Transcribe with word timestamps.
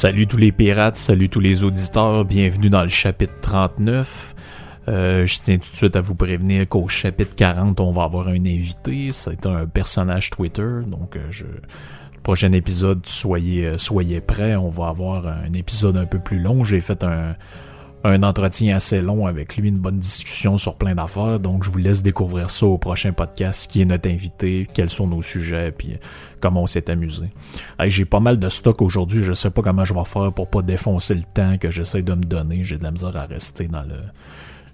Salut 0.00 0.26
tous 0.26 0.38
les 0.38 0.50
pirates, 0.50 0.96
salut 0.96 1.28
tous 1.28 1.40
les 1.40 1.62
auditeurs, 1.62 2.24
bienvenue 2.24 2.70
dans 2.70 2.84
le 2.84 2.88
chapitre 2.88 3.34
39. 3.42 4.34
Euh, 4.88 5.26
je 5.26 5.38
tiens 5.40 5.58
tout 5.58 5.70
de 5.70 5.76
suite 5.76 5.94
à 5.94 6.00
vous 6.00 6.14
prévenir 6.14 6.66
qu'au 6.66 6.88
chapitre 6.88 7.36
40, 7.36 7.78
on 7.80 7.92
va 7.92 8.04
avoir 8.04 8.28
un 8.28 8.46
invité. 8.46 9.10
C'est 9.10 9.44
un 9.44 9.66
personnage 9.66 10.30
Twitter, 10.30 10.70
donc 10.86 11.16
euh, 11.16 11.26
je... 11.28 11.44
le 11.44 12.20
prochain 12.22 12.50
épisode, 12.52 13.04
soyez, 13.04 13.66
euh, 13.66 13.76
soyez 13.76 14.22
prêts. 14.22 14.56
On 14.56 14.70
va 14.70 14.88
avoir 14.88 15.26
un 15.26 15.52
épisode 15.52 15.98
un 15.98 16.06
peu 16.06 16.18
plus 16.18 16.38
long. 16.38 16.64
J'ai 16.64 16.80
fait 16.80 17.04
un, 17.04 17.36
un 18.04 18.22
entretien 18.22 18.76
assez 18.76 19.02
long 19.02 19.26
avec 19.26 19.56
lui, 19.56 19.68
une 19.68 19.78
bonne 19.78 19.98
discussion 19.98 20.56
sur 20.56 20.76
plein 20.76 20.94
d'affaires. 20.94 21.38
Donc, 21.38 21.64
je 21.64 21.70
vous 21.70 21.78
laisse 21.78 22.02
découvrir 22.02 22.50
ça 22.50 22.66
au 22.66 22.78
prochain 22.78 23.12
podcast, 23.12 23.70
qui 23.70 23.82
est 23.82 23.84
notre 23.84 24.08
invité, 24.08 24.66
quels 24.72 24.90
sont 24.90 25.06
nos 25.06 25.22
sujets, 25.22 25.70
puis 25.72 25.98
comment 26.40 26.62
on 26.62 26.66
s'est 26.66 26.90
amusé. 26.90 27.26
j'ai 27.84 28.04
pas 28.04 28.20
mal 28.20 28.38
de 28.38 28.48
stock 28.48 28.80
aujourd'hui. 28.80 29.22
Je 29.22 29.32
sais 29.32 29.50
pas 29.50 29.62
comment 29.62 29.84
je 29.84 29.92
vais 29.92 30.04
faire 30.04 30.32
pour 30.32 30.48
pas 30.48 30.62
défoncer 30.62 31.14
le 31.14 31.24
temps 31.24 31.58
que 31.58 31.70
j'essaie 31.70 32.02
de 32.02 32.14
me 32.14 32.22
donner. 32.22 32.64
J'ai 32.64 32.78
de 32.78 32.82
la 32.82 32.90
misère 32.90 33.16
à 33.16 33.26
rester 33.26 33.68
dans 33.68 33.82
le 33.82 33.96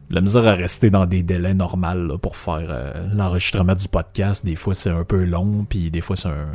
la 0.08 0.20
misère 0.20 0.46
à 0.46 0.52
rester 0.52 0.90
dans 0.90 1.06
des 1.06 1.22
délais 1.22 1.54
normaux 1.54 2.18
pour 2.18 2.36
faire 2.36 2.68
euh, 2.68 3.08
l'enregistrement 3.12 3.74
du 3.74 3.88
podcast. 3.88 4.44
Des 4.44 4.54
fois, 4.54 4.74
c'est 4.74 4.90
un 4.90 5.04
peu 5.04 5.24
long, 5.24 5.66
puis 5.68 5.90
des 5.90 6.00
fois, 6.00 6.16
c'est 6.16 6.28
un... 6.28 6.48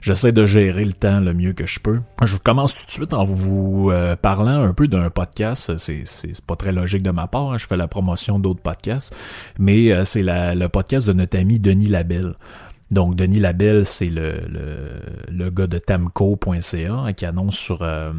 J'essaie 0.00 0.32
de 0.32 0.46
gérer 0.46 0.84
le 0.84 0.92
temps 0.92 1.20
le 1.20 1.34
mieux 1.34 1.52
que 1.52 1.66
je 1.66 1.80
peux. 1.80 2.00
Je 2.24 2.36
commence 2.36 2.74
tout 2.74 2.86
de 2.86 2.90
suite 2.90 3.12
en 3.12 3.24
vous 3.24 3.90
euh, 3.90 4.16
parlant 4.16 4.62
un 4.62 4.72
peu 4.72 4.88
d'un 4.88 5.10
podcast. 5.10 5.76
C'est, 5.76 6.02
c'est 6.04 6.40
pas 6.42 6.56
très 6.56 6.72
logique 6.72 7.02
de 7.02 7.10
ma 7.10 7.26
part. 7.26 7.52
Hein. 7.52 7.58
Je 7.58 7.66
fais 7.66 7.76
la 7.76 7.88
promotion 7.88 8.38
d'autres 8.38 8.62
podcasts. 8.62 9.14
Mais 9.58 9.92
euh, 9.92 10.04
c'est 10.04 10.22
le 10.24 10.66
podcast 10.68 11.06
de 11.06 11.12
notre 11.12 11.38
ami 11.38 11.58
Denis 11.58 11.88
Labelle. 11.88 12.34
Donc, 12.90 13.16
Denis 13.16 13.40
Labelle, 13.40 13.84
c'est 13.84 14.08
le, 14.08 14.40
le, 15.28 15.50
gars 15.50 15.66
de 15.66 15.78
tamco.ca 15.78 16.92
hein, 16.92 17.12
qui 17.12 17.26
annonce 17.26 17.56
sur, 17.56 17.82
euh, 17.82 18.12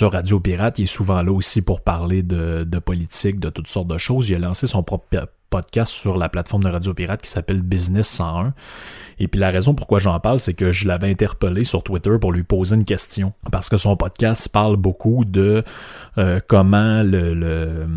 Radio 0.00 0.40
Pirate. 0.40 0.80
Il 0.80 0.84
est 0.84 0.86
souvent 0.86 1.22
là 1.22 1.30
aussi 1.30 1.62
pour 1.62 1.82
parler 1.82 2.22
de, 2.22 2.64
de 2.64 2.78
politique, 2.80 3.38
de 3.38 3.48
toutes 3.48 3.68
sortes 3.68 3.88
de 3.88 3.98
choses. 3.98 4.28
Il 4.28 4.36
a 4.36 4.38
lancé 4.40 4.66
son 4.66 4.82
propre 4.82 5.06
podcast 5.50 5.92
sur 5.92 6.18
la 6.18 6.28
plateforme 6.28 6.64
de 6.64 6.68
Radio 6.68 6.94
Pirate 6.94 7.22
qui 7.22 7.30
s'appelle 7.30 7.62
Business 7.62 8.08
101. 8.08 8.54
Et 9.20 9.26
puis 9.28 9.40
la 9.40 9.50
raison 9.50 9.74
pourquoi 9.74 9.98
j'en 9.98 10.18
parle, 10.20 10.38
c'est 10.38 10.54
que 10.54 10.70
je 10.70 10.86
l'avais 10.86 11.10
interpellé 11.10 11.64
sur 11.64 11.82
Twitter 11.82 12.12
pour 12.20 12.32
lui 12.32 12.44
poser 12.44 12.76
une 12.76 12.84
question. 12.84 13.32
Parce 13.50 13.68
que 13.68 13.76
son 13.76 13.96
podcast 13.96 14.48
parle 14.48 14.76
beaucoup 14.76 15.24
de 15.24 15.64
euh, 16.18 16.40
comment 16.46 17.02
le, 17.02 17.88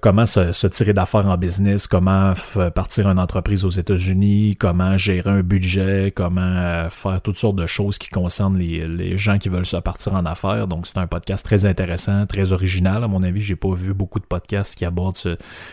comment 0.00 0.26
se, 0.26 0.66
tirer 0.68 0.92
d'affaires 0.92 1.26
en 1.26 1.36
business, 1.36 1.86
comment 1.86 2.32
partir 2.74 3.08
une 3.08 3.18
entreprise 3.18 3.64
aux 3.64 3.70
États-Unis, 3.70 4.56
comment 4.56 4.96
gérer 4.96 5.30
un 5.30 5.42
budget, 5.42 6.12
comment 6.14 6.40
euh, 6.40 6.88
faire 6.90 7.20
toutes 7.20 7.38
sortes 7.38 7.56
de 7.56 7.66
choses 7.66 7.98
qui 7.98 8.08
concernent 8.08 8.58
les, 8.58 8.86
les 8.86 9.16
gens 9.16 9.38
qui 9.38 9.48
veulent 9.48 9.66
se 9.66 9.76
partir 9.76 10.14
en 10.14 10.24
affaires. 10.26 10.68
Donc 10.68 10.86
c'est 10.86 10.98
un 10.98 11.06
podcast 11.08 11.44
très 11.44 11.66
intéressant, 11.66 12.26
très 12.26 12.52
original. 12.52 13.02
À 13.02 13.08
mon 13.08 13.22
avis, 13.24 13.40
j'ai 13.40 13.56
pas 13.56 13.74
vu 13.74 13.94
beaucoup 13.94 14.20
de 14.20 14.26
podcasts 14.26 14.76
qui 14.76 14.84
abordent 14.84 15.18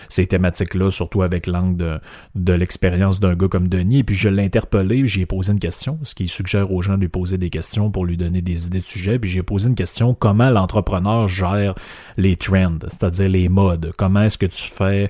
ces 0.09 0.27
thématiques-là, 0.61 0.91
surtout 0.91 1.21
avec 1.21 1.47
l'angle 1.47 1.99
de, 2.35 2.53
l'expérience 2.53 3.19
d'un 3.19 3.35
gars 3.35 3.47
comme 3.47 3.67
Denis. 3.67 3.99
Et 3.99 4.03
puis 4.03 4.15
je 4.15 4.29
l'ai 4.29 4.43
interpellé, 4.43 5.05
j'ai 5.05 5.25
posé 5.25 5.51
une 5.51 5.59
question, 5.59 5.99
ce 6.03 6.15
qui 6.15 6.27
suggère 6.27 6.71
aux 6.71 6.81
gens 6.81 6.95
de 6.95 7.01
lui 7.01 7.07
poser 7.07 7.37
des 7.37 7.49
questions 7.49 7.91
pour 7.91 8.05
lui 8.05 8.17
donner 8.17 8.41
des 8.41 8.67
idées 8.67 8.79
de 8.79 8.83
sujet. 8.83 9.19
Puis 9.19 9.29
j'ai 9.29 9.43
posé 9.43 9.69
une 9.69 9.75
question 9.75 10.13
comment 10.13 10.49
l'entrepreneur 10.49 11.27
gère 11.27 11.75
les 12.17 12.35
trends, 12.35 12.79
c'est-à-dire 12.87 13.29
les 13.29 13.49
modes? 13.49 13.91
Comment 13.97 14.23
est-ce 14.23 14.37
que 14.37 14.45
tu 14.45 14.63
fais 14.63 15.09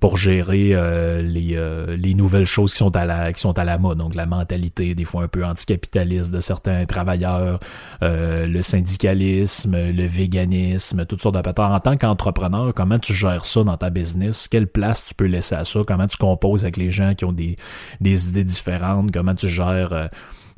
pour 0.00 0.16
gérer 0.16 0.70
euh, 0.72 1.20
les, 1.20 1.54
euh, 1.54 1.96
les 1.96 2.14
nouvelles 2.14 2.46
choses 2.46 2.72
qui 2.72 2.78
sont 2.78 2.96
à 2.96 3.04
la 3.04 3.32
qui 3.32 3.40
sont 3.40 3.58
à 3.58 3.64
la 3.64 3.76
mode. 3.78 3.98
Donc 3.98 4.14
la 4.14 4.26
mentalité 4.26 4.94
des 4.94 5.04
fois 5.04 5.24
un 5.24 5.28
peu 5.28 5.44
anticapitaliste 5.44 6.32
de 6.32 6.40
certains 6.40 6.86
travailleurs 6.86 7.60
euh, 8.02 8.46
le 8.46 8.62
syndicalisme 8.62 9.76
le 9.76 10.06
véganisme 10.06 11.04
toutes 11.04 11.20
sortes 11.20 11.36
de 11.36 11.42
patterns 11.42 11.74
en 11.74 11.80
tant 11.80 11.96
qu'entrepreneur 11.98 12.72
comment 12.74 12.98
tu 12.98 13.12
gères 13.12 13.44
ça 13.44 13.62
dans 13.62 13.76
ta 13.76 13.90
business? 13.90 14.48
Quelle 14.48 14.66
place 14.66 15.04
tu 15.04 15.14
peux 15.14 15.26
laisser 15.26 15.54
à 15.54 15.64
ça? 15.64 15.80
Comment 15.86 16.06
tu 16.06 16.16
composes 16.16 16.62
avec 16.62 16.78
les 16.78 16.90
gens 16.90 17.14
qui 17.14 17.26
ont 17.26 17.32
des 17.32 17.56
des 18.00 18.28
idées 18.28 18.44
différentes? 18.44 19.12
Comment 19.12 19.34
tu 19.34 19.48
gères 19.48 20.08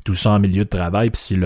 tout 0.03 0.15
ça 0.15 0.31
en 0.31 0.39
milieu 0.39 0.65
de 0.65 0.69
travail, 0.69 1.09
puis 1.09 1.21
si 1.21 1.39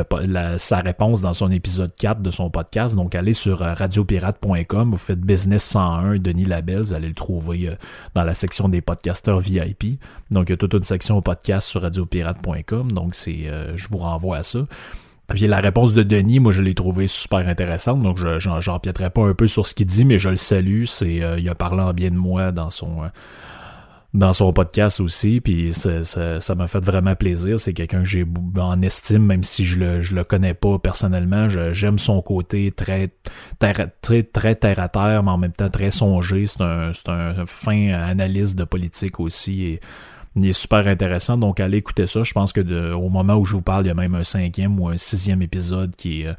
sa 0.58 0.80
réponse 0.80 1.22
dans 1.22 1.34
son 1.34 1.52
épisode 1.52 1.92
4 1.98 2.22
de 2.22 2.32
son 2.32 2.50
podcast, 2.50 2.96
donc 2.96 3.14
allez 3.16 3.34
sur 3.34 3.62
euh, 3.62 3.74
radiopirate.com, 3.74 4.92
vous 4.92 4.98
faites 4.98 5.20
Business 5.20 5.64
101, 5.64 6.18
Denis 6.18 6.46
Labelle, 6.46 6.82
vous 6.82 6.94
allez 6.94 7.08
le 7.08 7.14
trouver 7.14 7.70
euh, 7.70 7.76
dans 8.16 8.24
la 8.24 8.34
section 8.34 8.68
des 8.70 8.82
podcasteurs 8.82 9.40
VIP. 9.40 10.00
Donc 10.32 10.50
il 10.50 10.52
y 10.52 10.54
a 10.54 10.58
toute 10.58 10.74
une 10.74 10.84
section 10.84 11.22
podcast 11.22 11.68
sur 11.68 11.84
radiopirate.com, 11.84 12.92
donc 12.92 13.16
c'est 13.16 13.48
euh, 13.48 13.78
je 13.78 13.88
vous 13.90 14.00
renvoie 14.00 14.38
à 14.38 14.44
ça. 14.44 14.60
Puis 15.28 15.46
la 15.46 15.60
réponse 15.60 15.94
de 15.94 16.04
Denis, 16.04 16.40
moi 16.40 16.52
je 16.52 16.62
l'ai 16.62 16.74
trouvé 16.74 17.08
super 17.08 17.48
intéressante, 17.48 18.02
donc 18.02 18.18
je 18.18 18.40
j'en 18.40 18.80
pas 18.80 19.22
un 19.22 19.34
peu 19.34 19.48
sur 19.48 19.68
ce 19.68 19.76
qu'il 19.76 19.86
dit, 19.86 20.06
mais 20.06 20.20
je 20.20 20.30
le 20.30 20.38
salue. 20.38 20.86
C'est 20.86 21.22
il 21.38 21.50
a 21.50 21.56
parlé 21.56 21.82
en 21.82 21.94
bien 21.94 22.12
de 22.12 22.16
moi 22.16 22.54
dans 22.54 22.70
son 22.70 23.02
dans 24.14 24.34
son 24.34 24.54
podcast 24.54 25.00
aussi, 25.00 25.42
puis 25.42 25.74
ça 25.74 26.56
m'a 26.56 26.68
fait 26.68 26.84
vraiment 26.84 27.16
plaisir. 27.16 27.60
C'est 27.60 27.74
quelqu'un 27.74 28.00
que 28.00 28.08
j'ai 28.08 28.26
en 28.58 28.82
estime, 28.82 29.24
même 29.24 29.44
si 29.44 29.66
je 29.66 29.80
le, 29.80 30.02
je 30.02 30.16
le 30.16 30.24
connais 30.24 30.54
pas 30.54 30.80
personnellement. 30.80 31.48
J'aime 31.50 32.00
son 32.00 32.22
côté 32.22 32.72
très, 32.72 33.12
très, 33.60 33.88
très, 34.02 34.24
très 34.24 34.56
terre 34.56 34.80
à 34.80 34.90
terre, 34.90 35.24
mais 35.24 35.32
en 35.32 35.38
même 35.38 35.52
temps 35.52 35.70
très 35.70 35.92
songé. 35.92 36.46
C'est 36.46 36.62
un, 36.62 36.92
un 37.08 37.46
fin 37.46 37.90
analyste 37.94 38.58
de 38.58 38.64
politique 38.64 39.20
aussi. 39.20 39.64
Et, 39.64 39.80
il 40.38 40.46
est 40.46 40.54
super 40.54 40.88
intéressant, 40.88 41.38
donc 41.38 41.60
allez 41.60 41.78
écouter 41.78 42.06
ça. 42.06 42.24
Je 42.24 42.32
pense 42.32 42.54
que 42.54 42.94
au 42.94 43.10
moment 43.10 43.36
où 43.36 43.46
je 43.46 43.54
vous 43.54 43.62
parle, 43.62 43.86
il 43.86 43.88
y 43.88 43.92
a 43.92 43.96
même 43.96 44.14
un 44.14 44.24
cinquième 44.24 44.80
ou 44.80 44.88
un 44.88 44.98
sixième 44.98 45.42
épisode 45.42 45.96
qui 45.96 46.22
est 46.22 46.36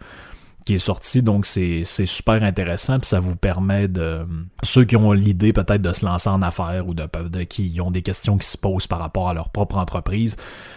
qui 0.69 0.75
est 0.75 0.77
sorti, 0.77 1.23
donc 1.23 1.47
c'est 1.47 1.83
super 1.85 2.43
intéressant, 2.43 2.99
puis 2.99 3.09
ça 3.09 3.21
vous 3.21 3.37
permet 3.37 3.89
de 3.89 4.27
ceux 4.63 4.85
qui 4.85 4.97
ont 4.97 5.13
l'idée 5.13 5.55
peut-être 5.55 5.81
de 5.81 5.95
se 5.95 6.05
lancer 6.05 6.29
en 6.29 6.43
affaires 6.43 6.87
ou 6.87 6.93
de, 6.93 7.09
qui 7.45 7.81
ont 7.81 7.91
des 7.91 8.03
questions 8.03 8.37
qui 8.37 8.47
se 8.47 8.59
posent 8.59 8.87
par 8.87 8.99
rapport 8.99 9.31
à 9.31 9.33
leur 9.33 9.49
propre 9.49 9.79
entreprise, 9.79 10.37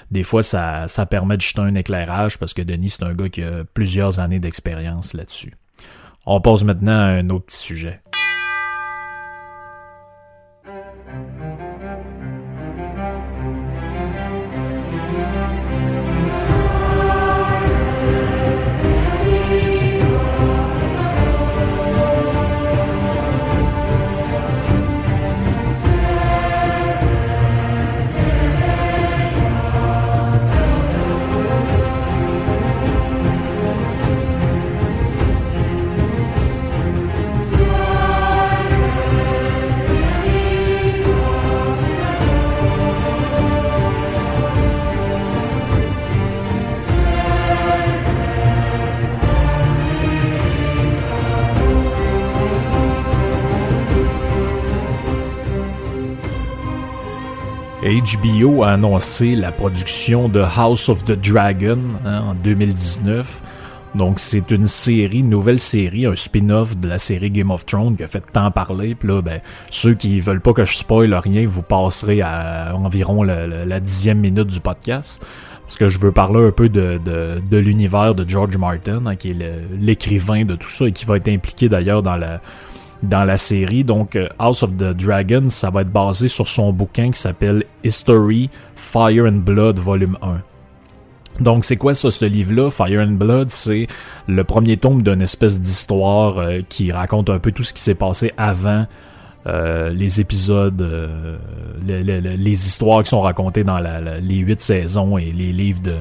des 0.10 0.24
fois 0.24 0.44
ça, 0.44 0.88
ça 0.88 1.06
permet 1.06 1.36
de 1.36 1.42
jeter 1.42 1.60
un 1.60 1.76
éclairage 1.76 2.40
parce 2.40 2.54
que 2.54 2.62
Denis 2.62 2.92
c'est 2.92 3.04
un 3.04 3.14
gars 3.14 3.28
qui 3.28 3.44
a 3.44 3.66
plusieurs 3.74 4.22
années 4.22 4.40
d'expérience 4.40 5.14
là-dessus. 5.14 5.58
On 6.26 6.40
passe 6.40 6.64
maintenant 6.64 6.98
à 6.98 7.08
un 7.08 7.30
autre 7.30 7.48
petit 7.48 7.58
sujet. 7.58 8.00
HBO 57.92 58.64
a 58.64 58.72
annoncé 58.72 59.36
la 59.36 59.52
production 59.52 60.30
de 60.30 60.40
House 60.40 60.88
of 60.88 61.04
the 61.04 61.12
Dragon 61.12 61.80
hein, 62.06 62.22
en 62.30 62.34
2019. 62.36 63.44
Donc 63.96 64.20
c'est 64.20 64.52
une 64.52 64.68
série, 64.68 65.20
une 65.20 65.30
nouvelle 65.30 65.60
série, 65.60 66.06
un 66.06 66.16
spin-off 66.16 66.78
de 66.78 66.88
la 66.88 66.98
série 66.98 67.30
Game 67.30 67.52
of 67.52 67.66
Thrones 67.66 67.98
qui 67.98 68.04
a 68.04 68.08
fait 68.08 68.24
tant 68.32 68.50
parler. 68.50 68.96
Puis 68.96 69.10
là, 69.10 69.22
ben, 69.22 69.42
ceux 69.70 69.94
qui 69.94 70.22
veulent 70.22 70.40
pas 70.40 70.54
que 70.54 70.64
je 70.64 70.78
spoil 70.78 71.14
rien, 71.14 71.46
vous 71.46 71.64
passerez 71.64 72.22
à 72.22 72.74
environ 72.76 73.24
la, 73.24 73.80
dixième 73.82 74.20
minute 74.20 74.48
du 74.48 74.62
podcast. 74.62 75.26
Parce 75.64 75.78
que 75.78 75.90
je 75.90 76.00
veux 76.00 76.14
parler 76.14 76.48
un 76.48 76.52
peu 76.52 76.70
de, 76.70 77.00
l'univers 77.52 78.16
de 78.16 78.28
George 78.28 78.56
Martin, 78.58 79.06
hein, 79.06 79.16
qui 79.18 79.32
est 79.32 79.38
l'écrivain 79.80 80.46
de 80.46 80.56
tout 80.56 80.70
ça 80.70 80.88
et 80.88 80.94
qui 80.94 81.06
va 81.06 81.18
être 81.18 81.30
impliqué 81.30 81.68
d'ailleurs 81.68 82.04
dans 82.04 82.16
la 82.16 82.42
dans 83.04 83.24
la 83.24 83.38
série. 83.38 83.84
Donc, 83.84 84.16
euh, 84.16 84.28
House 84.40 84.64
of 84.64 84.72
the 84.78 84.94
Dragon, 84.94 85.50
ça 85.50 85.70
va 85.70 85.82
être 85.82 85.92
basé 85.92 86.28
sur 86.28 86.48
son 86.48 86.72
bouquin 86.72 87.12
qui 87.12 87.20
s'appelle 87.20 87.64
History 87.84 88.50
Fire 88.76 89.26
and 89.26 89.42
Blood 89.44 89.80
Volume 89.80 90.18
1. 90.22 91.44
Donc, 91.44 91.66
c'est 91.66 91.78
quoi 91.78 91.96
ça, 91.96 92.12
ce 92.12 92.26
livre-là? 92.26 92.70
Fire 92.70 93.02
and 93.02 93.14
Blood, 93.14 93.50
c'est 93.50 93.88
le 94.28 94.44
premier 94.44 94.78
tome 94.78 95.02
d'une 95.02 95.22
espèce 95.22 95.60
d'histoire 95.60 96.38
euh, 96.38 96.62
qui 96.68 96.92
raconte 96.92 97.30
un 97.30 97.40
peu 97.40 97.52
tout 97.52 97.64
ce 97.64 97.74
qui 97.74 97.82
s'est 97.82 97.96
passé 97.96 98.32
avant 98.38 98.86
euh, 99.48 99.90
les 99.90 100.22
épisodes, 100.22 100.86
les, 101.84 102.68
histoires 102.68 103.02
qui 103.02 103.10
sont 103.10 103.22
racontées 103.22 103.64
dans 103.64 103.80
les 104.22 104.38
huit 104.38 104.62
saisons 104.62 105.18
et 105.18 105.32
les 105.32 105.52
livres 105.52 105.82
de, 105.82 105.96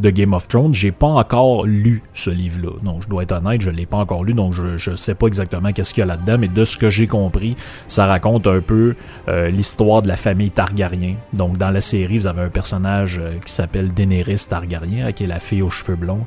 de 0.00 0.10
Game 0.10 0.32
of 0.32 0.48
Thrones. 0.48 0.74
J'ai 0.74 0.92
pas 0.92 1.08
encore 1.08 1.66
lu 1.66 2.02
ce 2.14 2.30
livre-là. 2.30 2.72
Donc, 2.82 3.02
je 3.02 3.08
dois 3.08 3.22
être 3.22 3.32
honnête, 3.32 3.60
je 3.60 3.70
l'ai 3.70 3.86
pas 3.86 3.96
encore 3.96 4.24
lu, 4.24 4.34
donc 4.34 4.54
je, 4.54 4.76
je 4.76 4.94
sais 4.94 5.14
pas 5.14 5.26
exactement 5.26 5.72
qu'est-ce 5.72 5.92
qu'il 5.92 6.00
y 6.00 6.04
a 6.04 6.06
là-dedans, 6.06 6.38
mais 6.38 6.48
de 6.48 6.64
ce 6.64 6.78
que 6.78 6.90
j'ai 6.90 7.06
compris, 7.06 7.56
ça 7.88 8.06
raconte 8.06 8.46
un 8.46 8.60
peu 8.60 8.94
euh, 9.28 9.50
l'histoire 9.50 10.02
de 10.02 10.08
la 10.08 10.16
famille 10.16 10.50
Targaryen. 10.50 11.14
Donc, 11.32 11.58
dans 11.58 11.70
la 11.70 11.80
série, 11.80 12.18
vous 12.18 12.26
avez 12.26 12.42
un 12.42 12.50
personnage 12.50 13.18
euh, 13.22 13.38
qui 13.44 13.52
s'appelle 13.52 13.92
Daenerys 13.92 14.46
Targaryen, 14.48 15.12
qui 15.12 15.24
est 15.24 15.28
la 15.28 15.40
fille 15.40 15.62
aux 15.62 15.70
cheveux 15.70 15.96
blonds. 15.96 16.26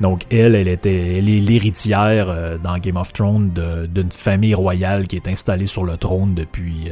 Donc 0.00 0.24
elle, 0.32 0.56
elle 0.56 0.66
était, 0.66 1.18
elle 1.18 1.28
est 1.28 1.38
l'héritière 1.38 2.26
euh, 2.28 2.58
dans 2.58 2.76
Game 2.78 2.96
of 2.96 3.12
Thrones 3.12 3.50
d'une 3.88 4.10
famille 4.10 4.54
royale 4.54 5.06
qui 5.06 5.14
est 5.14 5.28
installée 5.28 5.66
sur 5.66 5.84
le 5.84 5.96
trône 5.96 6.34
depuis 6.34 6.90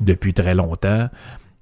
depuis 0.00 0.32
très 0.32 0.54
longtemps. 0.54 1.08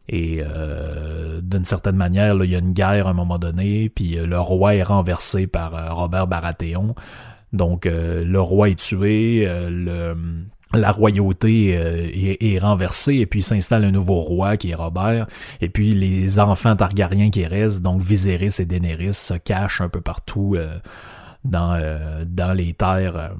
Et 0.09 0.41
euh, 0.41 1.41
d'une 1.43 1.65
certaine 1.65 1.97
manière, 1.97 2.43
il 2.43 2.51
y 2.51 2.55
a 2.55 2.59
une 2.59 2.73
guerre 2.73 3.07
à 3.07 3.11
un 3.11 3.15
moment 3.15 3.39
donné, 3.39 3.91
puis 3.91 4.19
euh, 4.19 4.27
le 4.27 4.41
roi 4.41 4.75
est 4.75 4.83
renversé 4.83 5.47
par 5.47 5.75
euh, 5.75 5.93
Robert 5.93 6.27
Baratheon. 6.27 6.95
Donc 7.53 7.87
le 7.87 8.41
roi 8.41 8.69
est 8.69 8.79
tué, 8.79 9.49
la 10.75 10.93
royauté 10.93 11.71
est, 11.71 12.59
renversée, 12.59 13.15
et 13.15 13.25
puis 13.25 13.41
s'installe 13.41 13.85
un 13.85 13.91
nouveau 13.91 14.21
roi 14.21 14.59
qui 14.59 14.69
est 14.69 14.75
Robert. 14.75 15.27
Et 15.63 15.71
puis 15.71 15.93
les 15.93 16.41
enfants 16.41 16.77
Targaryens 16.77 17.31
qui 17.31 17.47
restent, 17.47 17.81
donc 17.81 18.03
Viserys 18.03 18.57
et 18.59 18.67
Daenerys, 18.67 19.15
se 19.15 19.33
cachent 19.33 19.81
un 19.81 19.89
peu 19.89 20.03
partout 20.03 20.59
dans, 21.43 21.81
dans 22.27 22.53
les 22.53 22.75
terres 22.75 23.33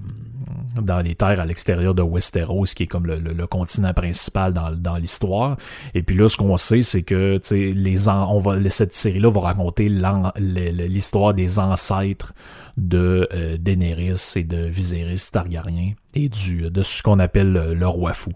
dans 0.81 1.01
les 1.01 1.15
terres 1.15 1.41
à 1.41 1.47
l'extérieur 1.47 1.95
de 1.95 2.03
Westeros, 2.03 2.65
qui 2.65 2.85
est 2.85 2.87
comme 2.87 3.07
le, 3.07 3.47
continent 3.47 3.93
principal 3.95 4.53
dans, 4.53 4.97
l'histoire. 4.97 5.57
Et 5.95 6.03
puis 6.03 6.17
là, 6.17 6.29
ce 6.29 6.37
qu'on 6.37 6.57
sait, 6.57 6.83
c'est 6.83 7.03
que 7.03 7.41
les 7.51 8.09
on 8.09 8.39
va, 8.39 8.71
cette 8.71 8.95
série-là 8.95 9.31
va 9.31 9.41
raconter 9.41 9.89
l'histoire 9.89 11.35
des 11.35 11.59
ancêtres 11.59 12.35
de 12.79 13.29
euh, 13.33 13.57
Daenerys 13.59 14.35
et 14.37 14.45
de 14.45 14.59
Viserys 14.59 15.31
Targaryen 15.33 15.93
et 16.15 16.29
du 16.29 16.71
de 16.71 16.83
ce 16.83 17.03
qu'on 17.03 17.19
appelle 17.19 17.53
le, 17.53 17.89
roi 17.89 18.13
fou. 18.13 18.31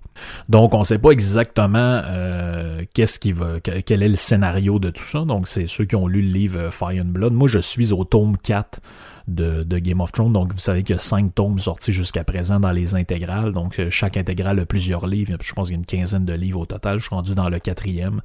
Donc 0.49 0.75
on 0.75 0.83
sait 0.83 0.99
pas 0.99 1.11
exactement 1.11 2.03
euh, 2.05 2.83
qu'est-ce 2.93 3.21
qui 3.21 3.33
va 3.33 3.61
quel 3.61 4.03
est 4.03 4.09
le 4.09 4.17
scénario 4.17 4.81
de 4.81 4.91
tout 4.91 5.05
ça. 5.05 5.21
Donc 5.21 5.47
c'est 5.47 5.69
ceux 5.69 5.85
qui 5.85 5.95
ont 5.95 6.09
lu 6.09 6.23
le 6.23 6.33
livre 6.33 6.71
Fire 6.71 7.03
and 7.03 7.11
Blood. 7.11 7.33
Moi 7.33 7.47
je 7.47 7.61
suis 7.61 7.93
au 7.93 8.05
tome 8.05 8.37
4 8.37 8.81
de, 9.29 9.79
Game 9.79 10.01
of 10.01 10.13
Thrones. 10.13 10.33
Donc, 10.33 10.53
vous 10.53 10.59
savez 10.59 10.83
qu'il 10.83 10.95
y 10.95 10.99
a 10.99 11.01
cinq 11.01 11.35
tomes 11.35 11.59
sortis 11.59 11.93
jusqu'à 11.93 12.25
présent 12.25 12.61
dans 12.61 12.73
les 12.73 12.95
intégrales. 12.95 13.53
Donc, 13.53 13.79
euh, 13.79 13.91
chaque 13.91 14.17
intégrale 14.17 14.61
a 14.61 14.67
plusieurs 14.67 15.07
livres. 15.07 15.37
Je 15.41 15.53
pense 15.53 15.69
qu'il 15.69 15.77
y 15.77 15.79
a 15.79 15.81
une 15.81 15.87
quinzaine 15.87 16.25
de 16.25 16.33
livres 16.33 16.61
au 16.61 16.67
total. 16.67 16.99
Je 16.99 17.07
suis 17.07 17.15
rendu 17.15 17.35
dans 17.35 17.49
le 17.49 17.59
quatrième. 17.59 18.21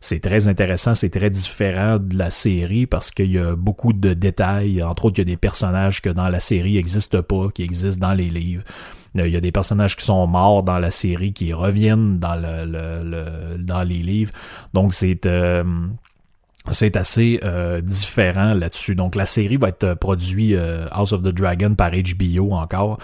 C'est 0.00 0.20
très 0.20 0.48
intéressant, 0.48 0.94
c'est 0.94 1.10
très 1.10 1.30
différent 1.30 1.98
de 1.98 2.16
la 2.16 2.30
série 2.30 2.86
parce 2.86 3.10
qu'il 3.10 3.32
y 3.32 3.38
a 3.38 3.56
beaucoup 3.56 3.92
de 3.92 4.14
détails. 4.14 4.82
Entre 4.82 5.06
autres, 5.06 5.18
il 5.18 5.22
y 5.22 5.22
a 5.22 5.24
des 5.24 5.36
personnages 5.36 6.02
que 6.02 6.10
dans 6.10 6.28
la 6.28 6.40
série 6.40 6.74
n'existent 6.74 7.22
pas, 7.22 7.48
qui 7.52 7.62
existent 7.62 8.06
dans 8.06 8.14
les 8.14 8.28
livres. 8.28 8.62
Euh, 9.18 9.26
il 9.26 9.32
y 9.32 9.36
a 9.36 9.40
des 9.40 9.52
personnages 9.52 9.96
qui 9.96 10.04
sont 10.04 10.26
morts 10.26 10.62
dans 10.62 10.78
la 10.78 10.90
série 10.90 11.32
qui 11.32 11.52
reviennent 11.52 12.18
dans 12.18 12.36
le, 12.36 13.56
dans 13.58 13.82
les 13.82 14.02
livres. 14.02 14.32
Donc 14.74 14.92
c'est 14.92 15.26
euh, 15.26 15.64
c'est 16.72 16.96
assez 16.96 17.40
euh, 17.44 17.80
différent 17.80 18.54
là-dessus. 18.54 18.94
Donc 18.94 19.14
la 19.14 19.24
série 19.24 19.56
va 19.56 19.68
être 19.68 19.84
euh, 19.84 19.94
produite 19.94 20.54
euh, 20.54 20.88
House 20.90 21.12
of 21.12 21.22
the 21.22 21.28
Dragon 21.28 21.74
par 21.74 21.90
HBO 21.92 22.52
encore. 22.52 22.98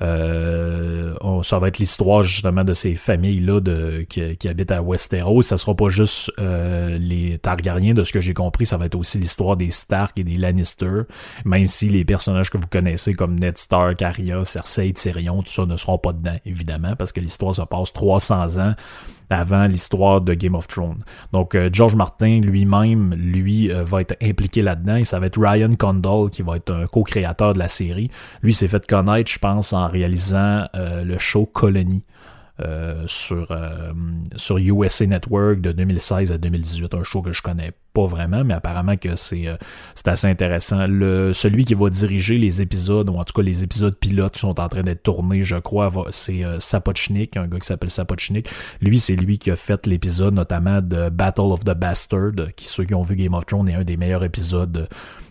Ça 0.00 1.58
va 1.58 1.68
être 1.68 1.78
l'histoire 1.78 2.22
justement 2.22 2.64
de 2.64 2.72
ces 2.72 2.94
familles-là 2.94 3.60
qui, 4.08 4.48
habitent 4.48 4.72
à 4.72 4.80
Westeros. 4.80 5.42
Ça 5.42 5.58
sera 5.58 5.74
pas 5.74 5.90
juste 5.90 6.32
les 6.38 7.38
Targaryens, 7.38 7.92
de 7.92 8.02
ce 8.02 8.10
que 8.10 8.20
j'ai 8.22 8.32
compris, 8.32 8.64
ça 8.64 8.78
va 8.78 8.86
être 8.86 8.94
aussi 8.94 9.18
l'histoire 9.18 9.58
des 9.58 9.70
Stark 9.70 10.18
et 10.18 10.24
des 10.24 10.36
Lannister. 10.36 11.02
Même 11.44 11.66
si 11.66 11.90
les 11.90 12.06
personnages 12.06 12.48
que 12.48 12.56
vous 12.56 12.66
connaissez 12.66 13.12
comme 13.12 13.38
Ned 13.38 13.58
Stark, 13.58 14.00
Arya, 14.00 14.42
Cersei, 14.44 14.90
Tyrion, 14.94 15.42
tout 15.42 15.52
ça 15.52 15.66
ne 15.66 15.76
seront 15.76 15.98
pas 15.98 16.14
dedans, 16.14 16.38
évidemment, 16.46 16.96
parce 16.96 17.12
que 17.12 17.20
l'histoire 17.20 17.54
se 17.54 17.62
passe 17.62 17.92
300 17.92 18.58
ans 18.58 18.74
avant 19.30 19.66
l'histoire 19.66 20.20
de 20.20 20.34
Game 20.34 20.54
of 20.54 20.66
Thrones. 20.68 21.02
Donc 21.32 21.54
euh, 21.54 21.70
George 21.72 21.94
Martin 21.94 22.40
lui-même, 22.40 23.14
lui, 23.14 23.72
euh, 23.72 23.84
va 23.84 24.00
être 24.00 24.16
impliqué 24.20 24.62
là-dedans 24.62 24.96
et 24.96 25.04
ça 25.04 25.20
va 25.20 25.26
être 25.26 25.40
Ryan 25.40 25.74
Condal 25.76 26.30
qui 26.30 26.42
va 26.42 26.56
être 26.56 26.72
un 26.72 26.86
co-créateur 26.86 27.54
de 27.54 27.58
la 27.58 27.68
série. 27.68 28.10
Lui 28.42 28.52
s'est 28.52 28.68
fait 28.68 28.84
connaître, 28.86 29.30
je 29.30 29.38
pense, 29.38 29.72
en 29.72 29.88
réalisant 29.88 30.64
euh, 30.74 31.04
le 31.04 31.18
show 31.18 31.46
Colony. 31.46 32.04
Sur, 33.06 33.58
sur 34.36 34.58
USA 34.58 35.06
Network 35.06 35.62
de 35.62 35.72
2016 35.72 36.30
à 36.30 36.36
2018, 36.36 36.92
un 36.94 37.02
show 37.04 37.22
que 37.22 37.32
je 37.32 37.40
connais 37.40 37.72
vraiment, 38.06 38.44
mais 38.44 38.54
apparemment 38.54 38.96
que 38.96 39.14
c'est 39.14 39.46
euh, 39.46 39.56
c'est 39.94 40.08
assez 40.08 40.26
intéressant. 40.26 40.86
Le, 40.86 41.32
celui 41.32 41.64
qui 41.64 41.74
va 41.74 41.90
diriger 41.90 42.38
les 42.38 42.62
épisodes, 42.62 43.08
ou 43.08 43.16
en 43.16 43.24
tout 43.24 43.34
cas 43.34 43.42
les 43.42 43.62
épisodes 43.62 43.96
pilotes 43.96 44.34
qui 44.34 44.40
sont 44.40 44.58
en 44.60 44.68
train 44.68 44.82
d'être 44.82 45.02
tournés, 45.02 45.42
je 45.42 45.56
crois, 45.56 45.90
c'est 46.10 46.42
Sapochnik, 46.58 47.36
un 47.36 47.46
gars 47.46 47.58
qui 47.58 47.66
s'appelle 47.66 47.90
Sapochnik. 47.90 48.48
Lui, 48.80 49.00
c'est 49.00 49.16
lui 49.16 49.38
qui 49.38 49.50
a 49.50 49.56
fait 49.56 49.86
l'épisode 49.86 50.34
notamment 50.34 50.80
de 50.80 51.08
Battle 51.08 51.52
of 51.52 51.64
the 51.64 51.74
Bastard, 51.74 52.32
qui 52.56 52.66
ceux 52.66 52.84
qui 52.84 52.94
ont 52.94 53.02
vu 53.02 53.16
Game 53.16 53.34
of 53.34 53.46
Thrones 53.46 53.68
est 53.68 53.74
un 53.74 53.84
des 53.84 53.96
meilleurs 53.96 54.24
épisodes 54.24 54.88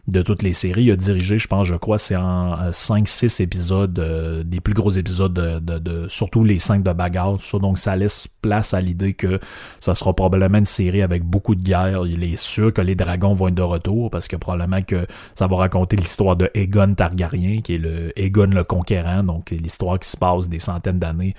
de 0.10 0.21
toutes 0.21 0.42
les 0.42 0.54
séries. 0.54 0.86
Il 0.86 0.92
a 0.92 0.95
dirigé, 0.95 1.38
je 1.38 1.48
pense, 1.48 1.68
je 1.68 1.75
crois, 1.75 1.98
c'est 1.98 2.16
en 2.16 2.71
5-6 2.71 3.42
euh, 3.42 3.44
épisodes, 3.44 4.00
euh, 4.00 4.44
des 4.44 4.60
plus 4.60 4.74
gros 4.74 4.89
épisodes 4.89 5.33
de, 5.33 6.07
surtout 6.07 6.44
les 6.44 6.60
5 6.60 6.83
de 6.83 6.94
bagarre, 6.94 7.38
tout 7.38 7.44
ça. 7.44 7.60
Donc 7.60 7.77
ça 7.77 7.95
laisse 7.95 8.28
place 8.42 8.73
à 8.73 8.81
l'idée 8.81 9.14
que 9.14 9.40
ça 9.80 9.95
sera 9.95 10.14
probablement 10.14 10.57
une 10.57 10.66
série 10.66 11.02
avec 11.02 11.23
beaucoup 11.23 11.56
de 11.56 11.64
guerre. 11.64 12.06
Il 12.06 12.23
est 12.23 12.38
que 12.68 12.81
les 12.81 12.95
dragons 12.95 13.33
vont 13.33 13.47
être 13.47 13.56
de 13.56 13.61
retour 13.61 14.09
parce 14.09 14.28
que 14.28 14.35
probablement 14.35 14.81
que 14.81 15.07
ça 15.33 15.47
va 15.47 15.56
raconter 15.57 15.95
l'histoire 15.95 16.35
de 16.35 16.49
Aegon 16.54 16.94
Targaryen, 16.94 17.61
qui 17.61 17.75
est 17.75 17.80
le 17.80 18.18
Aegon 18.19 18.49
le 18.54 18.63
conquérant, 18.63 19.23
donc 19.23 19.51
l'histoire 19.51 19.99
qui 19.99 20.09
se 20.09 20.18
passe 20.18 20.49
des 20.49 20.59
centaines 20.59 20.99
d'années 20.99 21.35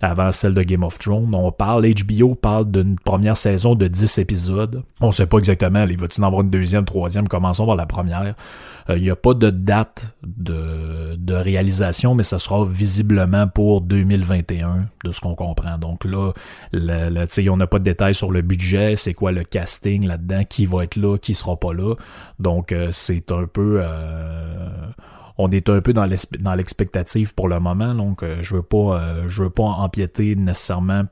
avant 0.00 0.32
celle 0.32 0.54
de 0.54 0.62
Game 0.62 0.82
of 0.82 0.98
Thrones. 0.98 1.34
On 1.34 1.52
parle, 1.52 1.86
HBO 1.86 2.34
parle 2.34 2.70
d'une 2.70 2.98
première 2.98 3.36
saison 3.36 3.74
de 3.74 3.86
10 3.86 4.18
épisodes. 4.18 4.82
On 5.00 5.12
sait 5.12 5.26
pas 5.26 5.38
exactement, 5.38 5.84
il 5.84 5.98
va-tu 5.98 6.20
en 6.20 6.24
avoir 6.24 6.42
une 6.42 6.50
deuxième, 6.50 6.84
troisième, 6.84 7.28
commençons 7.28 7.66
par 7.66 7.76
la 7.76 7.86
première. 7.86 8.34
Euh, 8.88 8.96
il 8.96 9.02
n'y 9.02 9.10
a 9.10 9.16
pas 9.16 9.34
de 9.34 9.50
date 9.50 10.16
de, 10.22 11.16
réalisation, 11.32 12.14
mais 12.14 12.22
ce 12.22 12.38
sera 12.38 12.64
visiblement 12.64 13.46
pour 13.46 13.80
2021, 13.82 14.88
de 15.04 15.12
ce 15.12 15.20
qu'on 15.20 15.34
comprend. 15.34 15.78
Donc 15.78 16.04
là, 16.04 16.32
on 16.74 17.56
n'a 17.56 17.66
pas 17.66 17.78
de 17.78 17.84
détails 17.84 18.14
sur 18.14 18.30
le 18.30 18.42
budget, 18.42 18.96
c'est 18.96 19.14
quoi 19.14 19.32
le 19.32 19.44
casting 19.44 20.06
là-dedans, 20.06 20.44
qui 20.44 20.66
va 20.66 20.84
être 20.84 20.96
là, 20.96 21.16
qui 21.18 21.34
sera 21.34 21.56
pas 21.56 21.72
là. 21.72 21.94
Donc 22.38 22.72
euh, 22.72 22.88
c'est 22.90 23.30
un 23.30 23.46
peu... 23.46 23.80
Euh, 23.82 24.68
on 25.40 25.50
est 25.50 25.68
un 25.68 25.80
peu 25.80 25.92
dans 25.92 26.54
l'expectative 26.54 27.34
pour 27.34 27.48
le 27.48 27.60
moment, 27.60 27.94
donc 27.94 28.22
euh, 28.22 28.38
je 28.42 28.56
veux 28.56 28.62
pas 28.62 29.00
euh, 29.00 29.28
je 29.28 29.44
veux 29.44 29.50
pas 29.50 29.64
empiéter 29.64 30.36
nécessairement 30.36 31.04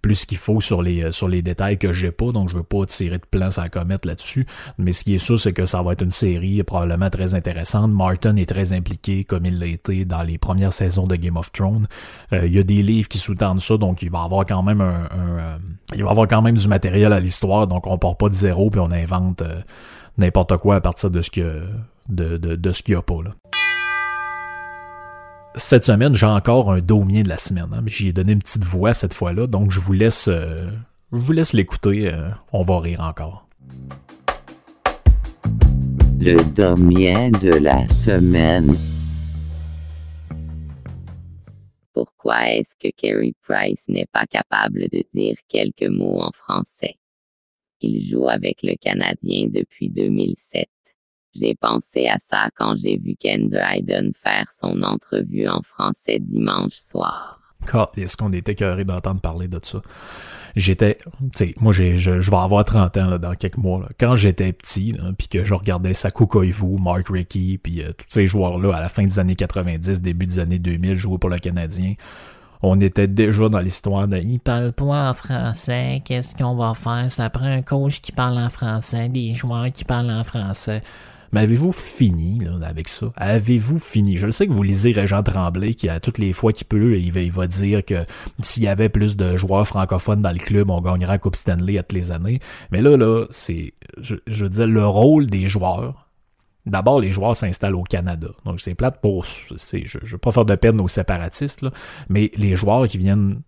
plus 0.00 0.24
qu'il 0.24 0.38
faut 0.38 0.62
sur 0.62 0.80
les 0.80 1.04
euh, 1.04 1.12
sur 1.12 1.28
les 1.28 1.42
détails 1.42 1.76
que 1.76 1.92
j'ai 1.92 2.10
pas, 2.10 2.32
donc 2.32 2.48
je 2.48 2.56
veux 2.56 2.62
pas 2.62 2.86
tirer 2.86 3.18
de 3.18 3.26
plan 3.30 3.48
à 3.54 3.68
commettre 3.68 4.08
là-dessus. 4.08 4.46
Mais 4.78 4.92
ce 4.92 5.04
qui 5.04 5.14
est 5.14 5.18
sûr, 5.18 5.38
c'est 5.38 5.52
que 5.52 5.66
ça 5.66 5.82
va 5.82 5.92
être 5.92 6.02
une 6.02 6.10
série 6.10 6.62
probablement 6.62 7.10
très 7.10 7.34
intéressante. 7.34 7.90
Martin 7.90 8.36
est 8.36 8.48
très 8.48 8.72
impliqué, 8.72 9.24
comme 9.24 9.44
il 9.44 9.58
l'a 9.58 9.66
été 9.66 10.06
dans 10.06 10.22
les 10.22 10.38
premières 10.38 10.72
saisons 10.72 11.06
de 11.06 11.16
Game 11.16 11.36
of 11.36 11.52
Thrones. 11.52 11.86
il 12.32 12.54
y 12.54 12.58
a 12.58 12.62
des 12.62 12.82
livres 12.82 13.08
qui 13.08 13.18
sous-tendent 13.18 13.60
ça, 13.60 13.76
donc 13.76 14.00
il 14.00 14.10
va 14.10 14.22
avoir 14.22 14.46
quand 14.46 14.62
même 14.62 14.80
un, 14.80 15.58
il 15.94 16.02
va 16.02 16.10
avoir 16.10 16.28
quand 16.28 16.40
même 16.40 16.56
du 16.56 16.68
matériel 16.68 17.12
à 17.12 17.20
l'histoire, 17.20 17.66
donc 17.66 17.86
on 17.86 17.98
part 17.98 18.16
pas 18.16 18.30
de 18.30 18.34
zéro 18.34 18.70
puis 18.70 18.80
on 18.80 18.90
invente 18.90 19.42
n'importe 20.18 20.56
quoi 20.58 20.76
à 20.76 20.80
partir 20.80 21.10
de 21.10 21.22
ce 21.22 21.30
que 21.30 21.66
de, 22.08 22.36
de, 22.36 22.56
de 22.56 22.72
ce 22.72 22.82
qu'il 22.82 22.94
y 22.94 22.96
a 22.96 23.02
pas 23.02 23.22
là 23.22 23.30
cette 25.56 25.84
semaine, 25.84 26.14
j'ai 26.14 26.26
encore 26.26 26.72
un 26.72 26.80
daumier 26.80 27.22
de 27.22 27.28
la 27.28 27.38
semaine. 27.38 27.68
Hein, 27.72 27.82
J'y 27.86 28.08
ai 28.08 28.12
donné 28.12 28.32
une 28.32 28.38
petite 28.38 28.64
voix 28.64 28.94
cette 28.94 29.14
fois-là, 29.14 29.46
donc 29.46 29.70
je 29.70 29.80
vous 29.80 29.92
laisse, 29.92 30.28
euh, 30.28 30.70
je 31.12 31.18
vous 31.18 31.32
laisse 31.32 31.52
l'écouter. 31.52 32.12
Euh, 32.12 32.30
on 32.52 32.62
va 32.62 32.80
rire 32.80 33.00
encore. 33.00 33.46
Le 36.20 36.36
daumier 36.54 37.30
de 37.30 37.54
la 37.54 37.88
semaine. 37.88 38.76
Pourquoi 41.94 42.50
est-ce 42.50 42.74
que 42.78 42.88
Kerry 42.96 43.34
Price 43.42 43.84
n'est 43.88 44.06
pas 44.12 44.26
capable 44.26 44.88
de 44.92 45.02
dire 45.12 45.36
quelques 45.48 45.90
mots 45.90 46.20
en 46.20 46.30
français? 46.32 46.96
Il 47.80 48.08
joue 48.08 48.28
avec 48.28 48.62
le 48.62 48.74
Canadien 48.76 49.48
depuis 49.48 49.88
2007. 49.90 50.68
J'ai 51.34 51.54
pensé 51.54 52.06
à 52.08 52.18
ça 52.18 52.48
quand 52.56 52.76
j'ai 52.76 52.98
vu 52.98 53.14
Ken 53.18 53.48
Dryden 53.48 54.12
faire 54.14 54.50
son 54.50 54.82
entrevue 54.82 55.48
en 55.48 55.62
français 55.62 56.18
dimanche 56.18 56.74
soir. 56.74 57.40
Est-ce 57.96 58.16
qu'on 58.16 58.32
était 58.32 58.54
curieux 58.54 58.84
d'entendre 58.84 59.20
parler 59.20 59.46
de 59.46 59.60
ça? 59.62 59.80
J'étais, 60.56 60.98
tu 61.20 61.28
sais, 61.34 61.54
moi 61.60 61.72
j'ai, 61.72 61.96
je, 61.98 62.10
vais 62.10 62.36
avoir 62.36 62.64
30 62.64 62.96
ans 62.96 63.18
dans 63.18 63.34
quelques 63.34 63.58
mois. 63.58 63.88
Quand 64.00 64.16
j'étais 64.16 64.52
petit, 64.52 64.94
puis 65.16 65.28
que 65.28 65.44
je 65.44 65.54
regardais 65.54 65.94
Saku 65.94 66.26
Koivu, 66.26 66.78
Mark 66.80 67.08
Rickey, 67.08 67.58
puis 67.62 67.82
euh, 67.82 67.92
tous 67.92 68.06
ces 68.08 68.26
joueurs-là 68.26 68.74
à 68.74 68.80
la 68.80 68.88
fin 68.88 69.04
des 69.04 69.18
années 69.20 69.36
90, 69.36 70.00
début 70.00 70.26
des 70.26 70.38
années 70.40 70.58
2000, 70.58 70.96
jouer 70.96 71.18
pour 71.18 71.30
le 71.30 71.38
Canadien, 71.38 71.94
on 72.62 72.80
était 72.80 73.08
déjà 73.08 73.48
dans 73.48 73.60
l'histoire 73.60 74.06
de 74.06 74.18
il 74.18 74.38
parle 74.38 74.72
pas 74.72 75.10
en 75.10 75.14
français, 75.14 76.02
qu'est-ce 76.04 76.34
qu'on 76.34 76.54
va 76.54 76.74
faire? 76.74 77.10
Ça 77.10 77.30
prend 77.30 77.46
un 77.46 77.62
coach 77.62 78.00
qui 78.00 78.12
parle 78.12 78.38
en 78.38 78.50
français, 78.50 79.08
des 79.08 79.34
joueurs 79.34 79.72
qui 79.72 79.84
parlent 79.84 80.10
en 80.10 80.24
français. 80.24 80.82
Mais 81.32 81.42
avez-vous 81.42 81.70
fini 81.70 82.40
là, 82.40 82.58
avec 82.66 82.88
ça? 82.88 83.12
Avez-vous 83.16 83.78
fini? 83.78 84.16
Je 84.16 84.26
le 84.26 84.32
sais 84.32 84.48
que 84.48 84.52
vous 84.52 84.64
lisez 84.64 84.90
Régent 84.90 85.22
Tremblay 85.22 85.74
qui, 85.74 85.88
à 85.88 86.00
toutes 86.00 86.18
les 86.18 86.32
fois 86.32 86.52
qu'il 86.52 86.66
peut, 86.66 86.98
il 86.98 87.12
va, 87.12 87.20
il 87.20 87.30
va 87.30 87.46
dire 87.46 87.84
que 87.84 88.04
s'il 88.40 88.64
y 88.64 88.68
avait 88.68 88.88
plus 88.88 89.16
de 89.16 89.36
joueurs 89.36 89.66
francophones 89.66 90.22
dans 90.22 90.32
le 90.32 90.38
club, 90.38 90.70
on 90.70 90.80
gagnerait 90.80 91.12
la 91.12 91.18
Coupe 91.18 91.36
Stanley 91.36 91.78
à 91.78 91.84
toutes 91.84 91.98
les 91.98 92.10
années. 92.10 92.40
Mais 92.72 92.82
là, 92.82 92.96
là, 92.96 93.26
c'est, 93.30 93.74
je, 94.00 94.16
je 94.26 94.44
veux 94.44 94.50
dire, 94.50 94.66
le 94.66 94.84
rôle 94.84 95.26
des 95.26 95.46
joueurs, 95.46 96.09
D'abord, 96.66 97.00
les 97.00 97.10
joueurs 97.10 97.34
s'installent 97.36 97.74
au 97.74 97.82
Canada. 97.82 98.28
Donc, 98.44 98.60
c'est 98.60 98.74
plate 98.74 99.00
pour. 99.00 99.24
Je 99.24 99.54
ne 99.54 100.06
veux 100.06 100.18
pas 100.18 100.30
faire 100.30 100.44
de 100.44 100.54
peine 100.54 100.80
aux 100.80 100.88
séparatistes, 100.88 101.64
mais 102.08 102.30
les 102.36 102.54
joueurs 102.56 102.86
qui 102.86 102.98
viennent 102.98 103.40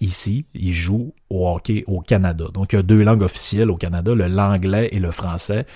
ici, 0.00 0.44
ils 0.54 0.72
jouent 0.72 1.14
au 1.30 1.48
hockey 1.48 1.84
au 1.86 2.00
Canada. 2.00 2.46
Donc, 2.52 2.72
il 2.72 2.76
y 2.76 2.78
a 2.78 2.82
deux 2.82 3.02
langues 3.02 3.22
officielles 3.22 3.70
au 3.70 3.76
Canada, 3.76 4.14
le 4.14 4.26
l'anglais 4.26 4.90
et 4.92 4.98
le 4.98 5.10
français 5.10 5.66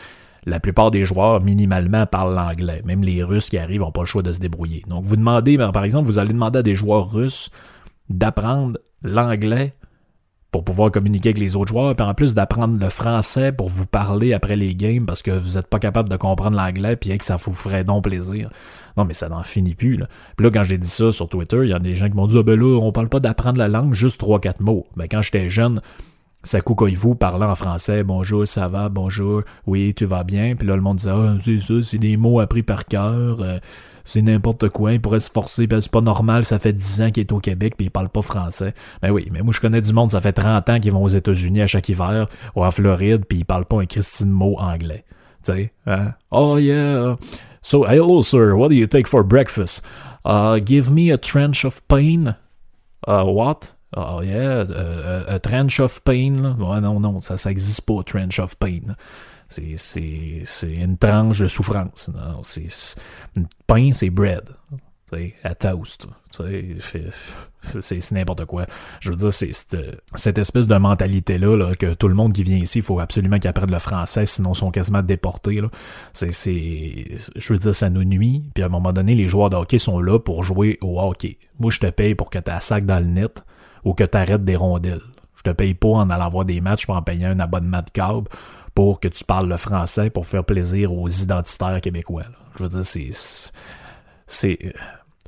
la 0.46 0.60
plupart 0.60 0.92
des 0.92 1.04
joueurs 1.04 1.40
minimalement 1.42 2.06
parlent 2.06 2.34
l'anglais. 2.34 2.80
Même 2.84 3.02
les 3.02 3.22
Russes 3.22 3.50
qui 3.50 3.58
arrivent 3.58 3.80
n'ont 3.80 3.90
pas 3.90 4.02
le 4.02 4.06
choix 4.06 4.22
de 4.22 4.32
se 4.32 4.38
débrouiller. 4.38 4.84
Donc 4.86 5.04
vous 5.04 5.16
demandez, 5.16 5.58
par 5.58 5.84
exemple, 5.84 6.06
vous 6.06 6.20
allez 6.20 6.32
demander 6.32 6.60
à 6.60 6.62
des 6.62 6.76
joueurs 6.76 7.10
russes 7.10 7.50
d'apprendre 8.08 8.78
l'anglais 9.02 9.74
pour 10.50 10.64
pouvoir 10.64 10.90
communiquer 10.90 11.30
avec 11.30 11.38
les 11.38 11.56
autres 11.56 11.72
joueurs, 11.72 11.94
puis 11.94 12.06
en 12.06 12.14
plus 12.14 12.34
d'apprendre 12.34 12.78
le 12.78 12.88
français 12.88 13.52
pour 13.52 13.68
vous 13.68 13.86
parler 13.86 14.32
après 14.32 14.56
les 14.56 14.74
games 14.74 15.04
parce 15.04 15.22
que 15.22 15.30
vous 15.30 15.56
n'êtes 15.56 15.66
pas 15.66 15.78
capable 15.78 16.08
de 16.08 16.16
comprendre 16.16 16.56
l'anglais, 16.56 16.96
puis 16.96 17.16
que 17.16 17.24
ça 17.24 17.36
vous 17.36 17.52
ferait 17.52 17.84
donc 17.84 18.04
plaisir. 18.04 18.50
Non, 18.96 19.04
mais 19.04 19.12
ça 19.12 19.28
n'en 19.28 19.44
finit 19.44 19.74
plus. 19.74 19.96
Là. 19.96 20.08
Puis 20.36 20.44
là, 20.44 20.50
quand 20.50 20.64
j'ai 20.64 20.78
dit 20.78 20.88
ça 20.88 21.12
sur 21.12 21.28
Twitter, 21.28 21.58
il 21.62 21.68
y 21.68 21.74
a 21.74 21.78
des 21.78 21.94
gens 21.94 22.08
qui 22.08 22.16
m'ont 22.16 22.26
dit 22.26 22.38
Ah 22.38 22.42
ben 22.42 22.58
là, 22.58 22.78
on 22.80 22.92
parle 22.92 23.08
pas 23.08 23.20
d'apprendre 23.20 23.58
la 23.58 23.68
langue, 23.68 23.92
juste 23.92 24.18
trois, 24.18 24.40
quatre 24.40 24.60
mots. 24.60 24.86
Ben 24.96 25.06
quand 25.10 25.20
j'étais 25.20 25.50
jeune, 25.50 25.82
Sakou 26.46 26.76
vous 26.94 27.16
parlant 27.16 27.50
en 27.50 27.54
français, 27.56 28.04
bonjour, 28.04 28.46
ça 28.46 28.68
va, 28.68 28.88
bonjour, 28.88 29.42
oui, 29.66 29.92
tu 29.94 30.04
vas 30.04 30.22
bien. 30.22 30.54
Puis 30.54 30.66
là, 30.66 30.76
le 30.76 30.82
monde 30.82 30.98
disait, 30.98 31.10
ah, 31.10 31.36
c'est 31.44 31.60
ça, 31.60 31.74
c'est 31.82 31.98
des 31.98 32.16
mots 32.16 32.38
appris 32.38 32.62
par 32.62 32.84
cœur, 32.84 33.42
euh, 33.42 33.58
c'est 34.06 34.22
n'importe 34.22 34.68
quoi, 34.68 34.92
il 34.92 35.00
pourrait 35.00 35.18
se 35.18 35.30
forcer, 35.30 35.66
c'est 35.68 35.90
pas 35.90 36.00
normal, 36.00 36.44
ça 36.44 36.60
fait 36.60 36.72
10 36.72 37.02
ans 37.02 37.10
qu'il 37.10 37.22
est 37.22 37.32
au 37.32 37.40
Québec, 37.40 37.74
puis 37.76 37.86
il 37.86 37.90
parle 37.90 38.08
pas 38.08 38.22
français. 38.22 38.72
Ben 39.02 39.10
oui, 39.10 39.28
mais 39.32 39.42
moi, 39.42 39.52
je 39.52 39.60
connais 39.60 39.80
du 39.80 39.92
monde, 39.92 40.12
ça 40.12 40.20
fait 40.20 40.32
30 40.32 40.70
ans 40.70 40.78
qu'ils 40.78 40.92
vont 40.92 41.02
aux 41.02 41.08
États-Unis 41.08 41.60
à 41.60 41.66
chaque 41.66 41.88
hiver, 41.88 42.28
ou 42.54 42.64
en 42.64 42.70
Floride, 42.70 43.24
puis 43.28 43.40
ils 43.40 43.44
parlent 43.44 43.66
pas 43.66 43.80
un 43.80 43.86
Christine 43.86 44.30
mot 44.30 44.56
anglais. 44.58 45.04
Tu 45.44 45.52
sais, 45.52 45.72
hein? 45.86 46.12
Oh 46.30 46.56
yeah, 46.56 47.16
so 47.62 47.84
hello 47.84 48.22
sir, 48.22 48.56
what 48.56 48.68
do 48.68 48.76
you 48.76 48.86
take 48.86 49.08
for 49.08 49.24
breakfast? 49.24 49.84
Uh, 50.24 50.60
give 50.64 50.88
me 50.88 51.12
a 51.12 51.18
trench 51.18 51.64
of 51.64 51.82
pain. 51.88 52.36
Uh, 53.06 53.24
what? 53.24 53.74
Oh 53.96 54.20
yeah, 54.20 54.64
a, 55.26 55.38
trench 55.40 55.80
of 55.80 56.04
pain. 56.04 56.56
non, 56.58 57.00
non, 57.00 57.20
ça, 57.20 57.36
ça 57.36 57.50
existe 57.50 57.86
pas, 57.86 58.04
trench 58.04 58.38
of 58.38 58.56
pain. 58.60 58.94
C'est, 59.48 60.46
une 60.62 60.98
tranche 60.98 61.38
de 61.38 61.48
souffrance. 61.48 62.10
Non, 62.12 62.42
c'est, 62.42 62.96
pain, 63.66 63.90
c'est 63.92 64.10
bread. 64.10 64.48
À 65.44 65.54
toast. 65.54 66.08
C'est, 67.80 68.10
n'importe 68.12 68.44
quoi. 68.44 68.66
Je 69.00 69.10
veux 69.10 69.16
dire, 69.16 69.32
c'est 69.32 69.52
cette, 69.52 70.38
espèce 70.38 70.66
de 70.66 70.76
mentalité-là 70.76 71.56
là, 71.56 71.74
que 71.74 71.94
tout 71.94 72.08
le 72.08 72.14
monde 72.14 72.32
qui 72.32 72.42
vient 72.42 72.56
ici, 72.56 72.78
il 72.78 72.84
faut 72.84 72.98
absolument 72.98 73.38
qu'il 73.38 73.48
apprenne 73.48 73.70
le 73.70 73.78
français, 73.78 74.26
sinon 74.26 74.52
ils 74.52 74.56
sont 74.56 74.70
quasiment 74.70 75.02
déportés. 75.02 75.60
Là. 75.60 75.68
C'est, 76.12 76.32
c'est, 76.32 77.06
je 77.36 77.52
veux 77.52 77.58
dire, 77.58 77.74
ça 77.74 77.88
nous 77.88 78.04
nuit. 78.04 78.50
Puis 78.52 78.64
à 78.64 78.66
un 78.66 78.68
moment 78.68 78.92
donné, 78.92 79.14
les 79.14 79.28
joueurs 79.28 79.48
de 79.48 79.56
hockey 79.56 79.78
sont 79.78 80.00
là 80.00 80.18
pour 80.18 80.42
jouer 80.42 80.76
au 80.82 81.00
hockey. 81.00 81.38
Moi, 81.60 81.70
je 81.70 81.78
te 81.78 81.86
paye 81.86 82.16
pour 82.16 82.28
que 82.28 82.38
tu 82.38 82.50
sac 82.60 82.84
dans 82.84 82.98
le 82.98 83.06
net 83.06 83.44
ou 83.84 83.94
que 83.94 84.04
tu 84.04 84.18
arrêtes 84.18 84.44
des 84.44 84.56
rondelles. 84.56 85.02
Je 85.36 85.42
te 85.42 85.50
paye 85.50 85.74
pas 85.74 85.88
en 85.88 86.10
allant 86.10 86.28
voir 86.28 86.44
des 86.44 86.60
matchs 86.60 86.86
pour 86.86 86.96
en 86.96 87.02
payer 87.02 87.26
un 87.26 87.38
abonnement 87.38 87.82
de 87.82 87.90
câble 87.90 88.28
pour 88.76 89.00
que 89.00 89.08
tu 89.08 89.24
parles 89.24 89.48
le 89.48 89.56
français 89.56 90.10
pour 90.10 90.26
faire 90.26 90.44
plaisir 90.44 90.92
aux 90.92 91.08
identitaires 91.08 91.80
québécois. 91.80 92.26
Je 92.56 92.62
veux 92.62 92.68
dire, 92.68 92.84
c'est. 92.84 93.10
C'est. 94.26 94.74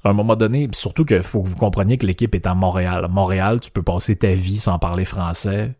À 0.04 0.10
un 0.10 0.12
moment 0.12 0.36
donné, 0.36 0.68
surtout 0.72 1.04
qu'il 1.04 1.22
faut 1.22 1.42
que 1.42 1.48
vous 1.48 1.56
compreniez 1.56 1.96
que 1.96 2.06
l'équipe 2.06 2.34
est 2.34 2.46
à 2.46 2.54
Montréal. 2.54 3.08
Montréal, 3.10 3.58
tu 3.60 3.70
peux 3.70 3.82
passer 3.82 4.16
ta 4.16 4.34
vie 4.34 4.58
sans 4.58 4.78
parler 4.78 5.06
français, 5.06 5.74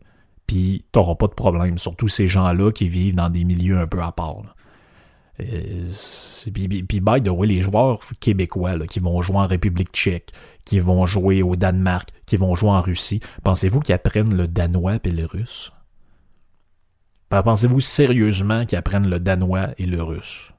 puis 0.47 0.83
t'auras 0.91 1.13
pas 1.13 1.27
de 1.27 1.33
problème. 1.33 1.77
Surtout 1.77 2.07
ces 2.07 2.27
gens-là 2.27 2.71
qui 2.71 2.87
vivent 2.89 3.15
dans 3.15 3.29
des 3.29 3.43
milieux 3.43 3.77
un 3.77 3.87
peu 3.87 4.01
à 4.01 4.11
part. 4.11 4.55
Euh, 5.39 5.89
puis, 6.51 6.99
by 6.99 7.21
the 7.21 7.29
way, 7.29 7.47
les 7.47 7.61
joueurs 7.61 7.99
québécois 8.19 8.79
qui 8.87 8.99
vont 8.99 9.21
jouer 9.21 9.37
en 9.37 9.47
République 9.47 9.91
tchèque, 9.93 10.31
qui 10.65 10.79
vont 10.79 11.05
jouer 11.05 11.43
au 11.43 11.55
Danemark, 11.55 12.09
qui 12.25 12.35
vont 12.35 12.55
jouer 12.55 12.71
en 12.71 12.81
Russie, 12.81 13.21
pensez-vous 13.43 13.79
qu'ils 13.79 13.95
apprennent 13.95 14.35
le 14.35 14.47
danois 14.47 14.97
et 15.03 15.11
le 15.11 15.25
russe? 15.25 15.71
Pensez-vous 17.29 17.79
sérieusement 17.79 18.65
qu'ils 18.65 18.77
apprennent 18.79 19.09
le 19.09 19.19
danois 19.19 19.69
et 19.77 19.85
le 19.85 20.01
russe? 20.01 20.51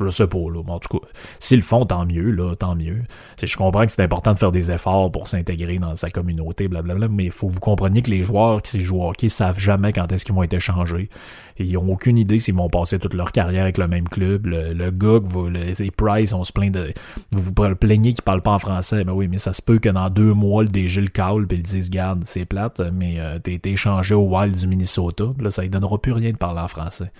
Je 0.00 0.08
sais 0.08 0.26
pas, 0.26 0.38
là. 0.38 0.60
en 0.66 0.78
tout 0.78 0.98
cas, 0.98 1.06
s'ils 1.38 1.58
le 1.58 1.62
font, 1.62 1.84
tant 1.84 2.06
mieux, 2.06 2.30
là, 2.30 2.54
tant 2.54 2.74
mieux. 2.74 3.02
Je 3.42 3.56
comprends 3.56 3.84
que 3.84 3.92
c'est 3.92 4.02
important 4.02 4.32
de 4.32 4.38
faire 4.38 4.52
des 4.52 4.70
efforts 4.70 5.12
pour 5.12 5.28
s'intégrer 5.28 5.78
dans 5.78 5.94
sa 5.94 6.08
communauté, 6.08 6.68
blablabla, 6.68 7.08
mais 7.08 7.26
il 7.26 7.30
faut 7.32 7.48
que 7.48 7.52
vous 7.52 7.60
compreniez 7.60 8.00
que 8.02 8.10
les 8.10 8.22
joueurs 8.22 8.62
qui 8.62 8.80
jouent 8.80 9.02
au 9.02 9.10
hockey 9.10 9.28
savent 9.28 9.58
jamais 9.58 9.92
quand 9.92 10.10
est-ce 10.10 10.24
qu'ils 10.24 10.34
vont 10.34 10.42
être 10.42 10.54
échangés. 10.54 11.10
ils 11.58 11.76
ont 11.76 11.92
aucune 11.92 12.16
idée 12.16 12.38
s'ils 12.38 12.54
vont 12.54 12.70
passer 12.70 12.98
toute 12.98 13.14
leur 13.14 13.32
carrière 13.32 13.62
avec 13.62 13.76
le 13.76 13.88
même 13.88 14.08
club. 14.08 14.46
Le, 14.46 14.72
le 14.72 14.90
gars, 14.90 15.18
vous, 15.22 15.48
les 15.48 15.90
Price, 15.90 16.32
on 16.32 16.44
se 16.44 16.52
plaint 16.52 16.72
de. 16.72 16.92
Vous 17.30 17.42
vous 17.42 17.52
plaignez 17.52 18.12
qu'ils 18.12 18.22
parlent 18.22 18.42
pas 18.42 18.52
en 18.52 18.58
français. 18.58 19.04
Ben 19.04 19.12
oui, 19.12 19.28
mais 19.28 19.38
ça 19.38 19.52
se 19.52 19.60
peut 19.60 19.78
que 19.78 19.88
dans 19.88 20.08
deux 20.08 20.32
mois, 20.32 20.62
le 20.62 20.68
DG 20.68 21.00
le 21.00 21.08
call 21.08 21.46
puis 21.46 21.58
ils 21.58 21.62
disent 21.62 21.90
Garde, 21.90 22.22
c'est 22.26 22.44
plate, 22.44 22.80
mais 22.92 23.16
euh, 23.18 23.38
t'es 23.38 23.60
échangé 23.64 24.14
au 24.14 24.22
Wild 24.22 24.56
du 24.56 24.66
Minnesota. 24.66 25.24
Là, 25.38 25.50
ça 25.50 25.62
ne 25.62 25.68
donnera 25.68 25.98
plus 25.98 26.12
rien 26.12 26.30
de 26.30 26.36
parler 26.36 26.60
en 26.60 26.68
français. 26.68 27.12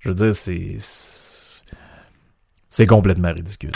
Je 0.00 0.10
veux 0.10 0.14
dire, 0.14 0.34
c'est 0.34 0.76
c'est 2.68 2.86
complètement 2.86 3.32
ridicule. 3.32 3.72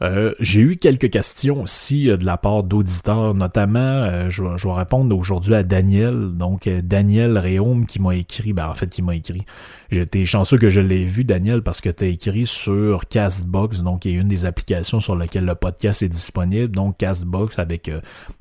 Euh, 0.00 0.32
j'ai 0.38 0.60
eu 0.60 0.76
quelques 0.76 1.10
questions 1.10 1.62
aussi 1.62 2.08
euh, 2.08 2.16
de 2.16 2.24
la 2.24 2.36
part 2.36 2.62
d'auditeurs, 2.62 3.34
notamment, 3.34 3.80
euh, 3.80 4.30
je, 4.30 4.44
vais 4.44 4.72
répondre 4.72 5.16
aujourd'hui 5.16 5.56
à 5.56 5.64
Daniel, 5.64 6.30
donc 6.34 6.68
Daniel 6.68 7.36
Réaume 7.36 7.84
qui 7.84 8.00
m'a 8.00 8.14
écrit, 8.14 8.52
ben 8.52 8.68
en 8.68 8.74
fait 8.74 8.88
qui 8.88 9.02
m'a 9.02 9.16
écrit. 9.16 9.44
J'étais 9.90 10.24
chanceux 10.24 10.56
que 10.56 10.70
je 10.70 10.80
l'ai 10.80 11.04
vu, 11.04 11.24
Daniel, 11.24 11.62
parce 11.62 11.80
que 11.80 11.88
tu 11.88 12.04
as 12.04 12.06
écrit 12.06 12.46
sur 12.46 13.08
Castbox, 13.08 13.82
donc 13.82 14.02
qui 14.02 14.10
est 14.10 14.12
une 14.12 14.28
des 14.28 14.44
applications 14.44 15.00
sur 15.00 15.16
lesquelles 15.16 15.46
le 15.46 15.56
podcast 15.56 16.02
est 16.02 16.08
disponible, 16.08 16.68
donc 16.68 16.96
Castbox 16.98 17.58
avec 17.58 17.90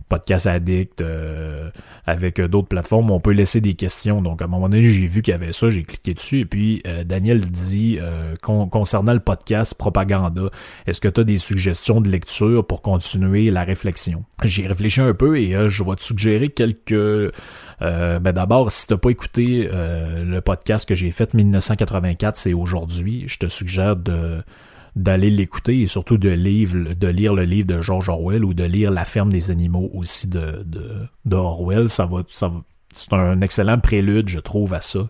Podcast 0.09 0.47
Addict, 0.47 1.01
euh, 1.01 1.69
avec 2.05 2.39
euh, 2.39 2.47
d'autres 2.47 2.69
plateformes, 2.69 3.11
on 3.11 3.19
peut 3.19 3.31
laisser 3.31 3.59
des 3.59 3.73
questions. 3.73 4.21
Donc, 4.21 4.41
à 4.41 4.45
un 4.45 4.47
moment 4.47 4.69
donné, 4.69 4.89
j'ai 4.89 5.05
vu 5.05 5.21
qu'il 5.21 5.33
y 5.33 5.35
avait 5.35 5.51
ça, 5.51 5.69
j'ai 5.69 5.83
cliqué 5.83 6.13
dessus. 6.13 6.39
Et 6.39 6.45
puis, 6.45 6.81
euh, 6.87 7.03
Daniel 7.03 7.41
dit, 7.41 7.99
concernant 8.41 9.13
le 9.13 9.19
podcast 9.19 9.73
Propaganda, 9.73 10.49
est-ce 10.85 11.01
que 11.01 11.07
tu 11.07 11.21
as 11.21 11.23
des 11.23 11.37
suggestions 11.37 11.99
de 11.99 12.09
lecture 12.09 12.65
pour 12.65 12.81
continuer 12.81 13.51
la 13.51 13.63
réflexion? 13.63 14.23
J'ai 14.43 14.67
réfléchi 14.67 15.01
un 15.01 15.13
peu 15.13 15.37
et 15.37 15.69
je 15.69 15.83
vais 15.83 15.95
te 15.95 16.03
suggérer 16.03 16.49
quelques... 16.49 17.33
ben 17.81 18.31
d'abord, 18.33 18.71
si 18.71 18.87
t'as 18.87 18.97
pas 18.97 19.09
écouté 19.09 19.69
le 19.71 20.39
podcast 20.39 20.87
que 20.87 20.95
j'ai 20.95 21.11
fait 21.11 21.33
1984, 21.33 22.37
c'est 22.37 22.53
aujourd'hui, 22.53 23.25
je 23.27 23.37
te 23.39 23.47
suggère 23.47 23.95
de 23.95 24.41
d'aller 24.97 25.29
l'écouter 25.29 25.81
et 25.81 25.87
surtout 25.87 26.17
de, 26.17 26.29
lire 26.29 26.73
le 27.33 27.43
livre 27.43 27.67
de 27.67 27.81
George 27.81 28.09
Orwell 28.09 28.43
ou 28.43 28.53
de 28.53 28.63
lire 28.63 28.91
La 28.91 29.05
ferme 29.05 29.31
des 29.31 29.51
animaux 29.51 29.89
aussi 29.93 30.27
de, 30.27 30.65
Orwell. 31.31 31.87
C'est 31.89 33.13
un 33.13 33.41
excellent 33.41 33.79
prélude, 33.79 34.29
je 34.29 34.39
trouve, 34.39 34.73
à 34.73 34.81
ça. 34.81 35.07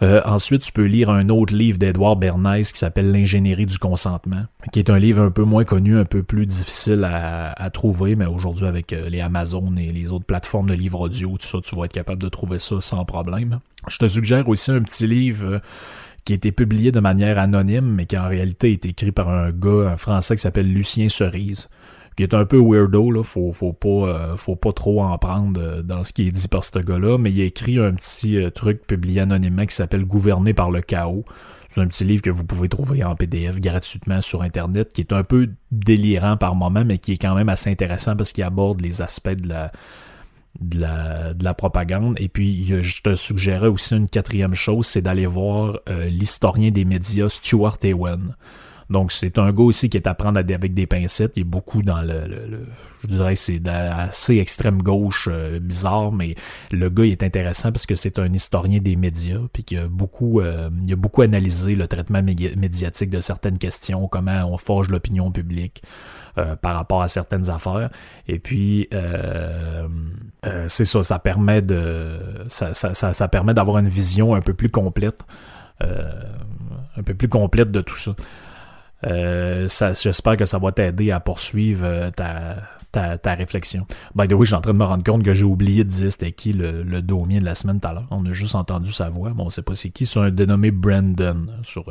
Euh, 0.00 0.20
ensuite, 0.24 0.62
tu 0.62 0.72
peux 0.72 0.84
lire 0.84 1.10
un 1.10 1.28
autre 1.28 1.52
livre 1.52 1.76
d'Edouard 1.78 2.16
Bernays 2.16 2.62
qui 2.62 2.78
s'appelle 2.78 3.10
L'ingénierie 3.10 3.66
du 3.66 3.78
consentement, 3.78 4.44
qui 4.72 4.78
est 4.78 4.90
un 4.90 4.98
livre 4.98 5.20
un 5.20 5.32
peu 5.32 5.42
moins 5.42 5.64
connu, 5.64 5.98
un 5.98 6.04
peu 6.04 6.22
plus 6.22 6.46
difficile 6.46 7.04
à, 7.04 7.70
trouver, 7.70 8.14
mais 8.14 8.26
aujourd'hui 8.26 8.66
avec 8.66 8.92
euh, 8.92 9.08
les 9.08 9.20
Amazon 9.20 9.74
et 9.76 9.90
les 9.92 10.12
autres 10.12 10.24
plateformes 10.24 10.68
de 10.68 10.74
livres 10.74 11.00
audio, 11.00 11.36
tout 11.38 11.46
ça, 11.46 11.58
tu 11.62 11.74
vas 11.74 11.84
être 11.84 11.92
capable 11.92 12.22
de 12.22 12.28
trouver 12.28 12.58
ça 12.58 12.80
sans 12.80 13.04
problème. 13.04 13.58
Je 13.88 13.98
te 13.98 14.06
suggère 14.06 14.48
aussi 14.48 14.70
un 14.70 14.82
petit 14.82 15.06
livre 15.06 15.46
euh, 15.46 15.58
qui 16.28 16.34
a 16.34 16.36
été 16.36 16.52
publié 16.52 16.92
de 16.92 17.00
manière 17.00 17.38
anonyme, 17.38 17.86
mais 17.86 18.04
qui 18.04 18.18
en 18.18 18.28
réalité 18.28 18.72
est 18.72 18.84
écrit 18.84 19.12
par 19.12 19.30
un 19.30 19.50
gars, 19.50 19.92
un 19.92 19.96
français 19.96 20.36
qui 20.36 20.42
s'appelle 20.42 20.70
Lucien 20.70 21.08
Cerise, 21.08 21.70
qui 22.18 22.22
est 22.22 22.34
un 22.34 22.44
peu 22.44 22.58
weirdo, 22.58 23.10
là, 23.10 23.22
faut, 23.22 23.50
faut 23.54 23.72
pas, 23.72 24.36
euh, 24.36 24.72
trop 24.72 25.02
en 25.02 25.16
prendre 25.16 25.58
euh, 25.58 25.80
dans 25.80 26.04
ce 26.04 26.12
qui 26.12 26.28
est 26.28 26.30
dit 26.30 26.46
par 26.46 26.64
ce 26.64 26.78
gars-là, 26.80 27.16
mais 27.16 27.32
il 27.32 27.40
a 27.40 27.44
écrit 27.44 27.78
un 27.78 27.94
petit 27.94 28.36
euh, 28.36 28.50
truc 28.50 28.86
publié 28.86 29.22
anonymement 29.22 29.64
qui 29.64 29.74
s'appelle 29.74 30.04
Gouverner 30.04 30.52
par 30.52 30.70
le 30.70 30.82
chaos. 30.82 31.24
C'est 31.68 31.80
un 31.80 31.86
petit 31.86 32.04
livre 32.04 32.20
que 32.20 32.28
vous 32.28 32.44
pouvez 32.44 32.68
trouver 32.68 33.02
en 33.02 33.16
PDF 33.16 33.58
gratuitement 33.58 34.20
sur 34.20 34.42
Internet, 34.42 34.92
qui 34.92 35.00
est 35.00 35.14
un 35.14 35.24
peu 35.24 35.48
délirant 35.72 36.36
par 36.36 36.54
moment, 36.56 36.84
mais 36.84 36.98
qui 36.98 37.12
est 37.12 37.18
quand 37.18 37.36
même 37.36 37.48
assez 37.48 37.70
intéressant 37.70 38.16
parce 38.16 38.32
qu'il 38.32 38.44
aborde 38.44 38.82
les 38.82 39.00
aspects 39.00 39.30
de 39.30 39.48
la, 39.48 39.72
de 40.60 40.80
la, 40.80 41.34
de 41.34 41.44
la 41.44 41.54
propagande. 41.54 42.16
Et 42.18 42.28
puis, 42.28 42.64
je 42.82 43.02
te 43.02 43.14
suggérais 43.14 43.68
aussi 43.68 43.96
une 43.96 44.08
quatrième 44.08 44.54
chose, 44.54 44.86
c'est 44.86 45.02
d'aller 45.02 45.26
voir 45.26 45.78
euh, 45.88 46.06
l'historien 46.06 46.70
des 46.70 46.84
médias 46.84 47.28
Stuart 47.28 47.78
Ewen. 47.82 48.34
Donc, 48.90 49.12
c'est 49.12 49.38
un 49.38 49.52
gars 49.52 49.62
aussi 49.62 49.90
qui 49.90 49.96
est 49.96 50.06
à 50.06 50.14
prendre 50.14 50.38
avec 50.38 50.74
des 50.74 50.86
pincettes. 50.86 51.32
Il 51.36 51.40
est 51.40 51.44
beaucoup 51.44 51.82
dans 51.82 52.00
le, 52.00 52.66
je 53.02 53.06
dirais 53.06 53.36
c'est 53.36 53.66
assez 53.68 54.38
extrême 54.38 54.82
gauche, 54.82 55.28
euh, 55.30 55.58
bizarre, 55.60 56.12
mais 56.12 56.34
le 56.70 56.88
gars 56.88 57.04
est 57.04 57.22
intéressant 57.22 57.70
parce 57.70 57.86
que 57.86 57.94
c'est 57.94 58.18
un 58.18 58.32
historien 58.32 58.80
des 58.80 58.96
médias, 58.96 59.40
puis 59.52 59.64
qu'il 59.64 59.78
a 59.78 59.88
beaucoup, 59.88 60.40
euh, 60.40 60.70
il 60.86 60.92
a 60.92 60.96
beaucoup 60.96 61.22
analysé 61.22 61.74
le 61.74 61.86
traitement 61.86 62.22
médiatique 62.22 63.10
de 63.10 63.20
certaines 63.20 63.58
questions, 63.58 64.08
comment 64.08 64.50
on 64.50 64.56
forge 64.56 64.88
l'opinion 64.88 65.30
publique. 65.30 65.82
Euh, 66.38 66.54
par 66.54 66.76
rapport 66.76 67.02
à 67.02 67.08
certaines 67.08 67.50
affaires. 67.50 67.90
Et 68.28 68.38
puis, 68.38 68.86
euh, 68.94 69.88
euh, 70.46 70.64
c'est 70.68 70.84
ça, 70.84 71.02
ça 71.02 71.18
permet 71.18 71.62
de, 71.62 72.16
ça, 72.48 72.74
ça, 72.74 72.94
ça, 72.94 73.28
permet 73.28 73.54
d'avoir 73.54 73.78
une 73.78 73.88
vision 73.88 74.34
un 74.34 74.40
peu 74.40 74.54
plus 74.54 74.68
complète, 74.68 75.24
un 75.80 77.02
peu 77.04 77.14
plus 77.14 77.28
complète 77.28 77.72
de 77.72 77.80
tout 77.80 77.96
ça. 77.96 78.14
Ça 79.02 79.92
J'espère 79.92 80.36
que 80.36 80.44
ça 80.44 80.58
va 80.58 80.72
t'aider 80.72 81.10
à 81.10 81.20
poursuivre 81.20 82.10
ta, 82.10 82.56
ta, 82.92 83.18
ta, 83.18 83.34
réflexion. 83.34 83.86
By 84.14 84.28
the 84.28 84.32
way, 84.32 84.44
je 84.44 84.50
suis 84.50 84.54
en 84.54 84.60
train 84.60 84.72
de 84.72 84.78
me 84.78 84.84
rendre 84.84 85.04
compte 85.04 85.22
que 85.22 85.34
j'ai 85.34 85.44
oublié 85.44 85.84
de 85.84 85.90
dire 85.90 86.10
c'était 86.10 86.32
qui 86.32 86.52
le, 86.52 86.82
le 86.82 87.02
de 87.02 87.44
la 87.44 87.54
semaine 87.54 87.80
tout 87.80 87.88
à 87.88 87.92
l'heure. 87.92 88.08
On 88.10 88.24
a 88.26 88.32
juste 88.32 88.54
entendu 88.54 88.92
sa 88.92 89.08
voix, 89.08 89.32
mais 89.34 89.42
on 89.42 89.50
sait 89.50 89.62
pas 89.62 89.74
c'est 89.74 89.90
qui. 89.90 90.06
C'est 90.06 90.20
un 90.20 90.30
dénommé 90.30 90.70
Brandon 90.70 91.46
sur, 91.62 91.90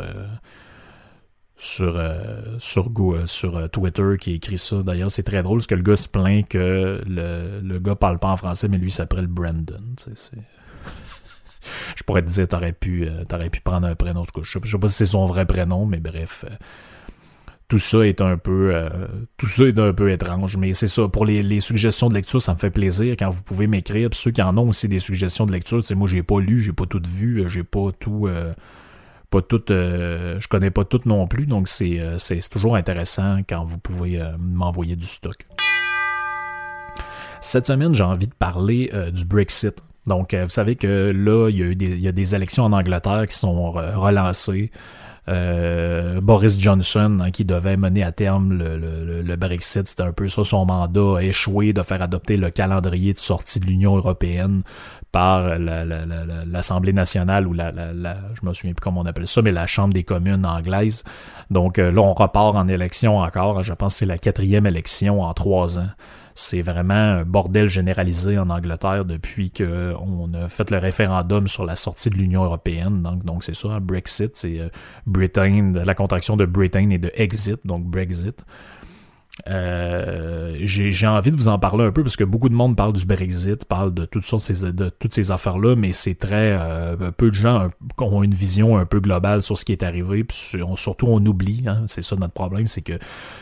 sur 1.57 1.97
euh, 1.97 2.57
sur, 2.59 2.91
euh, 2.99 3.25
sur 3.25 3.57
euh, 3.57 3.67
Twitter 3.67 4.15
qui 4.19 4.33
écrit 4.33 4.59
ça. 4.59 4.83
D'ailleurs, 4.83 5.11
c'est 5.11 5.23
très 5.23 5.43
drôle 5.43 5.57
parce 5.57 5.67
que 5.67 5.75
le 5.75 5.81
gars 5.81 5.95
se 5.95 6.07
plaint 6.07 6.47
que 6.47 7.01
le, 7.05 7.59
le 7.61 7.79
gars 7.79 7.95
parle 7.95 8.19
pas 8.19 8.29
en 8.29 8.37
français, 8.37 8.67
mais 8.67 8.77
lui 8.77 8.91
s'appelle 8.91 9.27
Brandon. 9.27 9.81
je 11.95 12.03
pourrais 12.03 12.21
te 12.21 12.29
dire, 12.29 12.47
t'aurais 12.47 12.73
pu, 12.73 13.09
t'aurais 13.27 13.49
pu 13.49 13.61
prendre 13.61 13.87
un 13.87 13.95
prénom. 13.95 14.23
Je 14.23 14.29
sais, 14.49 14.59
je 14.63 14.71
sais 14.71 14.77
pas 14.77 14.87
si 14.87 14.93
c'est 14.93 15.07
son 15.07 15.25
vrai 15.25 15.45
prénom, 15.45 15.85
mais 15.87 15.99
bref. 15.99 16.45
Tout 17.67 17.79
ça 17.79 18.07
est 18.07 18.21
un 18.21 18.37
peu 18.37 18.73
tout 19.37 19.47
ça 19.47 19.63
est 19.63 19.77
un 19.77 19.93
peu 19.93 20.11
étrange, 20.11 20.55
mais 20.57 20.73
c'est 20.73 20.87
ça. 20.87 21.07
Pour 21.07 21.25
les, 21.25 21.59
suggestions 21.59 22.09
de 22.09 22.13
lecture, 22.13 22.41
ça 22.41 22.53
me 22.53 22.59
fait 22.59 22.69
plaisir 22.69 23.15
quand 23.19 23.29
vous 23.29 23.41
pouvez 23.41 23.67
m'écrire. 23.67 24.09
ceux 24.13 24.31
qui 24.31 24.41
en 24.41 24.57
ont 24.57 24.69
aussi 24.69 24.87
des 24.87 24.99
suggestions 24.99 25.45
de 25.45 25.51
lecture, 25.51 25.83
c'est 25.83 25.95
moi 25.95 26.07
j'ai 26.07 26.23
pas 26.23 26.39
lu, 26.39 26.61
j'ai 26.61 26.73
pas 26.73 26.85
tout 26.85 27.01
vu, 27.05 27.43
j'ai 27.49 27.63
pas 27.63 27.91
tout 27.99 28.29
pas 29.29 29.41
toutes, 29.41 29.71
euh, 29.71 30.39
je 30.39 30.47
connais 30.47 30.71
pas 30.71 30.85
toutes 30.85 31.05
non 31.05 31.27
plus, 31.27 31.45
donc 31.45 31.67
c'est, 31.67 31.99
euh, 31.99 32.17
toujours 32.49 32.75
intéressant 32.75 33.39
quand 33.47 33.63
vous 33.65 33.77
pouvez 33.77 34.21
euh, 34.21 34.31
m'envoyer 34.39 34.95
du 34.95 35.05
stock. 35.05 35.45
Cette 37.41 37.67
semaine, 37.67 37.93
j'ai 37.93 38.03
envie 38.03 38.27
de 38.27 38.33
parler 38.33 38.91
du 39.13 39.23
Brexit. 39.23 39.83
Donc, 40.07 40.33
vous 40.33 40.49
savez 40.49 40.75
que 40.75 41.11
là, 41.15 41.49
il 41.49 41.57
y, 41.57 41.61
a 41.61 41.65
eu 41.65 41.75
des, 41.75 41.85
il 41.85 41.99
y 41.99 42.07
a 42.07 42.11
des 42.11 42.33
élections 42.33 42.63
en 42.63 42.73
Angleterre 42.73 43.25
qui 43.29 43.35
sont 43.35 43.71
relancées. 43.71 44.71
Boris 45.27 46.59
Johnson, 46.59 47.19
hein, 47.21 47.31
qui 47.31 47.45
devait 47.45 47.77
mener 47.77 48.03
à 48.03 48.11
terme 48.11 48.53
le 48.53 49.35
Brexit, 49.35 49.87
c'était 49.87 50.03
un 50.03 50.13
peu 50.13 50.27
ça 50.27 50.43
son 50.43 50.65
mandat, 50.65 51.17
a 51.17 51.21
échoué 51.21 51.73
de 51.73 51.81
faire 51.81 52.01
adopter 52.01 52.37
le 52.37 52.49
calendrier 52.49 53.13
de 53.13 53.19
sortie 53.19 53.59
de 53.59 53.65
l'Union 53.65 53.97
européenne 53.97 54.63
par 55.11 55.57
l'Assemblée 55.57 56.93
nationale 56.93 57.47
ou 57.47 57.53
la, 57.53 57.71
je 57.71 58.45
me 58.45 58.53
souviens 58.53 58.73
plus 58.73 58.83
comment 58.83 59.01
on 59.01 59.05
appelle 59.05 59.27
ça, 59.27 59.41
mais 59.41 59.51
la 59.51 59.67
Chambre 59.67 59.93
des 59.93 60.03
communes 60.03 60.45
anglaise. 60.45 61.03
Donc 61.49 61.79
euh, 61.79 61.91
là, 61.91 62.01
on 62.01 62.13
repart 62.13 62.55
en 62.55 62.67
élection 62.67 63.19
encore. 63.19 63.63
Je 63.63 63.73
pense 63.73 63.93
que 63.93 63.99
c'est 63.99 64.05
la 64.05 64.17
quatrième 64.17 64.65
élection 64.65 65.21
en 65.21 65.33
trois 65.33 65.79
ans. 65.79 65.89
C'est 66.39 66.61
vraiment 66.61 66.93
un 66.93 67.23
bordel 67.25 67.67
généralisé 67.67 68.37
en 68.37 68.51
Angleterre 68.51 69.05
depuis 69.05 69.49
qu'on 69.49 70.31
a 70.35 70.47
fait 70.49 70.69
le 70.69 70.77
référendum 70.77 71.47
sur 71.47 71.65
la 71.65 71.75
sortie 71.75 72.11
de 72.11 72.15
l'Union 72.15 72.43
européenne. 72.43 73.01
Donc, 73.01 73.25
donc 73.25 73.43
c'est 73.43 73.55
ça, 73.55 73.79
Brexit, 73.79 74.37
c'est 74.37 74.59
euh, 74.59 74.69
Britain, 75.07 75.73
la 75.73 75.95
contraction 75.95 76.37
de 76.37 76.45
Britain 76.45 76.91
et 76.91 76.99
de 76.99 77.11
exit, 77.15 77.65
donc 77.65 77.85
Brexit. 77.85 78.45
Euh, 79.47 80.57
j'ai 80.61 81.07
envie 81.07 81.31
de 81.31 81.35
vous 81.35 81.47
en 81.47 81.57
parler 81.57 81.85
un 81.85 81.91
peu 81.91 82.03
parce 82.03 82.15
que 82.15 82.23
beaucoup 82.23 82.49
de 82.49 82.53
monde 82.53 82.75
parle 82.75 82.93
du 82.93 83.07
Brexit, 83.07 83.65
parle 83.65 83.91
de 83.95 84.05
toutes 84.05 84.25
sortes 84.25 84.51
de 84.51 84.89
toutes 84.89 85.15
ces 85.15 85.31
affaires-là, 85.31 85.75
mais 85.75 85.91
c'est 85.91 86.15
très 86.15 86.55
euh, 86.55 87.09
peu 87.17 87.31
de 87.31 87.35
gens 87.35 87.69
ont 87.97 88.21
une 88.21 88.35
vision 88.35 88.77
un 88.77 88.85
peu 88.85 88.99
globale 88.99 89.41
sur 89.41 89.57
ce 89.57 89.65
qui 89.65 89.71
est 89.71 89.81
arrivé. 89.81 90.23
Puis 90.23 90.53
surtout, 90.75 91.07
on 91.07 91.25
oublie. 91.25 91.63
Hein, 91.65 91.85
c'est 91.87 92.03
ça 92.03 92.15
notre 92.15 92.35
problème, 92.35 92.67
c'est 92.67 92.81
que 92.81 92.99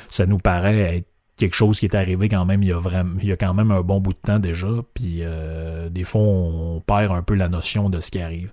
ça 0.07 0.25
nous 0.25 0.37
paraît 0.37 0.95
être 0.95 1.07
quelque 1.37 1.55
chose 1.55 1.79
qui 1.79 1.85
est 1.85 1.95
arrivé 1.95 2.29
quand 2.29 2.45
même 2.45 2.63
il 2.63 2.69
y 2.69 2.71
a 2.71 2.79
vraiment 2.79 3.17
il 3.21 3.27
y 3.27 3.31
a 3.31 3.37
quand 3.37 3.53
même 3.53 3.71
un 3.71 3.81
bon 3.81 3.99
bout 3.99 4.13
de 4.13 4.19
temps 4.19 4.39
déjà 4.39 4.67
puis 4.93 5.19
euh, 5.21 5.89
des 5.89 6.03
fois 6.03 6.21
on 6.21 6.81
perd 6.85 7.11
un 7.11 7.23
peu 7.23 7.35
la 7.35 7.49
notion 7.49 7.89
de 7.89 7.99
ce 7.99 8.11
qui 8.11 8.21
arrive 8.21 8.51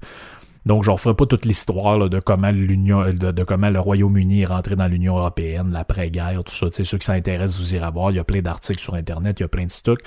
donc, 0.64 0.84
je 0.84 0.90
ne 0.90 0.92
referai 0.92 1.14
pas 1.14 1.26
toute 1.26 1.44
l'histoire 1.44 2.08
de 2.08 2.20
comment 2.20 2.50
l'Union, 2.50 3.12
de, 3.12 3.44
comment 3.44 3.68
le 3.68 3.80
Royaume-Uni 3.80 4.42
est 4.42 4.46
rentré 4.46 4.76
dans 4.76 4.86
l'Union 4.86 5.18
européenne, 5.18 5.72
l'après-guerre, 5.72 6.44
tout 6.44 6.54
ça. 6.54 6.68
Sais, 6.70 6.84
ceux 6.84 6.98
qui 6.98 7.06
s'intéressent, 7.06 7.58
vous 7.58 7.74
irez 7.74 7.90
voir. 7.90 8.12
Il 8.12 8.16
y 8.16 8.20
a 8.20 8.24
plein 8.24 8.42
d'articles 8.42 8.80
sur 8.80 8.94
Internet, 8.94 9.40
il 9.40 9.42
y 9.42 9.44
a 9.44 9.48
plein 9.48 9.66
de 9.66 9.72
stocks. 9.72 10.02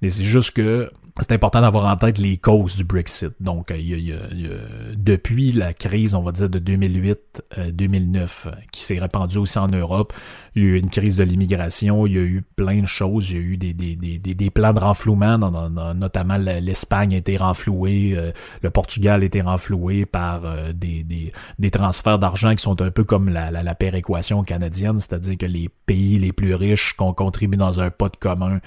Mais 0.00 0.10
c'est 0.10 0.24
juste 0.24 0.52
que 0.52 0.90
c'est 1.20 1.32
important 1.32 1.60
d'avoir 1.60 1.86
en 1.86 1.96
tête 1.96 2.18
les 2.18 2.36
causes 2.36 2.76
du 2.76 2.84
Brexit. 2.84 3.32
Donc, 3.40 3.70
euh, 3.70 4.94
depuis 4.96 5.52
la 5.52 5.72
crise, 5.72 6.14
on 6.14 6.22
va 6.22 6.32
dire, 6.32 6.48
de 6.48 6.58
2008-2009, 6.58 8.46
euh, 8.46 8.50
qui 8.72 8.82
s'est 8.82 8.98
répandue 8.98 9.38
aussi 9.38 9.58
en 9.58 9.68
Europe, 9.68 10.12
il 10.54 10.62
y 10.62 10.66
a 10.66 10.68
eu 10.68 10.78
une 10.78 10.90
crise 10.90 11.16
de 11.16 11.22
l'immigration, 11.22 12.06
il 12.06 12.12
y 12.14 12.18
a 12.18 12.22
eu 12.22 12.42
plein 12.56 12.80
de 12.80 12.86
choses, 12.86 13.30
il 13.30 13.36
y 13.36 13.38
a 13.38 13.42
eu 13.42 13.56
des, 13.56 13.72
des, 13.72 13.96
des, 13.96 14.18
des 14.18 14.50
plans 14.50 14.72
de 14.72 14.80
renflouement, 14.80 15.38
notamment 15.94 16.36
l'Espagne 16.36 17.14
a 17.14 17.18
été 17.18 17.36
renflouée, 17.36 18.14
euh, 18.16 18.32
le 18.62 18.70
Portugal 18.70 19.22
a 19.22 19.24
été 19.24 19.40
renfloué 19.40 20.06
par 20.06 20.42
des, 20.74 21.32
transferts 21.70 22.18
d'argent 22.18 22.54
qui 22.54 22.62
sont 22.62 22.80
un 22.82 22.90
peu 22.90 23.04
comme 23.04 23.28
la, 23.28 23.50
la, 23.50 23.62
la 23.62 23.74
péréquation 23.74 24.42
canadienne, 24.42 24.98
c'est-à-dire 24.98 25.38
que 25.38 25.46
les 25.46 25.68
pays 25.86 26.18
les 26.18 26.32
plus 26.32 26.54
riches 26.54 26.94
qu'on 26.94 27.12
contribue 27.12 27.56
dans 27.56 27.80
un 27.80 27.90
pot 27.90 28.14
commun 28.18 28.60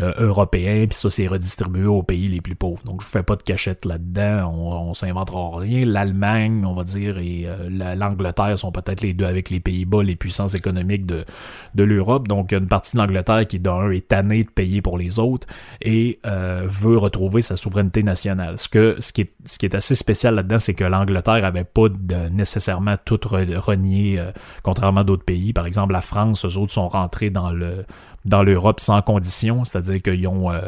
euh, 0.00 0.14
européen, 0.16 0.86
puis 0.88 0.98
ça 0.98 1.10
c'est 1.10 1.26
redistribué 1.26 1.84
aux 1.84 2.02
pays 2.02 2.26
les 2.26 2.40
plus 2.40 2.54
pauvres. 2.54 2.82
Donc 2.84 3.02
je 3.02 3.08
fais 3.08 3.22
pas 3.22 3.36
de 3.36 3.42
cachette 3.42 3.84
là-dedans, 3.84 4.50
on, 4.50 4.88
on 4.88 4.94
s'inventera 4.94 5.58
rien. 5.58 5.84
L'Allemagne, 5.84 6.64
on 6.64 6.72
va 6.72 6.82
dire, 6.82 7.18
et 7.18 7.44
euh, 7.46 7.94
l'Angleterre 7.94 8.56
sont 8.56 8.72
peut-être 8.72 9.02
les 9.02 9.12
deux 9.12 9.26
avec 9.26 9.50
les 9.50 9.60
Pays-Bas, 9.60 10.02
les 10.02 10.16
puissances 10.16 10.54
économiques 10.54 11.04
de, 11.04 11.26
de 11.74 11.82
l'Europe. 11.82 12.26
Donc 12.26 12.52
une 12.52 12.68
partie 12.68 12.96
de 12.96 13.02
l'Angleterre 13.02 13.46
qui 13.46 13.58
d'un 13.58 13.90
est 13.90 14.08
tannée 14.08 14.44
de 14.44 14.50
payer 14.50 14.80
pour 14.80 14.96
les 14.96 15.18
autres 15.18 15.46
et 15.82 16.20
euh, 16.24 16.66
veut 16.66 16.96
retrouver 16.96 17.42
sa 17.42 17.56
souveraineté 17.56 18.02
nationale. 18.02 18.56
Ce 18.56 18.70
que 18.70 18.96
ce 18.98 19.12
qui 19.12 19.20
est, 19.20 19.32
ce 19.44 19.58
qui 19.58 19.66
est 19.66 19.74
assez 19.74 19.94
spécial 19.94 20.36
là-dedans, 20.36 20.58
c'est 20.58 20.72
que 20.72 20.84
l'Angleterre 20.84 21.44
avait 21.44 21.64
pas 21.64 21.90
de, 21.90 22.30
nécessairement 22.30 22.94
tout 23.04 23.20
renié, 23.24 24.22
contrairement 24.62 25.00
à 25.00 25.04
d'autres 25.04 25.24
pays. 25.24 25.52
Par 25.52 25.66
exemple, 25.66 25.92
la 25.92 26.00
France, 26.00 26.46
eux 26.46 26.56
autres 26.56 26.72
sont 26.72 26.88
rentrés 26.88 27.28
dans 27.28 27.50
le 27.50 27.84
dans 28.24 28.42
l'Europe 28.42 28.80
sans 28.80 29.02
condition, 29.02 29.64
c'est-à-dire 29.64 30.00
qu'ils 30.00 30.26
ont, 30.28 30.50
euh, 30.50 30.60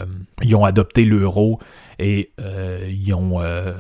ils 0.43 0.55
ont 0.57 0.65
adopté 0.65 1.05
l'euro 1.05 1.61
et 2.01 2.33
euh, 2.41 2.91
ils, 2.91 3.15
ont, 3.15 3.41
euh, 3.41 3.73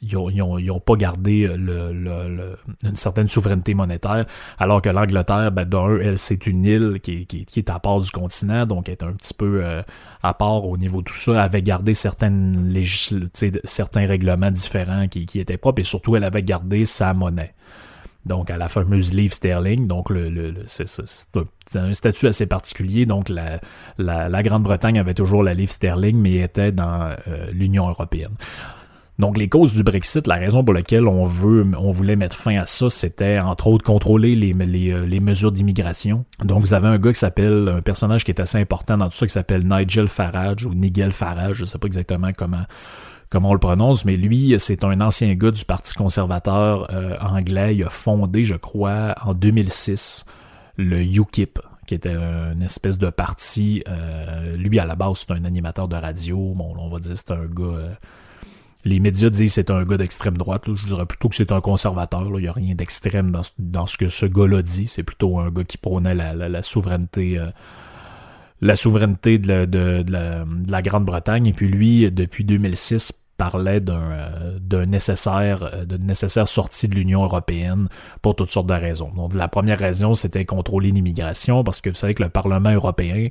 ils, 0.00 0.16
ont, 0.16 0.30
ils, 0.30 0.70
ont, 0.70 0.78
pas 0.78 0.94
gardé 0.94 1.48
le, 1.48 1.92
le, 1.92 2.56
une 2.84 2.94
certaine 2.94 3.26
souveraineté 3.26 3.74
monétaire, 3.74 4.24
alors 4.58 4.80
que 4.80 4.88
l'Angleterre, 4.88 5.50
ben, 5.50 5.64
d'un, 5.64 5.98
elle, 5.98 6.18
c'est 6.18 6.46
une 6.46 6.64
île 6.64 7.00
qui, 7.02 7.26
qui, 7.26 7.44
qui, 7.44 7.58
est 7.58 7.70
à 7.70 7.80
part 7.80 8.00
du 8.00 8.10
continent, 8.12 8.66
donc 8.66 8.88
est 8.88 9.02
un 9.02 9.12
petit 9.12 9.34
peu 9.34 9.64
à 10.22 10.34
part 10.34 10.64
au 10.64 10.76
niveau 10.76 11.00
de 11.00 11.06
tout 11.06 11.14
ça, 11.14 11.42
avait 11.42 11.62
gardé 11.62 11.94
certaines 11.94 12.72
certains 13.64 14.06
règlements 14.06 14.52
différents 14.52 15.08
qui, 15.08 15.26
qui 15.26 15.40
étaient 15.40 15.56
propres, 15.56 15.80
et 15.80 15.84
surtout, 15.84 16.14
elle 16.14 16.24
avait 16.24 16.44
gardé 16.44 16.84
sa 16.84 17.14
monnaie 17.14 17.54
donc 18.26 18.50
à 18.50 18.56
la 18.56 18.68
fameuse 18.68 19.14
livre 19.14 19.32
sterling. 19.32 19.86
Donc 19.86 20.10
le, 20.10 20.28
le, 20.28 20.54
c'est, 20.66 20.86
un, 21.74 21.94
statut 21.94 22.26
assez 22.26 22.46
particulier. 22.46 23.06
Donc 23.06 23.28
la, 23.28 23.60
la, 23.98 24.42
Grande-Bretagne 24.42 24.98
avait 24.98 25.14
toujours 25.14 25.42
la 25.42 25.54
livre 25.54 25.72
sterling, 25.72 26.16
mais 26.16 26.34
était 26.34 26.72
dans 26.72 27.10
euh, 27.28 27.50
l'Union 27.52 27.88
européenne. 27.88 28.34
Donc 29.18 29.38
les 29.38 29.48
causes 29.48 29.72
du 29.72 29.82
Brexit, 29.82 30.26
la 30.26 30.34
raison 30.34 30.62
pour 30.62 30.74
laquelle 30.74 31.06
on 31.08 31.24
veut, 31.24 31.66
on 31.78 31.90
voulait 31.90 32.16
mettre 32.16 32.36
fin 32.36 32.58
à 32.58 32.66
ça, 32.66 32.90
c'était 32.90 33.38
entre 33.38 33.68
autres 33.68 33.84
contrôler 33.84 34.36
les, 34.36 34.52
les, 34.52 34.90
euh, 34.90 35.06
les 35.06 35.20
mesures 35.20 35.52
d'immigration. 35.52 36.26
Donc 36.44 36.60
vous 36.60 36.74
avez 36.74 36.88
un 36.88 36.98
gars 36.98 37.12
qui 37.12 37.18
s'appelle, 37.18 37.72
un 37.76 37.80
personnage 37.80 38.24
qui 38.24 38.30
est 38.30 38.40
assez 38.40 38.58
important 38.58 38.98
dans 38.98 39.08
tout 39.08 39.16
ça, 39.16 39.26
qui 39.26 39.32
s'appelle 39.32 39.66
Nigel 39.66 40.08
Farage 40.08 40.66
ou 40.66 40.74
Nigel 40.74 41.12
Farage, 41.12 41.56
je 41.56 41.64
sais 41.64 41.78
pas 41.78 41.86
exactement 41.86 42.28
comment 42.36 42.64
comment 43.30 43.50
on 43.50 43.52
le 43.52 43.58
prononce, 43.58 44.04
mais 44.04 44.16
lui, 44.16 44.54
c'est 44.58 44.84
un 44.84 45.00
ancien 45.00 45.34
gars 45.34 45.50
du 45.50 45.64
Parti 45.64 45.94
conservateur 45.94 46.92
euh, 46.92 47.16
anglais. 47.20 47.76
Il 47.76 47.84
a 47.84 47.90
fondé, 47.90 48.44
je 48.44 48.54
crois, 48.54 49.14
en 49.22 49.34
2006, 49.34 50.24
le 50.76 51.02
UKIP, 51.02 51.58
qui 51.86 51.94
était 51.94 52.14
une 52.14 52.62
espèce 52.62 52.98
de 52.98 53.10
parti. 53.10 53.82
Euh, 53.88 54.56
lui, 54.56 54.78
à 54.78 54.84
la 54.84 54.96
base, 54.96 55.24
c'est 55.26 55.32
un 55.32 55.44
animateur 55.44 55.88
de 55.88 55.96
radio. 55.96 56.54
Bon, 56.54 56.74
on 56.78 56.88
va 56.88 56.98
dire 56.98 57.16
c'est 57.16 57.30
un 57.30 57.46
gars. 57.46 57.64
Euh, 57.64 57.92
les 58.84 59.00
médias 59.00 59.30
disent 59.30 59.50
que 59.50 59.54
c'est 59.54 59.70
un 59.70 59.82
gars 59.82 59.96
d'extrême 59.96 60.36
droite. 60.36 60.62
Je 60.72 60.86
dirais 60.86 61.06
plutôt 61.06 61.28
que 61.28 61.34
c'est 61.34 61.50
un 61.50 61.60
conservateur. 61.60 62.22
Il 62.36 62.42
n'y 62.42 62.48
a 62.48 62.52
rien 62.52 62.74
d'extrême 62.76 63.36
dans, 63.58 63.86
ce 63.86 63.96
que 63.96 64.06
ce 64.06 64.26
gars-là 64.26 64.62
dit. 64.62 64.86
C'est 64.86 65.02
plutôt 65.02 65.40
un 65.40 65.50
gars 65.50 65.64
qui 65.64 65.76
prônait 65.76 66.14
la, 66.14 66.62
souveraineté 66.62 67.40
la 68.60 68.76
souveraineté 68.76 69.38
de 69.38 69.48
la, 69.48 69.66
de, 69.66 70.04
la, 70.70 70.82
Grande-Bretagne. 70.82 71.46
Et 71.46 71.52
puis 71.52 71.68
lui, 71.68 72.10
depuis 72.10 72.44
2006, 72.44 73.12
parlait 73.36 73.80
d'un 73.80 74.86
nécessaire 74.86 75.86
de 75.86 75.96
nécessaire 75.96 76.48
sortie 76.48 76.88
de 76.88 76.94
l'Union 76.94 77.22
européenne 77.22 77.88
pour 78.22 78.34
toutes 78.34 78.50
sortes 78.50 78.66
de 78.66 78.74
raisons. 78.74 79.10
Donc 79.14 79.34
la 79.34 79.48
première 79.48 79.78
raison 79.78 80.14
c'était 80.14 80.44
contrôler 80.44 80.90
l'immigration 80.90 81.62
parce 81.62 81.80
que 81.80 81.90
vous 81.90 81.96
savez 81.96 82.14
que 82.14 82.22
le 82.22 82.30
Parlement 82.30 82.70
européen 82.70 83.28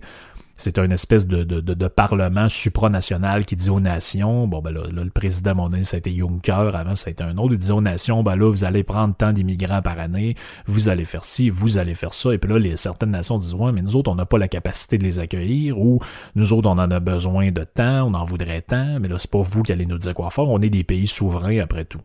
c'est 0.56 0.80
une 0.80 0.92
espèce 0.92 1.28
de, 1.28 1.44
de, 1.44 1.60
de, 1.60 1.88
parlement 1.88 2.48
supranational 2.48 3.46
qui 3.46 3.56
dit 3.56 3.70
aux 3.70 3.82
nations, 3.82 4.48
bon 4.48 4.62
ben 4.62 4.72
là, 4.72 4.84
le 4.90 5.10
président 5.10 5.54
mon 5.54 5.72
ça 5.84 5.96
a 5.96 6.00
été 6.00 6.16
Juncker, 6.16 6.72
avant 6.74 6.96
ça 6.96 7.10
a 7.10 7.12
été 7.12 7.24
un 7.24 7.38
autre, 7.38 7.54
il 7.54 7.58
disait 7.58 7.74
aux 7.74 7.82
nations, 7.82 8.24
ben 8.24 8.36
là, 8.36 8.50
vous 8.50 8.64
allez 8.64 8.84
prendre 8.84 9.14
tant 9.16 9.34
d'immigrants 9.34 9.82
par 9.82 10.00
année, 10.00 10.36
vous 10.66 10.88
allez 10.88 11.04
faire 11.04 11.26
ci, 11.26 11.50
vous 11.50 11.78
allez 11.78 11.94
faire 11.94 12.14
ça, 12.14 12.34
et 12.34 12.38
puis 12.38 12.52
là, 12.52 12.58
les, 12.58 12.78
certaines 12.78 13.12
nations 13.12 13.38
disent, 13.38 13.54
ouais, 13.54 13.74
mais 13.74 13.82
nous 13.82 13.96
autres, 13.98 14.10
on 14.10 14.16
n'a 14.16 14.26
pas 14.26 14.38
la 14.38 14.48
capacité 14.48 14.98
de 14.98 15.04
les 15.04 15.20
accueillir, 15.20 15.78
ou 15.78 16.00
nous 16.36 16.54
autres, 16.54 16.70
on 16.70 16.74
en 16.78 16.90
a 16.92 17.00
besoin 17.00 17.52
de 17.52 17.64
temps, 17.64 18.08
on 18.08 18.14
en 18.14 18.24
voudrait 18.24 18.62
tant, 18.62 19.00
mais 19.00 19.10
là, 19.10 19.18
c'est 19.20 19.32
pas 19.32 19.42
vous 19.42 19.62
qui 19.62 19.74
allez 19.74 19.86
nous 19.86 19.98
dire 19.98 20.14
quoi 20.14 20.30
faire, 20.30 20.48
on 20.48 20.62
est 20.62 20.70
des 20.70 20.84
pays 20.84 21.08
souverains 21.08 21.60
après 21.60 21.86
tout. 21.86 22.02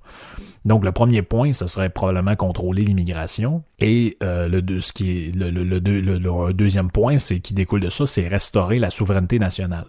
Donc 0.65 0.85
le 0.85 0.93
premier 0.93 1.23
point, 1.23 1.53
ce 1.53 1.67
serait 1.67 1.89
probablement 1.89 2.37
contrôler 2.37 2.85
l'immigration. 2.85 3.63
Et 3.81 4.19
euh, 4.23 4.49
le, 4.49 4.81
ce 4.81 4.93
qui 4.93 5.11
est 5.11 5.35
le, 5.35 5.51
le, 5.51 5.79
le 5.79 6.53
deuxième 6.53 6.91
point, 6.91 7.19
c'est 7.19 7.41
qui 7.41 7.55
découle 7.55 7.81
de 7.81 7.89
ça, 7.89 8.07
c'est 8.07 8.29
restaurer 8.29 8.79
la 8.79 8.91
souveraineté 8.91 9.39
nationale. 9.39 9.87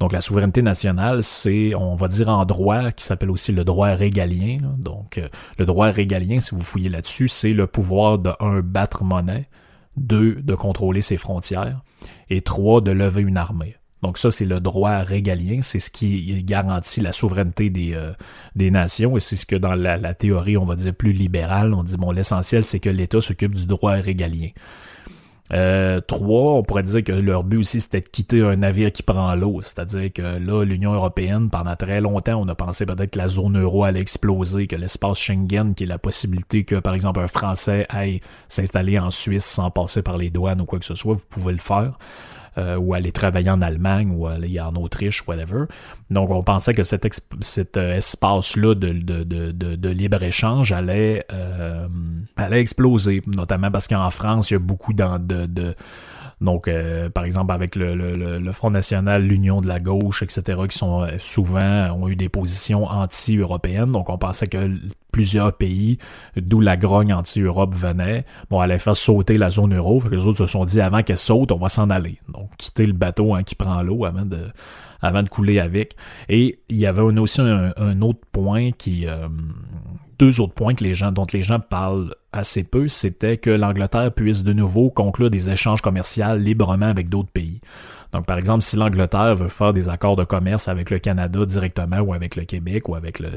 Donc 0.00 0.12
la 0.12 0.20
souveraineté 0.20 0.62
nationale, 0.62 1.22
c'est, 1.22 1.74
on 1.74 1.96
va 1.96 2.08
dire 2.08 2.28
en 2.28 2.44
droit, 2.44 2.92
qui 2.92 3.04
s'appelle 3.04 3.30
aussi 3.30 3.52
le 3.52 3.64
droit 3.64 3.88
régalien. 3.88 4.58
Donc 4.78 5.18
euh, 5.18 5.28
le 5.58 5.66
droit 5.66 5.90
régalien, 5.90 6.38
si 6.38 6.54
vous 6.54 6.62
fouillez 6.62 6.88
là-dessus, 6.88 7.28
c'est 7.28 7.52
le 7.52 7.66
pouvoir 7.66 8.18
de 8.18 8.30
un 8.40 8.60
battre 8.60 9.04
monnaie, 9.04 9.48
deux 9.96 10.36
de 10.36 10.54
contrôler 10.54 11.00
ses 11.00 11.16
frontières 11.16 11.82
et 12.30 12.42
trois 12.42 12.80
de 12.80 12.92
lever 12.92 13.22
une 13.22 13.36
armée. 13.36 13.76
Donc 14.02 14.18
ça, 14.18 14.30
c'est 14.30 14.44
le 14.44 14.60
droit 14.60 14.98
régalien, 14.98 15.60
c'est 15.62 15.80
ce 15.80 15.90
qui 15.90 16.42
garantit 16.44 17.00
la 17.00 17.12
souveraineté 17.12 17.68
des, 17.68 17.94
euh, 17.94 18.12
des 18.54 18.70
nations, 18.70 19.16
et 19.16 19.20
c'est 19.20 19.36
ce 19.36 19.46
que 19.46 19.56
dans 19.56 19.74
la, 19.74 20.14
théorie, 20.14 20.56
on 20.56 20.64
va 20.64 20.76
dire 20.76 20.94
plus 20.94 21.12
libérale, 21.12 21.74
on 21.74 21.82
dit, 21.82 21.96
bon, 21.96 22.12
l'essentiel, 22.12 22.64
c'est 22.64 22.80
que 22.80 22.90
l'État 22.90 23.20
s'occupe 23.20 23.54
du 23.54 23.66
droit 23.66 23.92
régalien. 23.92 24.50
Euh, 25.50 26.00
trois, 26.00 26.52
on 26.52 26.62
pourrait 26.62 26.82
dire 26.82 27.02
que 27.02 27.12
leur 27.12 27.42
but 27.42 27.58
aussi, 27.58 27.80
c'était 27.80 28.02
de 28.02 28.08
quitter 28.08 28.42
un 28.42 28.56
navire 28.56 28.92
qui 28.92 29.02
prend 29.02 29.34
l'eau. 29.34 29.60
C'est-à-dire 29.62 30.12
que 30.12 30.22
là, 30.22 30.62
l'Union 30.62 30.92
européenne, 30.92 31.48
pendant 31.48 31.74
très 31.74 32.00
longtemps, 32.00 32.40
on 32.40 32.48
a 32.48 32.54
pensé 32.54 32.84
peut-être 32.84 33.12
que 33.12 33.18
la 33.18 33.28
zone 33.28 33.58
euro 33.58 33.84
allait 33.84 34.00
exploser, 34.00 34.66
que 34.66 34.76
l'espace 34.76 35.18
Schengen, 35.18 35.74
qui 35.74 35.84
est 35.84 35.86
la 35.86 35.98
possibilité 35.98 36.64
que, 36.64 36.76
par 36.76 36.92
exemple, 36.92 37.20
un 37.20 37.28
Français 37.28 37.86
aille 37.88 38.20
s'installer 38.46 38.98
en 38.98 39.10
Suisse 39.10 39.46
sans 39.46 39.70
passer 39.70 40.02
par 40.02 40.18
les 40.18 40.28
douanes 40.28 40.60
ou 40.60 40.66
quoi 40.66 40.78
que 40.78 40.84
ce 40.84 40.94
soit, 40.94 41.14
vous 41.14 41.24
pouvez 41.30 41.52
le 41.52 41.58
faire. 41.58 41.98
Euh, 42.58 42.76
ou 42.76 42.94
aller 42.94 43.12
travailler 43.12 43.50
en 43.50 43.62
Allemagne 43.62 44.10
ou 44.10 44.26
aller 44.26 44.58
en 44.58 44.74
Autriche, 44.74 45.22
whatever. 45.28 45.66
Donc 46.10 46.30
on 46.30 46.42
pensait 46.42 46.74
que 46.74 46.82
cet, 46.82 47.06
cet 47.40 47.76
euh, 47.76 47.96
espace-là 47.96 48.74
de, 48.74 48.92
de, 48.92 49.22
de, 49.22 49.52
de 49.52 49.88
libre-échange 49.88 50.72
allait, 50.72 51.24
euh, 51.32 51.86
allait 52.36 52.60
exploser, 52.60 53.22
notamment 53.26 53.70
parce 53.70 53.86
qu'en 53.86 54.10
France, 54.10 54.50
il 54.50 54.54
y 54.54 54.56
a 54.56 54.60
beaucoup 54.60 54.92
de, 54.92 55.46
de 55.46 55.74
donc, 56.40 56.68
euh, 56.68 57.10
par 57.10 57.24
exemple, 57.24 57.52
avec 57.52 57.74
le, 57.74 57.94
le, 57.94 58.38
le 58.38 58.52
Front 58.52 58.70
National, 58.70 59.24
l'Union 59.24 59.60
de 59.60 59.66
la 59.66 59.80
gauche, 59.80 60.22
etc., 60.22 60.60
qui 60.68 60.78
sont 60.78 61.02
euh, 61.02 61.16
souvent 61.18 61.90
ont 61.90 62.08
eu 62.08 62.14
des 62.14 62.28
positions 62.28 62.84
anti-européennes. 62.84 63.90
Donc, 63.90 64.08
on 64.08 64.18
pensait 64.18 64.46
que 64.46 64.70
plusieurs 65.10 65.52
pays, 65.52 65.98
d'où 66.36 66.60
la 66.60 66.76
grogne 66.76 67.12
anti-Europe 67.12 67.74
venait, 67.74 68.24
bon, 68.50 68.60
allait 68.60 68.78
faire 68.78 68.96
sauter 68.96 69.36
la 69.36 69.50
zone 69.50 69.74
euro. 69.74 70.02
les 70.10 70.26
autres 70.26 70.38
se 70.38 70.46
sont 70.46 70.64
dit, 70.64 70.80
avant 70.80 71.02
qu'elle 71.02 71.18
saute, 71.18 71.50
on 71.50 71.58
va 71.58 71.68
s'en 71.68 71.90
aller. 71.90 72.18
Donc, 72.32 72.50
quitter 72.56 72.86
le 72.86 72.92
bateau 72.92 73.34
hein, 73.34 73.42
qui 73.42 73.56
prend 73.56 73.82
l'eau 73.82 74.04
avant 74.04 74.24
de 74.24 74.46
avant 75.00 75.22
de 75.22 75.28
couler 75.28 75.60
avec. 75.60 75.94
Et 76.28 76.60
il 76.68 76.76
y 76.76 76.86
avait 76.86 77.02
aussi 77.02 77.40
un, 77.40 78.02
autre 78.02 78.20
point 78.32 78.72
qui, 78.72 79.06
euh, 79.06 79.28
deux 80.18 80.40
autres 80.40 80.54
points 80.54 80.74
que 80.74 80.84
les 80.84 80.94
gens, 80.94 81.12
dont 81.12 81.26
les 81.32 81.42
gens 81.42 81.60
parlent 81.60 82.14
assez 82.32 82.64
peu, 82.64 82.88
c'était 82.88 83.36
que 83.36 83.50
l'Angleterre 83.50 84.12
puisse 84.12 84.42
de 84.44 84.52
nouveau 84.52 84.90
conclure 84.90 85.30
des 85.30 85.50
échanges 85.50 85.80
commerciaux 85.80 86.34
librement 86.36 86.86
avec 86.86 87.08
d'autres 87.08 87.30
pays. 87.30 87.60
Donc, 88.12 88.24
par 88.24 88.38
exemple, 88.38 88.62
si 88.62 88.76
l'Angleterre 88.76 89.34
veut 89.34 89.48
faire 89.48 89.74
des 89.74 89.90
accords 89.90 90.16
de 90.16 90.24
commerce 90.24 90.68
avec 90.68 90.88
le 90.88 90.98
Canada 90.98 91.44
directement 91.44 91.98
ou 92.00 92.14
avec 92.14 92.36
le 92.36 92.44
Québec 92.44 92.88
ou 92.88 92.94
avec 92.94 93.18
le, 93.18 93.28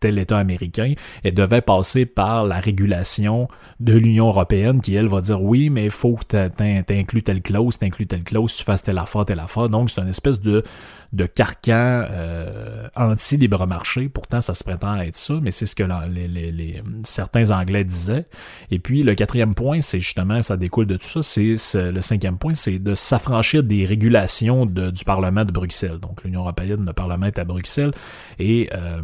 tel 0.00 0.18
État 0.18 0.38
américain, 0.38 0.94
elle 1.22 1.34
devait 1.34 1.60
passer 1.60 2.04
par 2.04 2.44
la 2.44 2.58
régulation 2.58 3.48
de 3.78 3.92
l'Union 3.92 4.26
européenne 4.26 4.80
qui, 4.80 4.96
elle, 4.96 5.06
va 5.06 5.20
dire 5.20 5.40
oui, 5.40 5.70
mais 5.70 5.84
il 5.84 5.90
faut 5.92 6.16
que 6.16 6.48
tu 6.48 6.92
inclues 6.92 7.22
telle 7.22 7.42
clause, 7.42 7.78
t'inclues 7.78 8.08
telle 8.08 8.24
clause, 8.24 8.56
tu 8.56 8.64
fasses 8.64 8.82
telle 8.82 8.98
affaire, 8.98 9.24
telle 9.24 9.40
affaire. 9.40 9.68
Donc, 9.68 9.88
c'est 9.88 10.00
une 10.00 10.08
espèce 10.08 10.40
de 10.40 10.64
de 11.12 11.24
carcan 11.24 12.04
euh, 12.10 12.88
anti-libre 12.94 13.66
marché. 13.66 14.08
Pourtant, 14.08 14.40
ça 14.40 14.54
se 14.54 14.62
prétend 14.62 14.96
être 15.00 15.16
ça, 15.16 15.34
mais 15.40 15.50
c'est 15.50 15.66
ce 15.66 15.74
que 15.74 15.84
les, 16.08 16.82
certains 17.04 17.50
Anglais 17.50 17.84
disaient. 17.84 18.26
Et 18.70 18.78
puis, 18.78 19.02
le 19.02 19.14
quatrième 19.14 19.54
point, 19.54 19.80
c'est 19.80 20.00
justement, 20.00 20.40
ça 20.42 20.56
découle 20.56 20.86
de 20.86 20.96
tout 20.96 21.22
ça, 21.22 21.22
c'est 21.22 21.54
le 21.90 22.00
cinquième 22.00 22.38
point, 22.38 22.54
c'est 22.54 22.78
de 22.78 22.94
s'affranchir 22.94 23.62
des 23.62 23.84
régulations 23.86 24.66
du 24.66 25.04
Parlement 25.04 25.44
de 25.44 25.52
Bruxelles. 25.52 25.98
Donc, 25.98 26.24
l'Union 26.24 26.40
européenne, 26.40 26.84
le 26.84 26.92
Parlement 26.92 27.26
est 27.26 27.38
à 27.38 27.44
Bruxelles, 27.44 27.92
et 28.38 28.68
euh, 28.74 29.02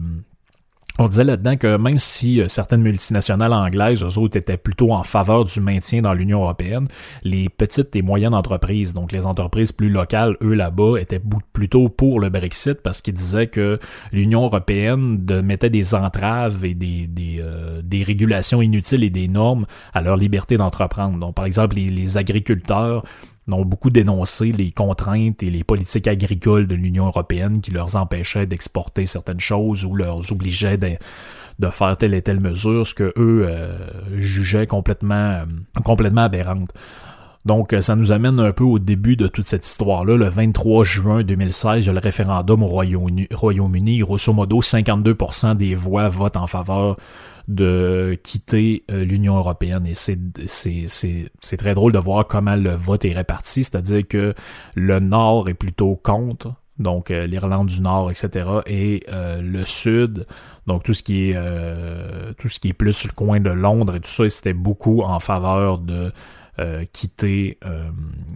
on 0.99 1.09
disait 1.09 1.25
là-dedans 1.25 1.57
que 1.57 1.77
même 1.77 1.99
si 1.99 2.41
euh, 2.41 2.47
certaines 2.47 2.83
multinationales 2.83 3.53
anglaises, 3.53 4.05
eux 4.05 4.19
autres, 4.19 4.37
étaient 4.37 4.57
plutôt 4.57 4.93
en 4.93 5.03
faveur 5.03 5.45
du 5.45 5.61
maintien 5.61 6.03
dans 6.03 6.15
l'Union 6.15 6.43
européenne, 6.43 6.87
les 7.25 7.49
petites 7.49 7.97
et 7.97 8.03
moyennes 8.03 8.35
entreprises, 8.35 8.95
donc 8.95 9.11
les 9.11 9.27
entreprises 9.27 9.73
plus 9.73 9.89
locales, 9.89 10.37
eux 10.41 10.55
là-bas, 10.55 10.99
étaient 11.01 11.21
plutôt 11.53 11.89
pour 11.89 12.21
le 12.21 12.29
Brexit 12.29 12.81
parce 12.81 13.03
qu'ils 13.03 13.15
disaient 13.15 13.49
que 13.49 13.81
l'Union 14.13 14.45
européenne 14.45 15.25
mettait 15.43 15.71
des 15.71 15.95
entraves 15.97 16.65
et 16.65 16.77
euh, 17.41 17.83
des, 17.83 18.03
régulations 18.05 18.63
inutiles 18.63 19.03
et 19.03 19.11
des 19.11 19.27
normes 19.27 19.67
à 19.95 20.01
leur 20.01 20.17
liberté 20.17 20.57
d'entreprendre. 20.57 21.19
Donc, 21.19 21.35
par 21.35 21.47
exemple, 21.47 21.77
les 21.77 22.17
agriculteurs 22.19 23.03
ont 23.53 23.65
beaucoup 23.65 23.91
dénoncé 23.91 24.53
les 24.53 24.71
contraintes 24.71 25.43
et 25.43 25.51
les 25.51 25.65
politiques 25.65 26.07
agricoles 26.07 26.67
de 26.67 26.75
l'Union 26.75 27.07
européenne 27.07 27.61
qui 27.61 27.71
leur 27.71 27.95
empêchaient 27.97 28.47
d'exporter 28.47 29.07
certaines 29.07 29.41
choses 29.41 29.85
ou 29.85 29.95
leur 29.95 30.21
obligeaient 30.33 30.79
de, 30.79 31.71
faire 31.71 31.97
telle 31.97 32.15
et 32.15 32.23
telle 32.23 32.41
mesure, 32.41 32.87
ce 32.87 32.95
que 32.95 33.13
eux 33.17 33.47
euh, 33.49 33.77
jugeaient 34.19 34.67
complètement, 34.67 35.15
euh, 35.15 35.45
complètement 35.85 36.23
aberrante. 36.23 36.73
Donc, 37.45 37.75
euh, 37.75 37.83
ça 37.83 37.95
nous 37.95 38.11
amène 38.11 38.41
un 38.41 38.53
peu 38.53 38.65
au 38.65 38.79
début 38.79 39.17
de 39.17 39.27
toute 39.27 39.47
cette 39.47 39.67
histoire-là. 39.67 40.17
Le 40.17 40.29
23 40.29 40.85
juin 40.85 41.23
2016, 41.23 41.85
il 41.85 41.87
y 41.89 41.91
a 41.91 41.93
le 41.93 41.99
référendum 41.99 42.63
au 42.63 42.69
Royaume-Uni. 42.69 43.29
Royaume 43.33 43.77
Grosso 44.01 44.33
modo, 44.33 44.63
52% 44.63 45.55
des 45.55 45.75
voix 45.75 46.09
votent 46.09 46.39
en 46.39 46.47
faveur 46.47 46.97
de 47.49 48.19
quitter 48.23 48.85
euh, 48.91 49.05
l'Union 49.05 49.37
européenne. 49.37 49.87
Et 49.87 49.95
c'est, 49.95 50.19
très 51.59 51.75
drôle 51.75 51.93
de 51.93 51.99
voir 51.99 52.27
comment 52.27 52.57
le 52.57 52.75
vote 52.75 53.05
est 53.05 53.13
réparti, 53.13 53.65
c'est-à-dire 53.65 54.07
que 54.09 54.35
le 54.75 55.01
Nord 55.01 55.49
est 55.49 55.55
plutôt 55.55 55.97
contre, 55.97 56.55
donc 56.79 57.11
euh, 57.11 57.27
l'Irlande 57.27 57.69
du 57.69 57.81
Nord, 57.81 58.11
etc., 58.11 58.47
et 58.67 59.05
euh, 59.11 59.41
le 59.41 59.65
Sud, 59.65 60.27
donc 60.67 60.83
tout 60.83 60.95
ce 60.95 61.03
qui 61.03 61.31
est 61.31 61.37
tout 62.39 62.49
ce 62.49 62.59
qui 62.59 62.69
est 62.69 62.73
plus 62.73 63.05
le 63.05 63.13
coin 63.13 63.39
de 63.39 63.51
Londres 63.51 63.97
et 63.97 64.01
tout 64.01 64.11
ça, 64.11 64.29
c'était 64.31 64.55
beaucoup 64.55 65.03
en 65.03 65.21
faveur 65.21 65.79
de 65.79 66.11
euh, 66.61 66.85
quitter 66.93 67.59
euh, 67.65 67.91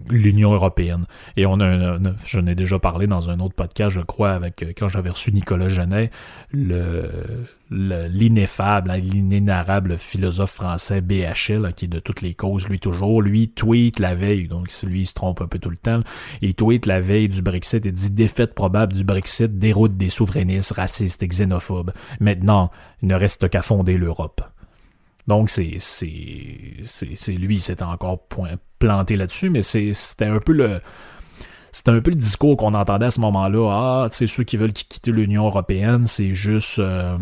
l'Union 0.09 0.51
européenne. 0.53 1.05
Et 1.37 1.45
on 1.45 1.59
a, 1.61 1.65
un, 1.65 2.15
j'en 2.27 2.45
ai 2.47 2.55
déjà 2.55 2.77
parlé 2.77 3.07
dans 3.07 3.29
un 3.29 3.39
autre 3.39 3.55
podcast, 3.55 3.91
je 3.91 4.01
crois, 4.01 4.31
avec 4.31 4.61
euh, 4.61 4.73
quand 4.77 4.89
j'avais 4.89 5.09
reçu 5.09 5.31
Nicolas 5.31 5.69
Genet, 5.69 6.11
le, 6.51 7.09
l'ineffable, 7.69 8.91
l'inénarrable 8.91 9.97
philosophe 9.97 10.51
français 10.51 10.99
BHL, 10.99 11.73
qui 11.75 11.87
de 11.87 11.99
toutes 11.99 12.21
les 12.21 12.33
causes, 12.33 12.67
lui 12.67 12.79
toujours, 12.79 13.21
lui 13.21 13.49
tweet 13.49 13.99
la 13.99 14.15
veille, 14.15 14.49
donc 14.49 14.69
lui 14.83 15.01
il 15.01 15.05
se 15.05 15.13
trompe 15.13 15.41
un 15.41 15.47
peu 15.47 15.59
tout 15.59 15.69
le 15.69 15.77
temps, 15.77 16.01
il 16.41 16.55
tweet 16.55 16.87
la 16.87 16.99
veille 16.99 17.29
du 17.29 17.41
Brexit 17.41 17.85
et 17.85 17.91
dit 17.91 18.09
défaite 18.09 18.53
probable 18.53 18.93
du 18.93 19.03
Brexit 19.05 19.59
déroute 19.59 19.95
des 19.95 20.09
souverainistes 20.09 20.73
racistes 20.73 21.23
et 21.23 21.27
xénophobes. 21.27 21.93
Maintenant, 22.19 22.69
il 23.01 23.07
ne 23.07 23.15
reste 23.15 23.47
qu'à 23.49 23.61
fonder 23.61 23.97
l'Europe. 23.97 24.41
Donc, 25.27 25.49
c'est, 25.49 25.77
lui, 27.27 27.55
il 27.55 27.61
s'était 27.61 27.83
encore 27.83 28.27
point, 28.27 28.51
planté 28.79 29.15
là-dessus, 29.15 29.49
mais 29.49 29.61
c'était 29.61 30.25
un 30.25 30.39
peu 30.39 30.53
le, 30.53 30.81
c'était 31.71 31.91
un 31.91 32.01
peu 32.01 32.09
le 32.09 32.15
discours 32.17 32.57
qu'on 32.57 32.73
entendait 32.73 33.05
à 33.05 33.11
ce 33.11 33.19
moment-là. 33.19 33.69
Ah, 33.71 34.09
tu 34.09 34.17
sais, 34.17 34.27
ceux 34.27 34.43
qui 34.43 34.57
veulent 34.57 34.73
quitter 34.73 35.11
l'Union 35.11 35.45
européenne, 35.45 36.05
c'est 36.07 36.33
juste, 36.33 36.79
euh, 36.79 37.17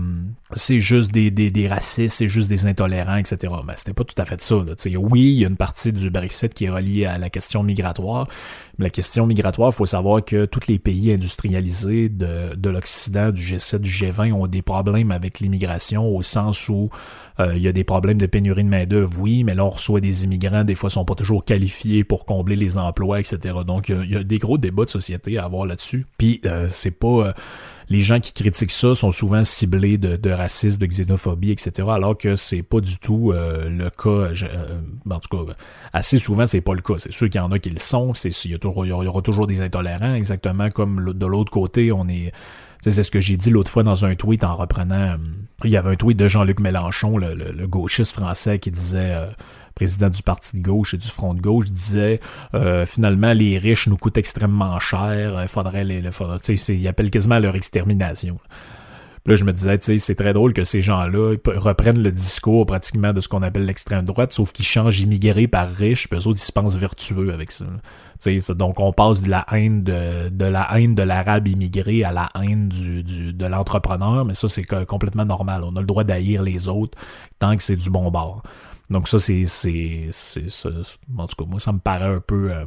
c'est 0.54 0.80
juste 0.80 1.12
des, 1.12 1.32
des, 1.32 1.52
des 1.52 1.68
racistes, 1.68 2.18
c'est 2.18 2.28
juste 2.28 2.48
des 2.48 2.66
intolérants, 2.66 3.18
etc. 3.18 3.54
Mais 3.66 3.74
c'était 3.76 3.94
pas 3.94 4.04
tout 4.04 4.20
à 4.22 4.26
fait 4.26 4.42
ça. 4.42 4.56
Là. 4.56 4.74
oui, 5.00 5.22
il 5.22 5.40
y 5.40 5.46
a 5.46 5.48
une 5.48 5.58
partie 5.58 5.92
du 5.92 6.10
Brexit 6.10 6.54
qui 6.54 6.66
est 6.66 6.70
reliée 6.70 7.06
à 7.06 7.18
la 7.18 7.30
question 7.30 7.64
migratoire, 7.64 8.28
mais 8.78 8.86
la 8.86 8.90
question 8.90 9.28
migratoire, 9.28 9.72
il 9.74 9.76
faut 9.76 9.86
savoir 9.86 10.24
que 10.24 10.46
tous 10.46 10.68
les 10.68 10.80
pays 10.80 11.12
industrialisés 11.12 12.10
de, 12.10 12.56
de 12.56 12.70
l'Occident, 12.70 13.32
du 13.32 13.44
G7, 13.44 13.80
du 13.80 13.90
G20, 13.90 14.32
ont 14.34 14.48
des 14.48 14.62
problèmes 14.62 15.12
avec 15.12 15.40
l'immigration 15.40 16.08
au 16.08 16.22
sens 16.22 16.70
où 16.70 16.90
il 17.40 17.62
y 17.62 17.68
a 17.68 17.72
des 17.72 17.84
problèmes 17.84 18.18
de 18.18 18.26
pénurie 18.26 18.64
de 18.64 18.70
main-d'œuvre, 18.70 19.12
oui, 19.20 19.44
mais 19.44 19.54
là, 19.54 19.66
on 19.66 19.70
reçoit 19.70 20.00
des 20.00 20.24
immigrants, 20.24 20.64
des 20.64 20.76
fois, 20.76 20.90
ils 20.90 20.94
sont 20.94 21.06
pas 21.06 21.16
toujours 21.16 21.46
qualifiés 21.46 22.04
pour 22.04 22.26
combler 22.26 22.56
les 22.56 22.78
emplois, 22.78 23.20
etc. 23.20 23.56
Donc, 23.66 23.90
il 23.90 24.10
y 24.10 24.16
a, 24.16 24.24
des 24.24 24.40
gros 24.40 24.58
débats 24.58 24.86
de 24.86 24.90
société 24.90 25.38
à 25.38 25.46
avoir 25.46 25.66
là-dessus. 25.66 26.08
Puis 26.18 26.42
euh, 26.46 26.68
c'est 26.70 27.00
pas 27.00 27.34
les 27.90 28.02
gens 28.02 28.20
qui 28.20 28.34
critiquent 28.34 28.72
ça 28.72 28.96
sont 28.96 29.12
souvent 29.12 29.44
ciblés 29.44 29.98
de, 29.98 30.30
racisme, 30.30 30.80
de 30.80 30.86
xénophobie, 30.86 31.52
etc. 31.52 31.88
Alors 31.92 32.18
que 32.18 32.36
c'est 32.36 32.64
pas 32.64 32.82
du 32.82 32.98
tout 32.98 33.32
le 33.32 33.90
cas. 33.90 34.32
en 35.10 35.20
tout 35.20 35.46
cas, 35.46 35.54
assez 35.94 36.18
souvent 36.18 36.46
c'est 36.46 36.62
pas 36.62 36.74
le 36.74 36.82
cas. 36.82 36.96
C'est 36.98 37.12
sûr 37.12 37.30
qu'il 37.30 37.40
y 37.40 37.44
en 37.44 37.52
a 37.52 37.60
qui 37.60 37.70
le 37.70 37.80
sont. 37.80 38.14
C'est 38.14 38.30
il 38.46 38.52
y, 38.52 38.58
il 38.64 38.88
y 38.88 38.92
aura 38.92 39.22
toujours 39.22 39.48
des 39.48 39.62
intolérants, 39.62 40.16
exactement 40.16 40.70
comme 40.70 41.14
de 41.14 41.26
l'autre 41.26 41.52
côté 41.52 41.92
on 41.92 42.08
est 42.10 42.32
c'est 42.92 43.04
ce 43.04 43.12
que 43.12 43.20
j'ai 43.20 43.38
dit 43.38 43.50
l'autre 43.50 43.72
fois 43.72 43.84
dans 43.84 44.06
un 44.06 44.16
tweet 44.16 44.44
en 44.44 44.56
reprenant. 44.56 45.14
Euh, 45.14 45.18
il 45.64 45.72
y 45.72 45.78
avait 45.78 45.92
un 45.92 45.96
tweet 45.96 46.18
de 46.18 46.28
Jean-Luc 46.28 46.60
Mélenchon, 46.60 47.18
le, 47.18 47.68
gauchiste 47.68 48.14
français, 48.14 48.60
qui 48.60 48.72
disait. 48.72 49.12
Euh, 49.14 49.28
président 49.76 50.10
du 50.10 50.24
parti 50.24 50.58
de 50.58 50.64
gauche 50.64 50.96
et 50.96 50.98
du 50.98 51.08
front 51.08 51.36
de 51.36 51.40
gauche 51.40 51.70
disait 51.70 52.20
euh, 52.56 52.88
finalement 52.88 53.32
les 53.32 53.60
riches 53.60 53.86
nous 53.86 53.96
coûtent 53.96 54.18
extrêmement 54.18 54.80
cher 54.80 55.40
il 55.40 55.48
faudrait 55.48 55.84
les, 55.84 56.02
il 56.70 56.88
appelle 56.88 57.12
quasiment 57.12 57.38
leur 57.38 57.56
extermination 57.56 58.40
Là, 59.28 59.36
je 59.36 59.44
me 59.44 59.52
disais, 59.52 59.78
tu 59.78 60.00
c'est 60.00 60.16
très 60.16 60.32
drôle 60.32 60.54
que 60.54 60.64
ces 60.64 60.82
gens-là 60.82 61.36
reprennent 61.58 62.02
le 62.02 62.12
discours 62.14 62.66
pratiquement 62.66 63.12
de 63.12 63.20
ce 63.20 63.28
qu'on 63.28 63.42
appelle 63.42 63.66
l'extrême 63.66 64.06
droite, 64.06 64.32
sauf 64.32 64.54
qu'ils 64.54 64.64
changent 64.64 65.02
immigrés 65.02 65.48
par 65.48 65.70
riches, 65.70 66.08
puis 66.08 66.18
eux 66.18 66.28
autres, 66.28 66.40
ils 66.40 66.46
se 66.46 66.54
pensent 66.54 66.78
vertueux 66.78 67.34
avec 67.34 67.52
ça. 67.52 67.66
Donc, 68.56 68.80
on 68.80 68.92
passe 68.94 69.22
de 69.22 69.30
la 69.30 69.46
haine 69.52 69.84
de, 69.84 70.30
de 70.30 70.46
la 70.46 70.68
haine 70.78 70.96
de 70.96 71.04
l'arabe 71.04 71.48
immigré 71.48 72.04
à 72.04 72.12
la 72.12 72.30
haine 72.42 72.68
du, 72.70 73.04
du 73.04 73.34
de 73.34 73.46
l'entrepreneur, 73.46 74.26
mais 74.26 74.34
ça, 74.34 74.48
c'est 74.48 74.64
complètement 74.86 75.26
normal. 75.26 75.64
On 75.64 75.76
a 75.76 75.82
le 75.82 75.86
droit 75.86 76.04
d'haïr 76.04 76.42
les 76.44 76.68
autres 76.68 76.98
tant 77.40 77.56
que 77.56 77.64
c'est 77.64 77.76
du 77.76 77.90
bon 77.90 78.10
bord. 78.12 78.42
Donc 78.90 79.08
ça, 79.08 79.20
c'est, 79.20 79.46
c'est, 79.46 80.08
c'est, 80.12 80.48
en 81.18 81.28
tout 81.28 81.44
cas, 81.44 81.50
moi, 81.50 81.60
ça 81.60 81.74
me 81.74 81.80
paraît 81.80 82.16
un 82.16 82.22
peu, 82.22 82.52
euh, 82.52 82.66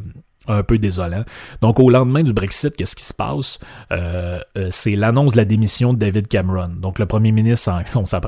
un 0.50 0.62
peu 0.62 0.78
désolant. 0.78 1.24
Donc, 1.60 1.80
au 1.80 1.90
lendemain 1.90 2.22
du 2.22 2.32
Brexit, 2.32 2.74
qu'est-ce 2.76 2.96
qui 2.96 3.04
se 3.04 3.14
passe? 3.14 3.58
Euh, 3.92 4.40
euh, 4.56 4.68
c'est 4.70 4.92
l'annonce 4.92 5.32
de 5.32 5.38
la 5.38 5.44
démission 5.44 5.92
de 5.92 5.98
David 5.98 6.28
Cameron. 6.28 6.70
Donc, 6.80 6.98
le 6.98 7.06
premier 7.06 7.32
ministre, 7.32 7.70
on 7.96 8.06
ça, 8.06 8.20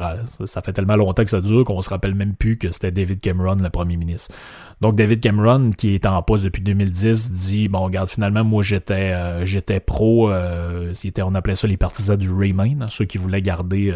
ça 0.45 0.63
fait 0.63 0.73
tellement 0.73 0.97
longtemps 0.97 1.25
que 1.25 1.31
ça 1.31 1.41
dure 1.41 1.65
qu'on 1.65 1.81
se 1.81 1.91
rappelle 1.91 2.15
même 2.15 2.35
plus 2.35 2.59
que 2.59 2.71
c'était 2.71 2.91
David 2.91 3.21
Cameron, 3.21 3.57
le 3.57 3.71
premier 3.71 3.97
ministre. 3.97 4.35
Donc, 4.81 4.97
David 4.97 5.21
Cameron, 5.21 5.71
qui 5.71 5.95
est 5.95 6.07
en 6.07 6.21
poste 6.23 6.45
depuis 6.45 6.63
2010, 6.63 7.33
dit, 7.33 7.69
bon, 7.69 7.81
regarde, 7.81 8.09
finalement, 8.09 8.45
moi, 8.45 8.63
j'étais 8.63 9.13
euh, 9.13 9.45
j'étais 9.45 9.81
pro, 9.81 10.33
on 10.33 11.35
appelait 11.35 11.55
ça 11.55 11.67
les 11.67 11.77
partisans 11.77 12.17
du 12.17 12.31
Remain, 12.31 12.81
hein, 12.81 12.87
ceux 12.89 13.05
qui 13.05 13.19
voulaient 13.19 13.43
garder... 13.43 13.95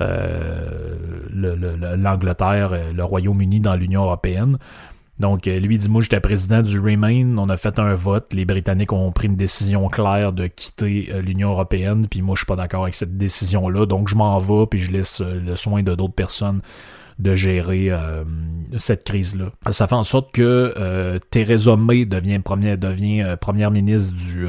l'Angleterre, 0.00 2.70
le, 2.70 2.92
le 2.92 3.04
Royaume-Uni 3.04 3.60
dans 3.60 3.76
l'Union 3.76 4.02
européenne. 4.02 4.58
Donc, 5.20 5.46
euh, 5.46 5.60
lui 5.60 5.78
dit, 5.78 5.88
moi, 5.88 6.02
j'étais 6.02 6.20
président 6.20 6.60
du 6.62 6.78
Remain, 6.80 7.38
on 7.38 7.48
a 7.48 7.56
fait 7.56 7.78
un 7.78 7.94
vote, 7.94 8.32
les 8.32 8.44
Britanniques 8.44 8.92
ont 8.92 9.12
pris 9.12 9.28
une 9.28 9.36
décision 9.36 9.88
claire 9.88 10.32
de 10.32 10.48
quitter 10.48 11.08
euh, 11.12 11.22
l'Union 11.22 11.50
européenne, 11.50 12.08
puis 12.08 12.20
moi, 12.20 12.34
je 12.34 12.40
suis 12.40 12.46
pas 12.46 12.56
d'accord 12.56 12.82
avec 12.82 12.94
cette 12.94 13.16
décision-là, 13.16 13.86
donc 13.86 14.08
je 14.08 14.16
m'en 14.16 14.38
vais, 14.40 14.66
puis 14.66 14.80
je 14.80 14.90
laisse 14.90 15.20
euh, 15.20 15.40
le 15.40 15.54
soin 15.54 15.82
de 15.82 15.94
d'autres 15.94 16.14
personnes 16.14 16.62
de 17.20 17.36
gérer 17.36 17.92
cette 18.76 19.04
crise-là. 19.04 19.52
Ça 19.70 19.86
fait 19.86 19.94
en 19.94 20.02
sorte 20.02 20.32
que 20.32 21.20
Theresa 21.30 21.76
May 21.76 22.06
devient, 22.06 22.40
devient 22.40 23.36
première 23.40 23.70
ministre 23.70 24.16
du 24.16 24.48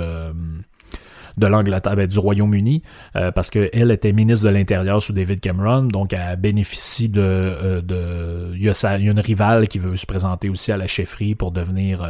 de 1.37 1.47
l'Angleterre, 1.47 1.95
ben, 1.95 2.07
du 2.07 2.19
Royaume-Uni, 2.19 2.81
euh, 3.15 3.31
parce 3.31 3.49
qu'elle 3.49 3.91
était 3.91 4.13
ministre 4.13 4.45
de 4.45 4.49
l'Intérieur 4.49 5.01
sous 5.01 5.13
David 5.13 5.39
Cameron, 5.39 5.83
donc 5.83 6.13
elle 6.13 6.37
bénéficie 6.37 7.09
de... 7.09 7.21
Euh, 7.21 7.81
de 7.81 8.53
il, 8.55 8.63
y 8.63 8.69
a 8.69 8.97
il 8.97 9.05
y 9.05 9.07
a 9.07 9.11
une 9.11 9.19
rivale 9.19 9.67
qui 9.67 9.79
veut 9.79 9.95
se 9.95 10.05
présenter 10.05 10.49
aussi 10.49 10.71
à 10.71 10.77
la 10.77 10.87
chefferie 10.87 11.35
pour 11.35 11.51
devenir... 11.51 12.07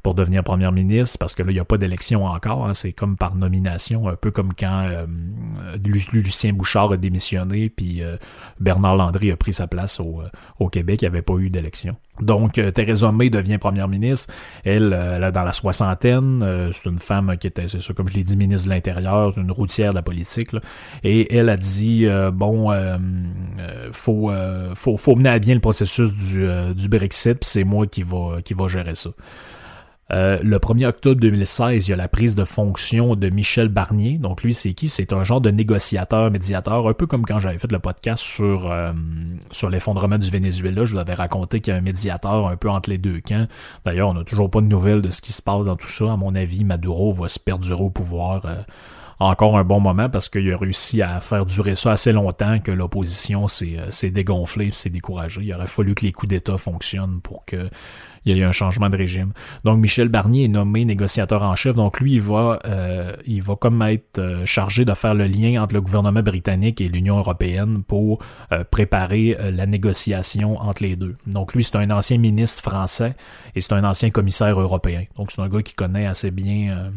Euh, 0.00 0.10
pour 0.10 0.14
devenir 0.14 0.42
première 0.42 0.72
ministre, 0.72 1.18
parce 1.18 1.34
que 1.34 1.42
là, 1.42 1.50
il 1.50 1.54
n'y 1.54 1.60
a 1.60 1.64
pas 1.64 1.78
d'élection 1.78 2.24
encore, 2.24 2.66
hein, 2.66 2.74
c'est 2.74 2.92
comme 2.92 3.16
par 3.16 3.34
nomination, 3.34 4.08
un 4.08 4.16
peu 4.16 4.30
comme 4.30 4.52
quand 4.58 4.86
euh, 4.88 5.06
Lucien 6.12 6.52
Bouchard 6.52 6.92
a 6.92 6.96
démissionné, 6.96 7.68
puis 7.68 8.02
euh, 8.02 8.16
Bernard 8.58 8.96
Landry 8.96 9.30
a 9.30 9.36
pris 9.36 9.52
sa 9.52 9.66
place 9.66 10.00
au, 10.00 10.22
au 10.58 10.68
Québec, 10.68 11.02
il 11.02 11.04
n'y 11.04 11.08
avait 11.08 11.22
pas 11.22 11.34
eu 11.34 11.50
d'élection. 11.50 11.96
Donc, 12.20 12.58
euh, 12.58 12.70
Theresa 12.70 13.12
May 13.12 13.30
devient 13.30 13.58
première 13.58 13.88
ministre. 13.88 14.32
Elle, 14.64 14.92
elle 14.92 15.24
est 15.24 15.32
dans 15.32 15.44
la 15.44 15.52
soixantaine. 15.52 16.70
c'est 16.72 16.88
une 16.88 16.98
femme 16.98 17.36
qui 17.38 17.46
était, 17.46 17.68
c'est 17.68 17.80
ça, 17.80 17.94
comme 17.94 18.08
je 18.08 18.14
l'ai 18.14 18.24
dit, 18.24 18.36
ministre 18.36 18.68
de 18.68 18.74
l'Intérieur, 18.74 19.36
une 19.38 19.50
routière 19.50 19.90
de 19.90 19.96
la 19.96 20.02
politique. 20.02 20.50
Et 21.02 21.34
elle 21.34 21.48
a 21.48 21.56
dit, 21.56 22.06
bon, 22.32 22.70
faut, 23.92 24.30
faut, 24.74 24.96
faut 24.98 25.16
mener 25.16 25.30
à 25.30 25.38
bien 25.38 25.54
le 25.54 25.60
processus 25.60 26.12
du, 26.12 26.46
du 26.74 26.88
Brexit, 26.88 27.42
c'est 27.42 27.64
moi 27.64 27.86
qui 27.86 28.02
va, 28.02 28.42
qui 28.44 28.52
va 28.52 28.68
gérer 28.68 28.94
ça. 28.94 29.10
Euh, 30.12 30.40
le 30.42 30.58
1er 30.58 30.86
octobre 30.86 31.20
2016, 31.20 31.86
il 31.86 31.90
y 31.90 31.94
a 31.94 31.96
la 31.96 32.08
prise 32.08 32.34
de 32.34 32.44
fonction 32.44 33.14
de 33.14 33.28
Michel 33.28 33.68
Barnier. 33.68 34.18
Donc 34.18 34.42
lui, 34.42 34.54
c'est 34.54 34.72
qui? 34.74 34.88
C'est 34.88 35.12
un 35.12 35.22
genre 35.22 35.40
de 35.40 35.50
négociateur, 35.50 36.30
médiateur, 36.30 36.88
un 36.88 36.94
peu 36.94 37.06
comme 37.06 37.24
quand 37.24 37.38
j'avais 37.38 37.58
fait 37.58 37.70
le 37.70 37.78
podcast 37.78 38.22
sur, 38.22 38.70
euh, 38.70 38.92
sur 39.52 39.70
l'effondrement 39.70 40.18
du 40.18 40.28
Venezuela. 40.30 40.84
Je 40.84 40.92
vous 40.92 40.98
avais 40.98 41.14
raconté 41.14 41.60
qu'il 41.60 41.72
y 41.72 41.76
a 41.76 41.78
un 41.78 41.82
médiateur 41.82 42.48
un 42.48 42.56
peu 42.56 42.68
entre 42.68 42.90
les 42.90 42.98
deux 42.98 43.20
camps. 43.20 43.46
D'ailleurs, 43.84 44.08
on 44.08 44.14
n'a 44.14 44.24
toujours 44.24 44.50
pas 44.50 44.60
de 44.60 44.66
nouvelles 44.66 45.02
de 45.02 45.10
ce 45.10 45.20
qui 45.20 45.32
se 45.32 45.42
passe 45.42 45.64
dans 45.64 45.76
tout 45.76 45.90
ça. 45.90 46.12
À 46.12 46.16
mon 46.16 46.34
avis, 46.34 46.64
Maduro 46.64 47.12
va 47.12 47.28
se 47.28 47.38
perdurer 47.38 47.82
au 47.82 47.90
pouvoir. 47.90 48.46
Euh, 48.46 48.56
encore 49.20 49.58
un 49.58 49.64
bon 49.64 49.80
moment 49.80 50.08
parce 50.08 50.30
qu'il 50.30 50.50
a 50.50 50.56
réussi 50.56 51.02
à 51.02 51.20
faire 51.20 51.44
durer 51.44 51.74
ça 51.74 51.92
assez 51.92 52.10
longtemps 52.10 52.58
que 52.58 52.72
l'opposition 52.72 53.48
s'est 53.48 54.10
dégonflée, 54.10 54.72
s'est 54.72 54.88
découragée. 54.88 55.42
Il 55.42 55.54
aurait 55.54 55.66
fallu 55.66 55.94
que 55.94 56.06
les 56.06 56.12
coups 56.12 56.30
d'État 56.30 56.56
fonctionnent 56.56 57.20
pour 57.20 57.44
que 57.44 57.68
il 58.24 58.36
y 58.36 58.40
a 58.40 58.44
eu 58.44 58.46
un 58.46 58.52
changement 58.52 58.90
de 58.90 58.96
régime. 58.96 59.32
Donc 59.64 59.78
Michel 59.78 60.08
Barnier 60.08 60.44
est 60.44 60.48
nommé 60.48 60.84
négociateur 60.84 61.42
en 61.42 61.56
chef. 61.56 61.74
Donc 61.74 62.00
lui, 62.00 62.14
il 62.14 62.20
va, 62.20 62.58
euh, 62.64 63.16
il 63.26 63.42
va 63.42 63.56
comme 63.56 63.80
être 63.82 64.18
euh, 64.18 64.46
chargé 64.46 64.84
de 64.84 64.94
faire 64.94 65.14
le 65.14 65.26
lien 65.26 65.62
entre 65.62 65.74
le 65.74 65.80
gouvernement 65.80 66.22
britannique 66.22 66.80
et 66.80 66.88
l'Union 66.88 67.18
européenne 67.18 67.82
pour 67.86 68.22
euh, 68.52 68.64
préparer 68.64 69.36
la 69.52 69.66
négociation 69.66 70.58
entre 70.58 70.82
les 70.82 70.96
deux. 70.96 71.16
Donc 71.26 71.54
lui, 71.54 71.64
c'est 71.64 71.76
un 71.76 71.90
ancien 71.90 72.18
ministre 72.18 72.62
français 72.62 73.14
et 73.54 73.60
c'est 73.60 73.72
un 73.72 73.84
ancien 73.84 74.10
commissaire 74.10 74.60
européen. 74.60 75.04
Donc 75.16 75.30
c'est 75.30 75.42
un 75.42 75.48
gars 75.48 75.62
qui 75.62 75.74
connaît 75.74 76.06
assez 76.06 76.30
bien 76.30 76.92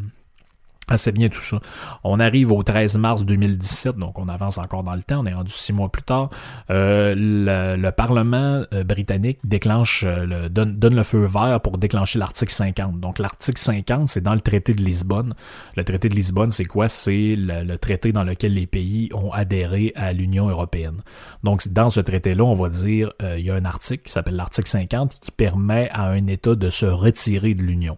ah, 0.90 0.98
c'est 0.98 1.14
bien 1.14 1.30
tout 1.30 1.42
ça. 1.42 1.60
On 2.04 2.20
arrive 2.20 2.52
au 2.52 2.62
13 2.62 2.98
mars 2.98 3.24
2017, 3.24 3.96
donc 3.96 4.20
on 4.20 4.28
avance 4.28 4.58
encore 4.58 4.84
dans 4.84 4.96
le 4.96 5.04
temps, 5.04 5.22
on 5.22 5.26
est 5.26 5.34
rendu 5.34 5.52
six 5.52 5.72
mois 5.72 5.90
plus 5.90 6.04
tard. 6.04 6.30
Euh, 6.70 7.16
le, 7.18 7.92
Parlement 7.92 8.64
euh, 8.74 8.84
britannique 8.84 9.40
déclenche, 9.44 10.04
euh, 10.04 10.26
le, 10.26 10.50
donne, 10.50 10.78
donne, 10.78 10.96
le 10.96 11.04
feu 11.04 11.26
vert 11.26 11.62
pour 11.62 11.78
déclencher 11.78 12.20
l'article 12.20 12.52
50. 12.52 13.00
Donc 13.00 13.20
l'article 13.20 13.62
50, 13.62 14.10
c'est 14.10 14.22
dans 14.22 14.34
le 14.34 14.42
traité 14.42 14.74
de 14.74 14.84
Lisbonne. 14.84 15.34
Le 15.78 15.84
traité 15.84 16.10
de 16.10 16.16
Lisbonne, 16.16 16.50
c'est 16.50 16.66
quoi? 16.66 16.90
C'est 16.90 17.36
le, 17.38 17.78
traité 17.78 18.12
dans 18.12 18.24
lequel 18.24 18.56
les 18.56 18.68
pays 18.68 19.10
ont 19.14 19.32
adhéré 19.32 19.94
à 19.96 20.12
l'Union 20.12 20.50
européenne. 20.50 21.02
Donc 21.44 21.68
dans 21.68 21.90
ce 21.90 22.02
traité-là, 22.02 22.44
on 22.44 22.56
va 22.56 22.70
dire, 22.70 23.14
il 23.22 23.44
y 23.46 23.52
a 23.52 23.56
un 23.56 23.66
article 23.66 24.04
qui 24.04 24.12
s'appelle 24.12 24.36
l'article 24.36 24.70
50 24.70 25.20
qui 25.20 25.32
permet 25.32 25.90
à 25.92 26.04
un 26.04 26.28
État 26.28 26.56
de 26.56 26.70
se 26.70 26.86
retirer 26.86 27.54
de 27.54 27.62
l'Union. 27.62 27.98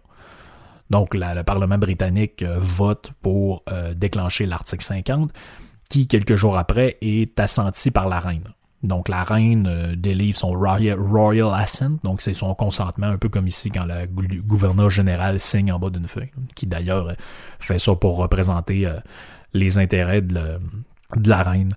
Donc, 0.89 1.13
le 1.13 1.43
Parlement 1.43 1.77
britannique 1.77 2.43
euh, 2.43 2.57
vote 2.59 3.11
pour 3.21 3.63
euh, 3.69 3.93
déclencher 3.93 4.45
l'article 4.45 4.83
50, 4.83 5.31
qui, 5.89 6.07
quelques 6.07 6.35
jours 6.35 6.57
après, 6.57 6.97
est 7.01 7.39
assenti 7.39 7.91
par 7.91 8.07
la 8.07 8.19
reine. 8.19 8.47
Donc, 8.83 9.09
la 9.09 9.23
reine 9.23 9.67
euh, 9.67 9.95
délivre 9.95 10.37
son 10.37 10.51
royal, 10.51 11.53
assent, 11.53 11.97
donc 12.03 12.21
c'est 12.21 12.35
son 12.35 12.53
consentement, 12.53 13.07
un 13.07 13.17
peu 13.17 13.29
comme 13.29 13.47
ici 13.47 13.71
quand 13.71 13.85
le 13.85 14.05
gouverneur 14.41 14.89
général 14.89 15.39
signe 15.39 15.71
en 15.71 15.79
bas 15.79 15.89
d'une 15.89 16.07
feuille, 16.07 16.31
qui 16.53 16.67
d'ailleurs 16.67 17.13
fait 17.59 17.79
ça 17.79 17.95
pour 17.95 18.17
représenter 18.17 18.87
les 19.53 19.77
intérêts 19.79 20.21
de, 20.21 20.59
de 21.15 21.29
la 21.29 21.41
reine. 21.41 21.73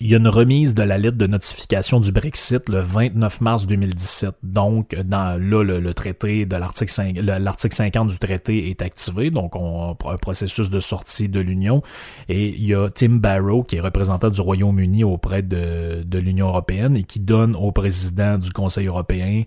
Il 0.00 0.10
y 0.10 0.14
a 0.14 0.18
une 0.18 0.28
remise 0.28 0.74
de 0.74 0.82
la 0.82 0.98
lettre 0.98 1.18
de 1.18 1.26
notification 1.28 2.00
du 2.00 2.10
Brexit 2.10 2.68
le 2.68 2.80
29 2.80 3.40
mars 3.40 3.66
2017. 3.68 4.34
Donc, 4.42 4.96
dans, 4.96 5.40
là, 5.40 5.62
le, 5.62 5.94
traité 5.94 6.46
de 6.46 6.56
l'article 6.56 6.90
5, 6.90 7.16
l'article 7.22 7.76
50 7.76 8.08
du 8.08 8.18
traité 8.18 8.70
est 8.70 8.82
activé. 8.82 9.30
Donc, 9.30 9.54
on 9.54 9.92
a 9.92 10.12
un 10.12 10.16
processus 10.16 10.68
de 10.68 10.80
sortie 10.80 11.28
de 11.28 11.38
l'Union. 11.38 11.80
Et 12.28 12.48
il 12.48 12.66
y 12.66 12.74
a 12.74 12.90
Tim 12.90 13.16
Barrow, 13.16 13.62
qui 13.62 13.76
est 13.76 13.80
représentant 13.80 14.30
du 14.30 14.40
Royaume-Uni 14.40 15.04
auprès 15.04 15.42
de, 15.42 16.04
l'Union 16.18 16.48
européenne 16.48 16.96
et 16.96 17.04
qui 17.04 17.20
donne 17.20 17.54
au 17.54 17.70
président 17.70 18.36
du 18.36 18.50
Conseil 18.50 18.88
européen 18.88 19.44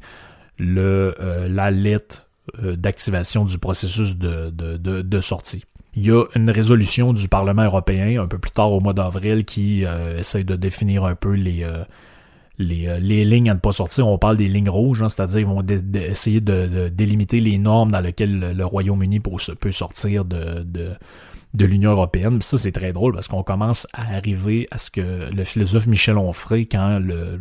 le, 0.58 1.14
euh, 1.20 1.50
la 1.50 1.72
lettre 1.72 2.30
euh, 2.64 2.78
d'activation 2.78 3.44
du 3.44 3.60
processus 3.60 4.18
de 4.18 5.22
sortie 5.22 5.66
il 5.98 6.06
y 6.06 6.12
a 6.12 6.24
une 6.36 6.52
résolution 6.52 7.12
du 7.12 7.28
Parlement 7.28 7.64
européen 7.64 8.22
un 8.22 8.28
peu 8.28 8.38
plus 8.38 8.52
tard 8.52 8.72
au 8.72 8.80
mois 8.80 8.94
d'avril 8.94 9.46
qui 9.46 9.84
euh, 9.84 10.20
essaye 10.20 10.46
de 10.46 10.56
définir 10.56 11.06
un 11.06 11.16
peu 11.16 11.34
les, 11.34 11.64
euh, 11.64 11.84
les, 12.60 12.88
euh, 12.88 13.00
les, 13.00 13.26
lignes 13.26 13.50
à 13.50 13.56
ne 13.56 13.60
pas 13.60 13.72
sortir. 13.72 14.08
On 14.08 14.20
parle 14.20 14.38
des 14.38 14.48
lignes 14.48 14.70
rouges, 14.70 15.02
hein, 15.02 15.10
c'est-à-dire 15.10 15.40
ils 15.40 15.48
vont 15.48 15.66
essayer 15.96 16.40
de, 16.40 16.90
délimiter 16.90 17.40
les 17.40 17.58
normes 17.58 17.92
dans 17.92 18.00
lesquelles 18.00 18.54
le, 18.56 18.66
Royaume-Uni 18.66 19.20
peut 19.22 19.72
sortir 19.72 20.24
de, 20.24 20.64
de 21.54 21.66
l'Union 21.66 21.92
européenne. 21.92 22.42
Ça, 22.42 22.58
c'est 22.58 22.72
très 22.72 22.94
drôle 22.94 23.14
parce 23.14 23.28
qu'on 23.28 23.44
commence 23.44 23.88
à 23.94 24.16
arriver 24.16 24.68
à 24.72 24.78
ce 24.78 24.92
que 24.92 25.32
le 25.34 25.44
philosophe 25.44 25.88
Michel 25.88 26.18
Onfray, 26.18 26.68
quand 26.68 27.00
le, 27.00 27.40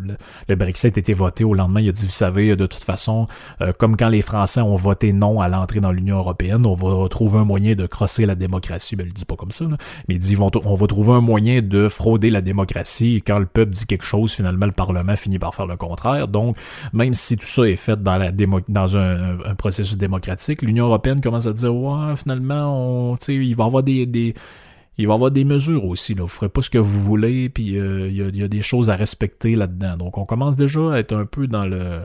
Brexit 0.54 0.96
a 0.96 1.00
été 1.00 1.12
voté 1.12 1.44
au 1.44 1.54
lendemain, 1.54 1.80
il 1.80 1.88
a 1.88 1.92
dit, 1.92 2.04
vous 2.04 2.10
savez, 2.10 2.56
de 2.56 2.66
toute 2.66 2.84
façon, 2.84 3.26
euh, 3.60 3.72
comme 3.78 3.96
quand 3.96 4.08
les 4.08 4.22
Français 4.22 4.60
ont 4.60 4.76
voté 4.76 5.12
non 5.12 5.40
à 5.40 5.48
l'entrée 5.48 5.80
dans 5.80 5.92
l'Union 5.92 6.18
européenne, 6.18 6.64
on 6.66 6.74
va 6.74 7.08
trouver 7.08 7.38
un 7.38 7.44
moyen 7.44 7.74
de 7.74 7.86
crosser 7.86 8.26
la 8.26 8.34
démocratie. 8.34 8.96
Ben, 8.96 9.04
il 9.04 9.08
le 9.08 9.12
dit 9.12 9.24
pas 9.24 9.36
comme 9.36 9.50
ça, 9.50 9.64
mais 10.08 10.14
il 10.14 10.18
dit, 10.18 10.36
on 10.38 10.74
va 10.74 10.86
trouver 10.86 11.12
un 11.12 11.20
moyen 11.20 11.60
de 11.62 11.88
frauder 11.88 12.30
la 12.30 12.40
démocratie. 12.40 13.16
Et 13.16 13.20
quand 13.20 13.38
le 13.38 13.46
peuple 13.46 13.72
dit 13.72 13.86
quelque 13.86 14.04
chose, 14.04 14.32
finalement, 14.32 14.66
le 14.66 14.72
Parlement 14.72 15.16
finit 15.16 15.38
par 15.38 15.54
faire 15.54 15.66
le 15.66 15.76
contraire. 15.76 16.28
Donc, 16.28 16.56
même 16.92 17.14
si 17.14 17.36
tout 17.36 17.46
ça 17.46 17.62
est 17.62 17.76
fait 17.76 18.02
dans, 18.02 18.96
un 18.96 19.54
processus 19.56 19.96
démocratique, 19.96 20.62
l'Union 20.62 20.86
européenne 20.86 21.20
commence 21.20 21.46
à 21.46 21.52
dire, 21.52 21.74
ouais, 21.74 22.16
finalement, 22.16 23.12
on, 23.12 23.16
il 23.28 23.54
va 23.56 23.64
y 23.64 23.66
avoir 23.66 23.82
des 23.82 23.95
il 24.02 25.06
va 25.06 25.12
y 25.12 25.14
avoir 25.14 25.30
des 25.30 25.44
mesures 25.44 25.84
aussi. 25.84 26.14
Là. 26.14 26.22
Vous 26.22 26.28
ferez 26.28 26.48
pas 26.48 26.62
ce 26.62 26.70
que 26.70 26.78
vous 26.78 27.00
voulez, 27.00 27.48
puis 27.48 27.78
euh, 27.78 28.08
il 28.08 28.36
y, 28.36 28.42
a, 28.42 28.48
des 28.48 28.62
choses 28.62 28.90
à 28.90 28.96
respecter 28.96 29.54
là-dedans. 29.54 29.96
Donc 29.96 30.18
on 30.18 30.24
commence 30.24 30.56
déjà 30.56 30.92
à 30.92 30.98
être 30.98 31.14
un 31.14 31.26
peu 31.26 31.46
dans 31.46 31.66
le 31.66 32.00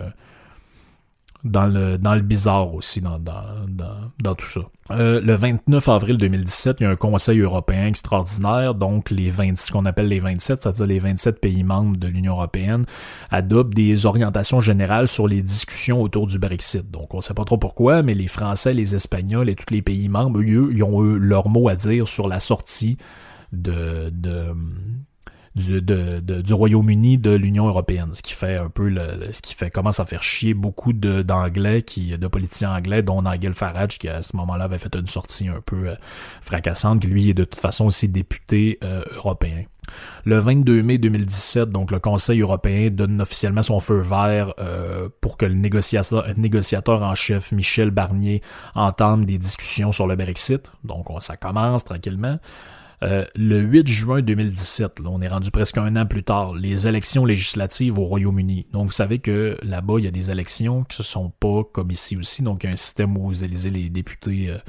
dans 1.44 1.66
le, 1.66 1.98
dans 1.98 2.14
le 2.14 2.22
bizarre 2.22 2.74
aussi 2.74 3.02
dans, 3.02 3.18
dans, 3.18 3.44
dans, 4.20 4.36
tout 4.36 4.46
ça. 4.46 4.62
Euh, 4.92 5.20
le 5.22 5.34
29 5.34 5.90
avril 5.90 6.18
2017, 6.18 6.78
il 6.80 6.84
y 6.84 6.86
a 6.86 6.90
un 6.90 6.96
Conseil 6.96 7.40
européen 7.40 7.88
extraordinaire, 7.88 8.76
donc 8.76 9.10
les 9.10 9.32
20, 9.32 9.58
ce 9.58 9.72
qu'on 9.72 9.86
appelle 9.86 10.08
les 10.08 10.20
27, 10.20 10.62
c'est-à-dire 10.62 10.86
les 10.86 11.00
27 11.00 11.40
pays 11.40 11.64
membres 11.64 11.98
de 11.98 12.08
l'Union 12.08 12.34
européenne, 12.34 12.86
adoptent 13.32 13.74
des 13.74 14.06
orientations 14.06 14.62
générales 14.62 15.08
sur 15.08 15.28
les 15.28 15.42
discussions 15.42 16.02
autour 16.02 16.28
du 16.28 16.38
Brexit. 16.38 16.90
Donc 16.92 17.14
on 17.14 17.18
ne 17.18 17.24
sait 17.24 17.34
pas 17.34 17.46
trop 17.46 17.58
pourquoi, 17.58 18.04
mais 18.04 18.14
les 18.14 18.28
Français, 18.28 18.74
les 18.74 18.94
Espagnols 18.94 19.50
et 19.50 19.56
tous 19.56 19.74
les 19.74 19.82
pays 19.82 20.10
membres, 20.10 20.40
eux, 20.40 20.70
ils 20.72 20.84
ont 20.84 21.04
eu 21.04 21.18
leur 21.18 21.50
mot 21.50 21.70
à 21.70 21.76
dire 21.76 22.08
sur 22.08 22.28
la 22.28 22.40
sortie 22.40 22.98
de, 23.52 24.10
de, 24.14 24.54
du, 25.56 26.54
Royaume-Uni 26.54 27.18
de 27.18 27.32
l'Union 27.32 27.68
européenne, 27.68 28.10
ce 28.14 28.22
qui 28.22 28.34
fait 28.34 28.56
un 28.56 28.70
peu 28.70 28.88
le, 28.88 29.32
ce 29.32 29.42
qui 29.42 29.54
fait 29.54 29.70
commence 29.70 30.00
à 30.00 30.06
faire 30.06 30.24
chier 30.24 30.54
beaucoup 30.54 30.94
d'anglais 30.94 31.84
de 31.84 32.28
politiciens 32.28 32.74
anglais 32.74 33.04
dont 33.04 33.22
Nigel 33.22 33.54
Farage 33.54 34.00
qui 34.00 34.08
à 34.08 34.22
ce 34.22 34.36
moment-là 34.38 34.66
avait 34.66 34.78
fait 34.78 34.96
une 34.96 35.08
sortie 35.08 35.50
un 35.50 35.62
peu 35.66 35.90
euh, 35.90 35.96
fracassante 36.42 37.02
qui 37.02 37.08
lui 37.08 37.30
est 37.30 37.34
de 37.34 37.44
toute 37.44 37.60
façon 37.60 37.86
aussi 37.86 38.08
député 38.08 38.80
euh, 38.84 39.04
européen. 39.16 39.64
Le 40.24 40.38
22 40.38 40.84
mai 40.84 40.98
2017, 41.00 41.70
donc 41.70 41.92
le 41.92 42.00
Conseil 42.00 42.40
européen 42.40 42.90
donne 42.90 43.22
officiellement 43.22 43.62
son 43.62 43.80
feu 43.80 44.00
vert 44.00 44.54
euh, 44.60 45.10
pour 45.20 45.36
que 45.38 45.46
le 45.46 45.56
négociateur, 45.56 46.26
négociateur 46.38 47.02
en 47.02 47.16
chef 47.16 47.52
Michel 47.52 47.92
Barnier 47.92 48.42
entame 48.76 49.26
des 49.26 49.38
discussions 49.38 49.92
sur 49.92 50.08
le 50.08 50.16
Brexit. 50.16 50.72
Donc 50.84 51.08
ça 51.20 51.36
commence 51.36 51.84
tranquillement. 51.84 52.40
Euh, 53.04 53.26
le 53.36 53.60
8 53.60 53.88
juin 53.88 54.22
2017, 54.22 55.00
là, 55.00 55.10
on 55.12 55.22
est 55.22 55.28
rendu 55.28 55.50
presque 55.50 55.78
un 55.80 55.96
an 55.96 56.06
plus 56.06 56.24
tard, 56.24 56.54
les 56.54 56.88
élections 56.88 57.26
législatives 57.26 57.98
au 57.98 58.06
Royaume-Uni. 58.06 58.68
Donc 58.72 58.86
vous 58.86 58.92
savez 58.92 59.18
que 59.18 59.58
là-bas, 59.64 59.96
il 59.98 60.06
y 60.06 60.08
a 60.08 60.12
des 60.12 60.30
élections 60.30 60.84
qui 60.84 61.02
ne 61.02 61.06
sont 61.06 61.32
pas 61.40 61.64
comme 61.72 61.90
ici 61.90 62.16
aussi. 62.16 62.44
Donc 62.44 62.64
il 62.64 62.68
y 62.68 62.70
a 62.70 62.74
un 62.74 62.76
système 62.76 63.18
où 63.18 63.28
vous 63.28 63.44
élisez 63.44 63.72
les 63.72 63.90
députés 63.90 64.50
euh, 64.50 64.60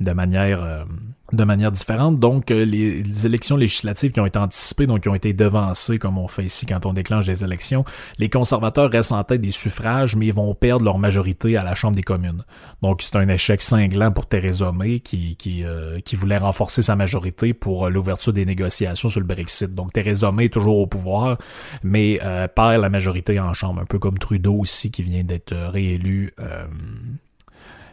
de 0.00 0.12
manière 0.12 0.62
euh, 0.62 0.84
de 1.32 1.44
manière 1.44 1.70
différente. 1.70 2.18
Donc, 2.18 2.50
euh, 2.50 2.64
les, 2.64 3.24
élections 3.24 3.56
législatives 3.56 4.10
qui 4.10 4.18
ont 4.18 4.26
été 4.26 4.38
anticipées, 4.38 4.86
donc 4.88 5.02
qui 5.02 5.08
ont 5.08 5.14
été 5.14 5.32
devancées, 5.32 6.00
comme 6.00 6.18
on 6.18 6.26
fait 6.26 6.44
ici 6.44 6.66
quand 6.66 6.86
on 6.86 6.92
déclenche 6.92 7.26
des 7.26 7.44
élections, 7.44 7.84
les 8.18 8.28
conservateurs 8.28 8.90
restent 8.90 9.12
en 9.12 9.22
tête 9.22 9.40
des 9.40 9.52
suffrages, 9.52 10.16
mais 10.16 10.26
ils 10.26 10.34
vont 10.34 10.52
perdre 10.54 10.84
leur 10.84 10.98
majorité 10.98 11.56
à 11.56 11.62
la 11.62 11.76
Chambre 11.76 11.94
des 11.94 12.02
communes. 12.02 12.42
Donc, 12.82 13.02
c'est 13.02 13.16
un 13.16 13.28
échec 13.28 13.62
cinglant 13.62 14.10
pour 14.10 14.26
Theresa 14.26 14.72
May, 14.72 14.98
qui, 14.98 15.36
qui, 15.36 15.62
euh, 15.62 16.00
qui 16.00 16.16
voulait 16.16 16.38
renforcer 16.38 16.82
sa 16.82 16.96
majorité 16.96 17.54
pour 17.54 17.88
l'ouverture 17.88 18.32
des 18.32 18.44
négociations 18.44 19.08
sur 19.08 19.20
le 19.20 19.26
Brexit. 19.26 19.72
Donc, 19.72 19.92
Theresa 19.92 20.32
May 20.32 20.46
est 20.46 20.52
toujours 20.52 20.78
au 20.78 20.86
pouvoir, 20.88 21.38
mais 21.84 22.18
perd 22.56 22.80
la 22.80 22.88
majorité 22.88 23.38
en 23.38 23.54
Chambre, 23.54 23.80
un 23.80 23.86
peu 23.86 23.98
comme 23.98 24.18
Trudeau 24.18 24.54
aussi, 24.54 24.90
qui 24.90 25.02
vient 25.02 25.22
d'être 25.22 25.54
réélu 25.54 26.34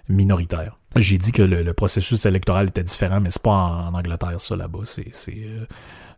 minoritaire. 0.10 0.78
J'ai 1.00 1.18
dit 1.18 1.32
que 1.32 1.42
le, 1.42 1.74
processus 1.74 2.26
électoral 2.26 2.68
était 2.70 2.84
différent, 2.84 3.20
mais 3.20 3.30
c'est 3.30 3.42
pas 3.42 3.52
en, 3.52 3.94
Angleterre, 3.94 4.40
ça, 4.40 4.56
là-bas. 4.56 4.80
C'est, 4.84 5.12
euh, 5.30 5.66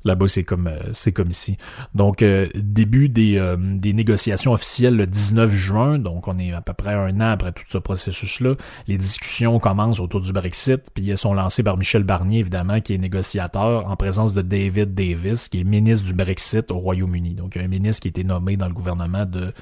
là-bas, 0.06 0.28
c'est 0.28 0.44
comme, 0.44 0.68
euh, 0.68 0.80
c'est 0.92 1.12
comme 1.12 1.30
ici. 1.30 1.58
Donc, 1.94 2.22
euh, 2.22 2.48
début 2.56 3.10
des, 3.10 3.42
des 3.58 3.94
négociations 3.94 4.54
officielles 4.54 4.96
le 4.96 5.08
19 5.08 5.54
juin, 5.54 6.00
donc 6.00 6.28
on 6.28 6.39
est 6.39 6.54
à 6.54 6.62
peu 6.62 6.74
près 6.74 6.94
un 6.94 7.20
an 7.20 7.32
après 7.32 7.52
tout 7.52 7.63
ce 7.68 7.78
processus-là. 7.78 8.56
Les 8.88 8.98
discussions 8.98 9.60
commencent 9.60 10.00
autour 10.00 10.22
du 10.22 10.32
Brexit, 10.32 10.82
puis 10.94 11.10
elles 11.10 11.18
sont 11.18 11.34
lancées 11.34 11.63
par 11.63 11.78
Michel 11.78 12.04
Barnier, 12.04 12.39
évidemment, 12.39 12.80
qui 12.80 12.94
est 12.94 12.98
négociateur, 12.98 13.89
en 13.89 13.96
présence 13.96 14.34
de 14.34 14.42
David 14.42 14.94
Davis, 14.94 15.50
qui 15.50 15.62
est 15.62 15.63
ministre 15.63 16.06
du 16.06 16.13
Brexit 16.13 16.72
au 16.72 16.80
Royaume-Uni. 16.80 17.34
Donc, 17.34 17.58
un 17.58 17.68
ministre 17.68 18.02
qui 18.04 18.08
a 18.08 18.12
été 18.12 18.24
nommé 18.24 18.56
dans 18.56 18.68
le 18.68 18.74
gouvernement 18.74 19.26
de 19.26 19.54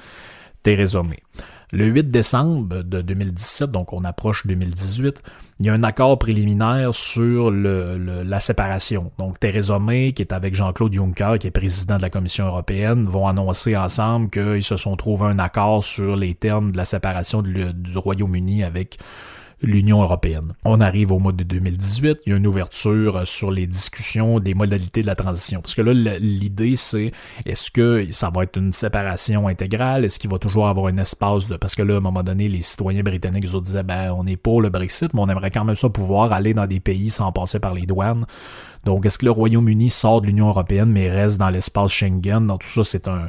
Theresa 0.62 1.02
May. 1.02 1.22
Le 1.70 1.84
8 1.84 2.10
décembre 2.10 2.82
de 2.82 3.02
2017, 3.02 3.70
donc 3.70 3.92
on 3.92 4.02
approche 4.04 4.46
2018, 4.46 5.22
il 5.60 5.66
y 5.66 5.68
a 5.68 5.74
un 5.74 5.82
accord 5.82 6.18
préliminaire 6.18 6.94
sur 6.94 7.50
la 7.50 8.40
séparation. 8.40 9.12
Donc 9.18 9.38
Theresa 9.38 9.78
May, 9.78 10.14
qui 10.14 10.22
est 10.22 10.32
avec 10.32 10.54
Jean-Claude 10.54 10.94
Juncker, 10.94 11.34
qui 11.38 11.46
est 11.46 11.50
président 11.50 11.98
de 11.98 12.02
la 12.02 12.08
Commission 12.08 12.46
européenne, 12.46 13.04
vont 13.04 13.26
annoncer 13.26 13.76
ensemble 13.76 14.30
qu'ils 14.30 14.64
se 14.64 14.78
sont 14.78 14.96
trouvés 14.96 15.26
un 15.26 15.38
accord 15.38 15.84
sur 15.84 16.16
les 16.16 16.34
termes 16.34 16.72
de 16.72 16.78
la 16.78 16.86
séparation 16.86 17.42
du 17.42 17.98
Royaume-Uni 17.98 18.64
avec 18.64 18.98
l'Union 19.62 20.02
européenne. 20.02 20.54
On 20.64 20.80
arrive 20.80 21.12
au 21.12 21.18
mois 21.18 21.32
de 21.32 21.42
2018, 21.44 22.20
il 22.26 22.30
y 22.30 22.32
a 22.32 22.36
une 22.36 22.46
ouverture 22.46 23.16
euh, 23.16 23.24
sur 23.24 23.50
les 23.50 23.66
discussions 23.66 24.38
des 24.38 24.54
modalités 24.54 25.02
de 25.02 25.06
la 25.06 25.14
transition. 25.14 25.60
Parce 25.60 25.74
que 25.74 25.82
là, 25.82 26.18
l'idée, 26.18 26.76
c'est 26.76 27.12
est-ce 27.44 27.70
que 27.70 28.06
ça 28.10 28.30
va 28.34 28.44
être 28.44 28.56
une 28.56 28.72
séparation 28.72 29.48
intégrale? 29.48 30.04
Est-ce 30.04 30.18
qu'il 30.18 30.30
va 30.30 30.38
toujours 30.38 30.68
avoir 30.68 30.86
un 30.86 30.98
espace 30.98 31.48
de... 31.48 31.56
Parce 31.56 31.74
que 31.74 31.82
là, 31.82 31.94
à 31.94 31.96
un 31.98 32.00
moment 32.00 32.22
donné, 32.22 32.48
les 32.48 32.62
citoyens 32.62 33.02
britanniques, 33.02 33.48
ils 33.52 33.60
disaient, 33.60 33.82
ben, 33.82 34.12
on 34.16 34.26
est 34.26 34.36
pour 34.36 34.62
le 34.62 34.68
Brexit, 34.68 35.12
mais 35.14 35.20
on 35.20 35.28
aimerait 35.28 35.50
quand 35.50 35.64
même 35.64 35.76
ça 35.76 35.88
pouvoir 35.88 36.32
aller 36.32 36.54
dans 36.54 36.66
des 36.66 36.80
pays 36.80 37.10
sans 37.10 37.32
passer 37.32 37.58
par 37.58 37.74
les 37.74 37.86
douanes. 37.86 38.26
Donc, 38.84 39.04
est-ce 39.06 39.18
que 39.18 39.24
le 39.24 39.32
Royaume-Uni 39.32 39.90
sort 39.90 40.20
de 40.20 40.28
l'Union 40.28 40.48
européenne, 40.48 40.90
mais 40.90 41.10
reste 41.10 41.38
dans 41.38 41.50
l'espace 41.50 41.90
Schengen? 41.90 42.46
Donc, 42.46 42.62
tout 42.62 42.68
ça, 42.68 42.84
c'est 42.84 43.08
un 43.08 43.28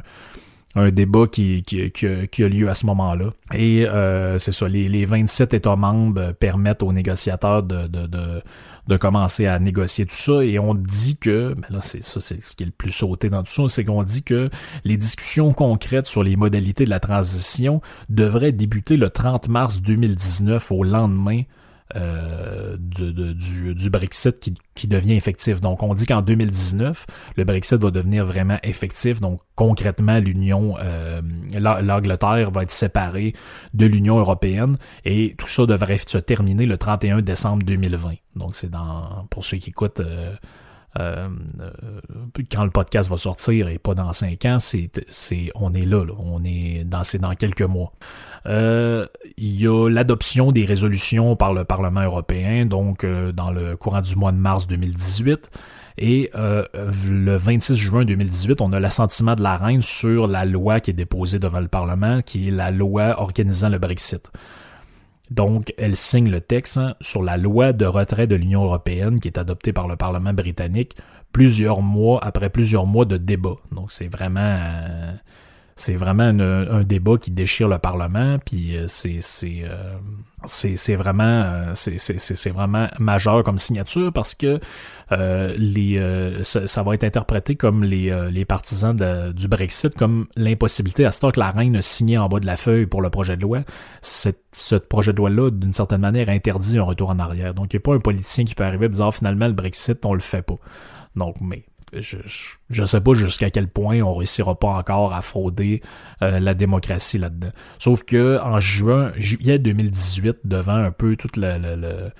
un 0.76 0.90
débat 0.90 1.26
qui, 1.26 1.62
qui, 1.62 1.90
qui, 1.90 2.44
a 2.44 2.48
lieu 2.48 2.68
à 2.68 2.74
ce 2.74 2.86
moment-là. 2.86 3.30
Et 3.52 3.86
euh, 3.86 4.38
c'est 4.38 4.52
ça, 4.52 4.68
les, 4.68 4.88
les 4.88 5.04
27 5.04 5.54
États 5.54 5.76
membres 5.76 6.32
permettent 6.32 6.82
aux 6.82 6.92
négociateurs 6.92 7.64
de, 7.64 7.88
de, 7.88 8.06
de, 8.06 8.42
de, 8.86 8.96
commencer 8.96 9.46
à 9.46 9.58
négocier 9.58 10.06
tout 10.06 10.14
ça. 10.14 10.44
Et 10.44 10.60
on 10.60 10.74
dit 10.74 11.16
que, 11.16 11.56
mais 11.56 11.66
là 11.74 11.80
c'est 11.80 12.04
ça, 12.04 12.20
c'est 12.20 12.40
ce 12.42 12.54
qui 12.54 12.62
est 12.62 12.66
le 12.66 12.72
plus 12.72 12.92
sauté 12.92 13.30
dans 13.30 13.42
tout 13.42 13.52
ça, 13.52 13.62
c'est 13.68 13.84
qu'on 13.84 14.04
dit 14.04 14.22
que 14.22 14.48
les 14.84 14.96
discussions 14.96 15.52
concrètes 15.52 16.06
sur 16.06 16.22
les 16.22 16.36
modalités 16.36 16.84
de 16.84 16.90
la 16.90 17.00
transition 17.00 17.80
devraient 18.08 18.52
débuter 18.52 18.96
le 18.96 19.10
30 19.10 19.48
mars 19.48 19.82
2019 19.82 20.70
au 20.70 20.84
lendemain 20.84 21.42
euh, 21.96 22.76
du, 22.78 23.90
Brexit 23.90 24.38
qui, 24.38 24.86
devient 24.86 25.14
effectif. 25.14 25.60
Donc, 25.60 25.82
on 25.82 25.92
dit 25.94 26.06
qu'en 26.06 26.22
2019, 26.22 27.06
le 27.36 27.44
Brexit 27.44 27.80
va 27.80 27.90
devenir 27.90 28.24
vraiment 28.24 28.58
effectif. 28.62 29.20
Donc, 29.20 29.40
concrètement, 29.56 30.18
l'Union, 30.18 30.76
euh, 30.78 31.20
l'Angleterre 31.52 32.50
va 32.50 32.62
être 32.62 32.70
séparée 32.70 33.34
de 33.74 33.86
l'Union 33.86 34.18
européenne 34.18 34.78
et 35.04 35.34
tout 35.36 35.48
ça 35.48 35.66
devrait 35.66 35.98
se 35.98 36.18
terminer 36.18 36.66
le 36.66 36.78
31 36.78 37.22
décembre 37.22 37.64
2020. 37.64 38.14
Donc, 38.36 38.54
c'est 38.54 38.70
dans, 38.70 39.26
pour 39.30 39.44
ceux 39.44 39.58
qui 39.58 39.70
écoutent, 39.70 40.00
euh, 40.98 41.28
quand 42.50 42.64
le 42.64 42.70
podcast 42.70 43.08
va 43.08 43.16
sortir 43.16 43.68
et 43.68 43.78
pas 43.78 43.94
dans 43.94 44.12
cinq 44.12 44.44
ans, 44.44 44.58
c'est, 44.58 44.90
c'est, 45.08 45.50
on 45.54 45.72
est 45.74 45.84
là, 45.84 46.04
là, 46.04 46.14
on 46.18 46.42
est 46.44 46.84
dans, 46.84 47.04
c'est 47.04 47.18
dans 47.18 47.34
quelques 47.34 47.62
mois. 47.62 47.92
Euh, 48.46 49.06
il 49.36 49.60
y 49.60 49.66
a 49.66 49.88
l'adoption 49.88 50.52
des 50.52 50.64
résolutions 50.64 51.36
par 51.36 51.52
le 51.52 51.64
Parlement 51.64 52.02
européen, 52.02 52.64
donc 52.66 53.04
euh, 53.04 53.32
dans 53.32 53.50
le 53.50 53.76
courant 53.76 54.00
du 54.00 54.16
mois 54.16 54.32
de 54.32 54.38
mars 54.38 54.66
2018. 54.66 55.50
Et 55.98 56.30
euh, 56.34 56.64
le 56.74 57.36
26 57.36 57.74
juin 57.74 58.04
2018, 58.04 58.60
on 58.60 58.72
a 58.72 58.80
l'assentiment 58.80 59.34
de 59.34 59.42
la 59.42 59.56
reine 59.56 59.82
sur 59.82 60.26
la 60.26 60.46
loi 60.46 60.80
qui 60.80 60.90
est 60.90 60.94
déposée 60.94 61.38
devant 61.38 61.60
le 61.60 61.68
Parlement, 61.68 62.20
qui 62.20 62.48
est 62.48 62.50
la 62.50 62.70
loi 62.70 63.20
organisant 63.20 63.68
le 63.68 63.78
Brexit. 63.78 64.30
Donc, 65.30 65.74
elle 65.78 65.96
signe 65.96 66.30
le 66.30 66.40
texte 66.40 66.78
hein, 66.78 66.94
sur 67.00 67.22
la 67.22 67.36
loi 67.36 67.72
de 67.72 67.84
retrait 67.84 68.26
de 68.26 68.34
l'Union 68.34 68.64
européenne 68.64 69.20
qui 69.20 69.28
est 69.28 69.38
adoptée 69.38 69.72
par 69.72 69.86
le 69.86 69.96
Parlement 69.96 70.32
britannique 70.32 70.96
plusieurs 71.32 71.82
mois 71.82 72.18
après 72.24 72.50
plusieurs 72.50 72.86
mois 72.86 73.04
de 73.04 73.16
débat. 73.16 73.56
Donc, 73.70 73.92
c'est 73.92 74.08
vraiment 74.08 74.58
c'est 75.80 75.96
vraiment 75.96 76.24
un 76.24 76.82
débat 76.82 77.16
qui 77.16 77.30
déchire 77.30 77.68
le 77.68 77.78
Parlement, 77.78 78.38
puis 78.44 78.76
euh, 78.76 78.84
c'est, 78.86 79.20
c'est, 79.20 79.62
euh, 79.64 79.94
c'est 80.46 80.94
vraiment 80.94 81.22
euh, 81.24 81.74
c'est 81.74 82.50
vraiment 82.50 82.86
majeur 82.98 83.42
comme 83.44 83.58
signature 83.58 84.12
parce 84.12 84.34
que 84.34 84.60
euh, 85.12 85.54
les 85.58 85.98
euh, 85.98 86.42
ça, 86.42 86.82
va 86.82 86.94
être 86.94 87.04
interprété 87.04 87.56
comme 87.56 87.84
les, 87.84 88.14
les 88.30 88.44
partisans 88.44 88.94
du 89.32 89.48
Brexit 89.48 89.94
comme 89.94 90.26
l'impossibilité 90.36 91.04
à 91.04 91.12
ce 91.12 91.20
temps 91.20 91.30
que 91.30 91.40
la 91.40 91.50
reine 91.50 91.76
a 91.76 91.82
signé 91.82 92.16
en 92.18 92.28
bas 92.28 92.40
de 92.40 92.46
la 92.46 92.56
feuille 92.56 92.86
pour 92.86 93.02
le 93.02 93.10
projet 93.10 93.36
de 93.36 93.42
loi. 93.42 93.60
ce 94.02 94.76
projet 94.76 95.12
de 95.12 95.18
loi-là, 95.18 95.50
d'une 95.50 95.72
certaine 95.72 96.00
manière, 96.00 96.28
interdit 96.28 96.78
un 96.78 96.84
retour 96.84 97.10
en 97.10 97.18
arrière. 97.18 97.54
Donc, 97.54 97.72
il 97.72 97.76
n'y 97.76 97.80
a 97.80 97.82
pas 97.82 97.94
un 97.94 98.00
politicien 98.00 98.44
qui 98.44 98.54
peut 98.54 98.64
arriver 98.64 98.88
dire 98.88 99.06
ah, 99.06 99.12
finalement 99.12 99.46
le 99.46 99.52
Brexit, 99.52 100.04
on 100.04 100.14
le 100.14 100.20
fait 100.20 100.42
pas. 100.42 100.56
Donc, 101.16 101.36
mais 101.40 101.64
je, 101.92 102.16
je, 102.70 102.84
sais 102.84 103.00
pas 103.00 103.14
jusqu'à 103.14 103.50
quel 103.50 103.66
point 103.68 104.00
on 104.00 104.14
réussira 104.14 104.56
pas 104.58 104.68
encore 104.68 105.12
à 105.12 105.20
frauder 105.22 105.82
euh, 106.22 106.40
la 106.40 106.54
démocratie 106.54 107.18
là-dedans. 107.18 107.50
Sauf 107.78 108.04
que 108.04 108.38
en 108.42 108.60
juin, 108.60 109.12
juillet 109.16 109.58
2018, 109.58 110.38
devant 110.44 110.76
un 110.76 110.92
peu 110.92 111.16
toute 111.16 111.36
les, 111.36 112.16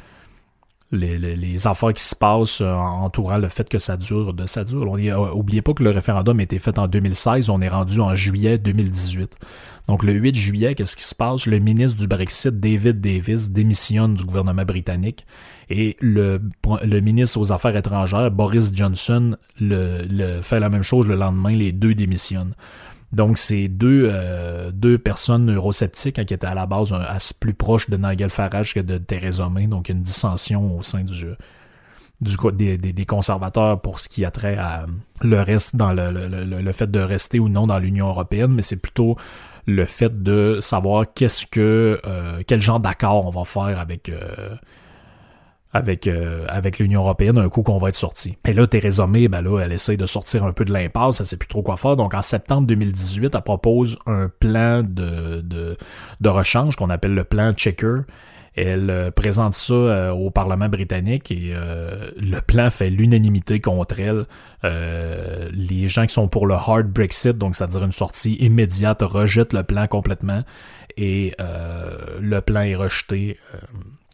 affaires 1.66 1.92
qui 1.92 2.02
se 2.02 2.16
passent 2.16 2.60
euh, 2.60 2.72
entourant 2.72 3.38
le 3.38 3.48
fait 3.48 3.68
que 3.68 3.78
ça 3.78 3.96
dure, 3.96 4.34
de 4.34 4.46
ça 4.46 4.64
dure. 4.64 4.88
On 4.88 4.98
euh, 4.98 5.62
pas 5.62 5.74
que 5.74 5.84
le 5.84 5.90
référendum 5.90 6.40
a 6.40 6.42
été 6.42 6.58
fait 6.58 6.76
en 6.78 6.88
2016, 6.88 7.50
on 7.50 7.60
est 7.60 7.68
rendu 7.68 8.00
en 8.00 8.14
juillet 8.14 8.56
2018. 8.58 9.36
Donc 9.88 10.04
le 10.04 10.12
8 10.12 10.36
juillet, 10.36 10.74
qu'est-ce 10.74 10.96
qui 10.96 11.04
se 11.04 11.14
passe? 11.14 11.46
Le 11.46 11.58
ministre 11.58 11.98
du 11.98 12.06
Brexit, 12.06 12.60
David 12.60 13.00
Davis, 13.00 13.50
démissionne 13.50 14.14
du 14.14 14.24
gouvernement 14.24 14.64
britannique 14.64 15.26
et 15.70 15.96
le, 16.00 16.40
le 16.82 17.00
ministre 17.00 17.38
aux 17.38 17.52
Affaires 17.52 17.76
étrangères, 17.76 18.30
Boris 18.32 18.74
Johnson, 18.74 19.36
le, 19.60 20.02
le, 20.10 20.42
fait 20.42 20.58
la 20.58 20.68
même 20.68 20.82
chose 20.82 21.06
le 21.06 21.14
lendemain, 21.14 21.54
les 21.54 21.70
deux 21.70 21.94
démissionnent. 21.94 22.54
Donc, 23.12 23.38
c'est 23.38 23.68
deux, 23.68 24.08
euh, 24.12 24.72
deux 24.72 24.98
personnes 24.98 25.52
eurosceptiques 25.52 26.18
hein, 26.18 26.24
qui 26.24 26.34
étaient 26.34 26.46
à 26.46 26.54
la 26.54 26.66
base 26.66 26.92
assez 26.92 27.34
plus 27.38 27.54
proches 27.54 27.88
de 27.88 27.96
Nigel 27.96 28.30
Farage 28.30 28.74
que 28.74 28.80
de 28.80 28.98
Theresa 28.98 29.48
May. 29.48 29.68
Donc, 29.68 29.88
une 29.88 30.02
dissension 30.02 30.76
au 30.76 30.82
sein 30.82 31.02
du, 31.02 31.26
du 32.20 32.36
des, 32.52 32.76
des, 32.76 33.06
conservateurs 33.06 33.80
pour 33.80 34.00
ce 34.00 34.08
qui 34.08 34.24
a 34.24 34.30
trait 34.30 34.56
à 34.56 34.86
le 35.22 35.40
reste 35.40 35.76
dans 35.76 35.92
le, 35.92 36.10
le, 36.10 36.44
le 36.44 36.72
fait 36.72 36.90
de 36.90 37.00
rester 37.00 37.38
ou 37.38 37.48
non 37.48 37.68
dans 37.68 37.78
l'Union 37.78 38.08
européenne, 38.08 38.52
mais 38.52 38.62
c'est 38.62 38.80
plutôt 38.80 39.16
le 39.66 39.86
fait 39.86 40.22
de 40.22 40.58
savoir 40.60 41.06
qu'est-ce 41.14 41.46
que 41.46 42.00
euh, 42.04 42.42
quel 42.46 42.60
genre 42.60 42.80
d'accord 42.80 43.26
on 43.26 43.30
va 43.30 43.44
faire 43.44 43.78
avec 43.78 44.08
euh, 44.08 44.56
avec, 45.72 46.06
euh, 46.06 46.44
avec 46.48 46.78
l'Union 46.78 47.02
européenne 47.02 47.38
un 47.38 47.48
coup 47.48 47.62
qu'on 47.62 47.78
va 47.78 47.90
être 47.90 47.96
sorti. 47.96 48.36
Et 48.46 48.52
là, 48.52 48.66
Theresa 48.66 49.06
May, 49.06 49.28
ben 49.28 49.42
là, 49.42 49.60
elle 49.60 49.72
essaye 49.72 49.96
de 49.96 50.06
sortir 50.06 50.44
un 50.44 50.52
peu 50.52 50.64
de 50.64 50.72
l'impasse, 50.72 51.20
elle 51.20 51.26
sait 51.26 51.36
plus 51.36 51.48
trop 51.48 51.62
quoi 51.62 51.76
faire. 51.76 51.96
Donc 51.96 52.14
en 52.14 52.22
septembre 52.22 52.66
2018, 52.66 53.34
elle 53.34 53.42
propose 53.42 53.98
un 54.06 54.28
plan 54.40 54.82
de, 54.82 55.40
de, 55.42 55.76
de 56.20 56.28
rechange 56.28 56.76
qu'on 56.76 56.90
appelle 56.90 57.14
le 57.14 57.24
plan 57.24 57.52
Checker. 57.52 58.00
Elle 58.56 58.90
euh, 58.90 59.10
présente 59.12 59.54
ça 59.54 59.72
euh, 59.72 60.10
au 60.10 60.30
Parlement 60.30 60.68
britannique 60.68 61.30
et 61.30 61.54
le 61.54 62.40
plan 62.40 62.68
fait 62.70 62.90
l'unanimité 62.90 63.60
contre 63.60 64.00
elle. 64.00 64.26
les 65.52 65.86
gens 65.86 66.04
qui 66.04 66.14
sont 66.14 66.26
pour 66.26 66.48
le 66.48 66.54
hard 66.54 66.88
Brexit, 66.88 67.38
donc 67.38 67.54
c'est-à-dire 67.54 67.84
une 67.84 67.92
sortie 67.92 68.34
immédiate, 68.34 69.02
rejettent 69.02 69.52
le 69.52 69.62
plan 69.62 69.86
complètement 69.86 70.42
et 70.96 71.32
le 71.38 72.40
plan 72.40 72.62
est 72.62 72.74
rejeté. 72.74 73.38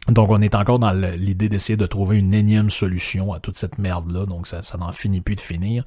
Donc 0.09 0.29
on 0.29 0.41
est 0.41 0.55
encore 0.55 0.79
dans 0.79 0.91
l'idée 0.91 1.49
d'essayer 1.49 1.75
de 1.77 1.85
trouver 1.85 2.17
une 2.17 2.33
énième 2.33 2.69
solution 2.69 3.33
à 3.33 3.39
toute 3.39 3.57
cette 3.57 3.77
merde-là, 3.77 4.25
donc 4.25 4.47
ça, 4.47 4.61
ça 4.61 4.77
n'en 4.77 4.91
finit 4.91 5.21
plus 5.21 5.35
de 5.35 5.41
finir. 5.41 5.83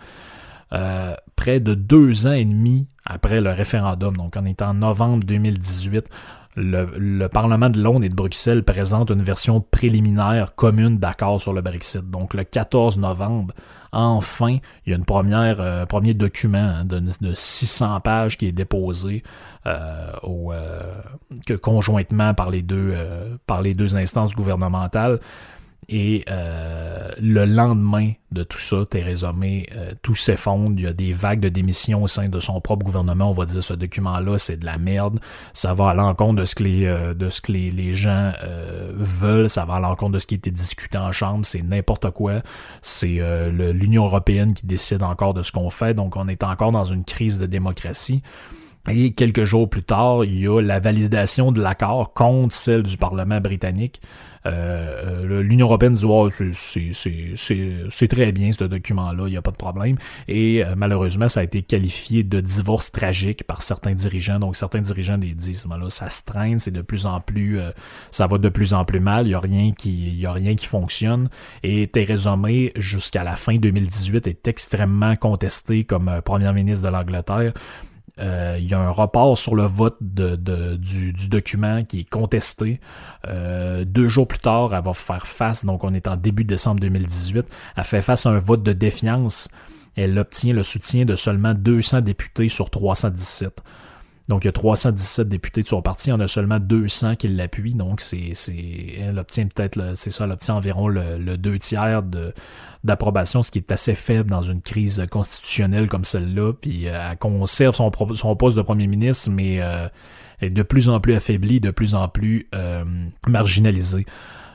Euh, 0.73 1.15
près 1.35 1.59
de 1.59 1.75
deux 1.75 2.27
ans 2.27 2.33
et 2.33 2.45
demi 2.45 2.87
après 3.05 3.41
le 3.41 3.51
référendum, 3.51 4.17
donc 4.17 4.35
on 4.37 4.45
est 4.45 4.63
en 4.63 4.75
novembre 4.75 5.25
2018, 5.25 6.05
le, 6.57 7.27
Parlement 7.29 7.71
de 7.71 7.81
Londres 7.81 8.05
et 8.05 8.09
de 8.09 8.15
Bruxelles 8.15 8.63
présente 8.63 9.11
une 9.11 9.23
version 9.23 9.61
préliminaire 9.61 10.55
commune 10.55 10.99
d'accord 10.99 11.41
sur 11.41 11.53
le 11.53 11.61
Brexit. 11.61 12.09
Donc 12.11 12.35
le 12.35 12.45
14 12.45 12.99
novembre, 12.99 13.55
enfin, 13.93 14.59
il 14.87 14.91
y 14.91 14.93
a 14.93 14.97
une 14.97 15.05
première 15.05 15.61
euh, 15.61 15.87
premier 15.87 16.15
document 16.15 16.59
hein, 16.59 16.85
de, 16.85 17.01
de, 17.01 17.35
600 17.35 18.01
pages 18.01 18.39
qui 18.39 18.47
est 18.47 18.53
déposé 18.53 19.23
euh, 19.67 20.13
euh, 20.25 20.83
que 21.47 21.55
conjointement 21.55 22.35
par 22.35 22.51
les 22.51 22.63
deux 22.63 22.97
par 23.47 23.63
les 23.63 23.75
deux 23.75 23.97
instances 23.97 24.35
gouvernementales. 24.35 25.21
Et 25.89 26.25
euh, 26.31 27.11
le 27.21 27.45
lendemain 27.47 28.13
de 28.31 28.45
tout 28.45 28.59
ça, 28.59 28.85
Theresa 28.89 29.33
May, 29.33 29.67
euh, 29.75 29.93
tout 30.03 30.15
s'effondre. 30.15 30.75
Il 30.79 30.85
y 30.85 30.87
a 30.87 30.93
des 30.93 31.13
vagues 31.13 31.41
de 31.41 31.49
démissions 31.49 32.05
au 32.05 32.07
sein 32.07 32.29
de 32.29 32.39
son 32.39 32.61
propre 32.61 32.85
gouvernement. 32.85 33.31
On 33.31 33.35
va 33.35 33.45
dire 33.45 33.63
ce 33.63 33.75
document-là, 33.75 34.39
c'est 34.39 34.59
de 34.59 34.65
la 34.65 34.79
merde. 34.79 35.19
Ça 35.53 35.75
va 35.75 35.91
à 35.91 35.95
l'encontre 35.95 36.37
de 36.37 36.45
ce 36.45 36.55
que 36.55 36.63
les, 36.63 36.87
euh, 36.87 37.13
de 37.13 37.29
ce 37.29 37.41
que 37.41 37.51
les, 37.51 37.73
les 37.73 37.95
gens 37.95 38.33
veulent. 38.95 39.51
Ça 39.51 39.65
va 39.65 39.75
à 39.75 39.81
l'encontre 39.81 40.13
de 40.13 40.19
ce 40.21 40.27
qui 40.27 40.37
était 40.37 40.53
discuté 40.53 40.97
en 40.97 41.11
chambre. 41.11 41.45
C'est 41.45 41.63
n'importe 41.63 42.11
quoi. 42.11 42.43
C'est 42.83 43.21
l'Union 43.51 44.05
européenne 44.05 44.55
qui 44.55 44.67
décide 44.67 45.03
encore 45.03 45.35
de 45.35 45.43
ce 45.43 45.51
qu'on 45.51 45.71
fait. 45.71 45.95
Donc, 45.95 46.17
on 46.17 46.29
est 46.29 46.45
encore 46.45 46.71
dans 46.71 46.85
une 46.85 47.05
crise 47.05 47.39
de 47.39 47.47
démocratie. 47.47 48.23
Et 48.89 49.13
quelques 49.13 49.45
jours 49.45 49.69
plus 49.69 49.83
tard, 49.83 50.25
il 50.25 50.41
y 50.41 50.49
a 50.49 50.61
la 50.61 50.81
validation 50.81 51.53
de 51.53 51.61
l'accord 51.61 52.15
contre 52.15 52.55
celle 52.55 52.83
du 52.83 52.97
Parlement 52.97 53.41
britannique. 53.41 54.01
Euh, 54.47 55.27
euh, 55.31 55.43
L'Union 55.43 55.67
européenne 55.67 55.95
dit 55.95 56.05
oh, 56.07 56.29
c'est 56.53 58.09
très 58.09 58.33
bien 58.33 58.53
ce 58.53 58.65
document-là, 58.65 59.25
il 59.27 59.31
n'y 59.31 59.37
a 59.37 59.43
pas 59.43 59.51
de 59.51 59.57
problème. 59.57 59.97
Et 60.29 60.65
euh, 60.65 60.75
malheureusement, 60.77 61.29
ça 61.29 61.41
a 61.41 61.43
été 61.43 61.63
qualifié 61.63 62.23
de 62.23 62.41
divorce 62.41 62.91
tragique 62.93 63.45
par 63.45 63.63
certains 63.63 63.95
dirigeants. 63.95 64.39
Donc 64.39 64.57
certains 64.57 64.81
dirigeants 64.81 65.19
disent 65.19 65.67
là, 65.67 65.91
ça 65.91 66.09
se 66.11 66.23
traîne, 66.25 66.59
c'est 66.59 66.71
de 66.71 66.83
plus 66.83 67.07
en 67.07 67.21
plus, 67.21 67.61
ça 68.11 68.27
va 68.27 68.39
de 68.39 68.49
plus 68.49 68.75
en 68.75 68.85
plus 68.85 69.01
mal. 69.01 69.27
Il 69.27 69.31
y 69.31 69.35
a 69.35 69.41
rien 69.41 69.73
qui, 69.73 70.25
a 70.27 70.33
rien 70.33 70.55
qui 70.55 70.67
fonctionne. 70.67 71.29
Et 71.63 71.89
Theresa 71.89 72.37
May, 72.37 72.73
jusqu'à 72.77 73.25
la 73.25 73.37
fin 73.37 73.57
2018, 73.57 74.27
est 74.27 74.49
extrêmement 74.49 75.17
contestée 75.17 75.85
comme 75.85 76.21
première 76.25 76.55
ministre 76.55 76.85
de 76.85 76.91
l'Angleterre. 76.91 77.53
Euh, 78.21 78.57
il 78.59 78.69
y 78.69 78.75
a 78.75 78.79
un 78.79 78.91
report 78.91 79.39
sur 79.39 79.55
le 79.55 79.65
vote 79.65 79.97
du, 80.01 81.29
document 81.29 81.85
qui 81.85 82.01
est 82.01 82.09
contesté. 82.09 82.81
Euh, 83.27 83.85
deux 83.85 84.09
jours 84.09 84.29
plus 84.29 84.39
tard, 84.39 84.75
elle 84.75 84.85
va 84.85 84.93
faire 84.93 85.27
face, 85.27 85.65
donc 85.65 85.85
on 85.85 85.95
est 85.95 86.07
en 86.07 86.17
début 86.17 86.45
décembre 86.45 86.81
2018, 86.81 87.47
elle 87.77 87.85
fait 87.85 88.03
face 88.03 88.27
à 88.27 88.31
un 88.31 88.39
vote 88.39 88.63
de 88.63 88.73
défiance. 88.73 89.49
Elle 89.97 90.19
obtient 90.19 90.55
le 90.55 90.63
soutien 90.63 91.05
de 91.05 91.17
seulement 91.17 91.55
200 91.55 92.03
députés 92.03 92.49
sur 92.49 92.71
317. 92.71 93.63
Donc, 94.31 94.45
il 94.45 94.47
y 94.47 94.49
a 94.49 94.53
317 94.53 95.29
députés 95.29 95.65
de 95.65 95.67
son 95.67 95.83
parti, 95.83 96.07
il 96.07 96.11
y 96.11 96.13
en 96.13 96.21
a 96.21 96.29
seulement 96.29 96.61
200 96.61 97.17
qui 97.17 97.27
l'appuient. 97.27 97.75
Donc, 97.75 98.01
c'est, 98.01 98.33
elle 98.97 99.19
obtient 99.19 99.45
peut-être, 99.49 99.95
c'est 99.97 100.11
ça, 100.11 100.25
elle 100.25 100.31
obtient 100.31 100.55
environ 100.55 100.87
le, 100.87 101.37
deux 101.37 101.59
tiers 101.59 102.05
de, 102.05 102.33
d'approbation, 102.85 103.43
ce 103.43 103.51
qui 103.51 103.59
est 103.59 103.73
assez 103.73 103.97
faible 103.97 104.31
dans 104.31 104.43
une 104.43 104.63
crise 104.63 105.05
constitutionnelle 105.11 105.89
comme 105.89 106.05
celle-là. 106.05 106.53
Puis, 106.53 106.87
euh, 106.87 107.11
elle 107.11 107.19
conserve 107.19 107.75
son, 107.75 107.91
son 108.15 108.37
poste 108.37 108.57
de 108.57 108.63
premier 108.63 108.87
ministre, 108.87 109.31
mais 109.31 109.61
euh, 109.61 109.89
est 110.41 110.51
de 110.51 110.63
plus 110.63 110.89
en 110.89 111.01
plus 111.01 111.15
affaiblie, 111.15 111.59
de 111.59 111.73
plus 111.73 111.97
en 111.97 112.07
plus 112.07 112.49
euh, 112.55 112.85
marginalisée. 113.27 114.07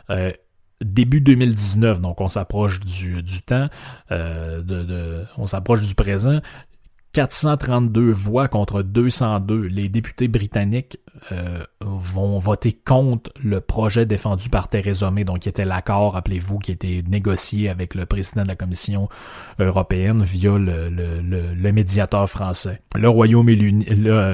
Euh, 0.09 0.31
début 0.79 1.19
2019, 1.19 1.99
donc 1.99 2.21
on 2.21 2.29
s'approche 2.29 2.79
du, 2.79 3.21
du 3.21 3.41
temps, 3.41 3.67
de, 4.09 4.61
de, 4.61 5.25
on 5.37 5.45
s'approche 5.45 5.81
du 5.81 5.95
présent. 5.95 6.39
432 7.15 8.11
voix 8.11 8.49
contre 8.49 8.81
202. 8.81 9.61
Les 9.67 9.87
députés 9.87 10.27
britanniques 10.27 10.99
euh, 11.31 11.63
vont 11.79 12.39
voter 12.39 12.73
contre 12.73 13.31
le 13.43 13.61
projet 13.61 14.05
défendu 14.05 14.49
par 14.49 14.67
Theresa 14.67 15.09
May, 15.11 15.23
donc 15.23 15.39
qui 15.39 15.49
était 15.49 15.65
l'accord, 15.65 16.13
rappelez-vous, 16.13 16.59
qui 16.59 16.71
était 16.71 17.03
négocié 17.07 17.69
avec 17.69 17.95
le 17.95 18.05
président 18.05 18.43
de 18.43 18.49
la 18.49 18.55
Commission 18.55 19.09
européenne 19.59 20.21
via 20.23 20.51
le, 20.57 21.71
médiateur 21.71 22.29
français. 22.29 22.81
Le 22.95 23.09
Royaume-Uni, 23.09 23.85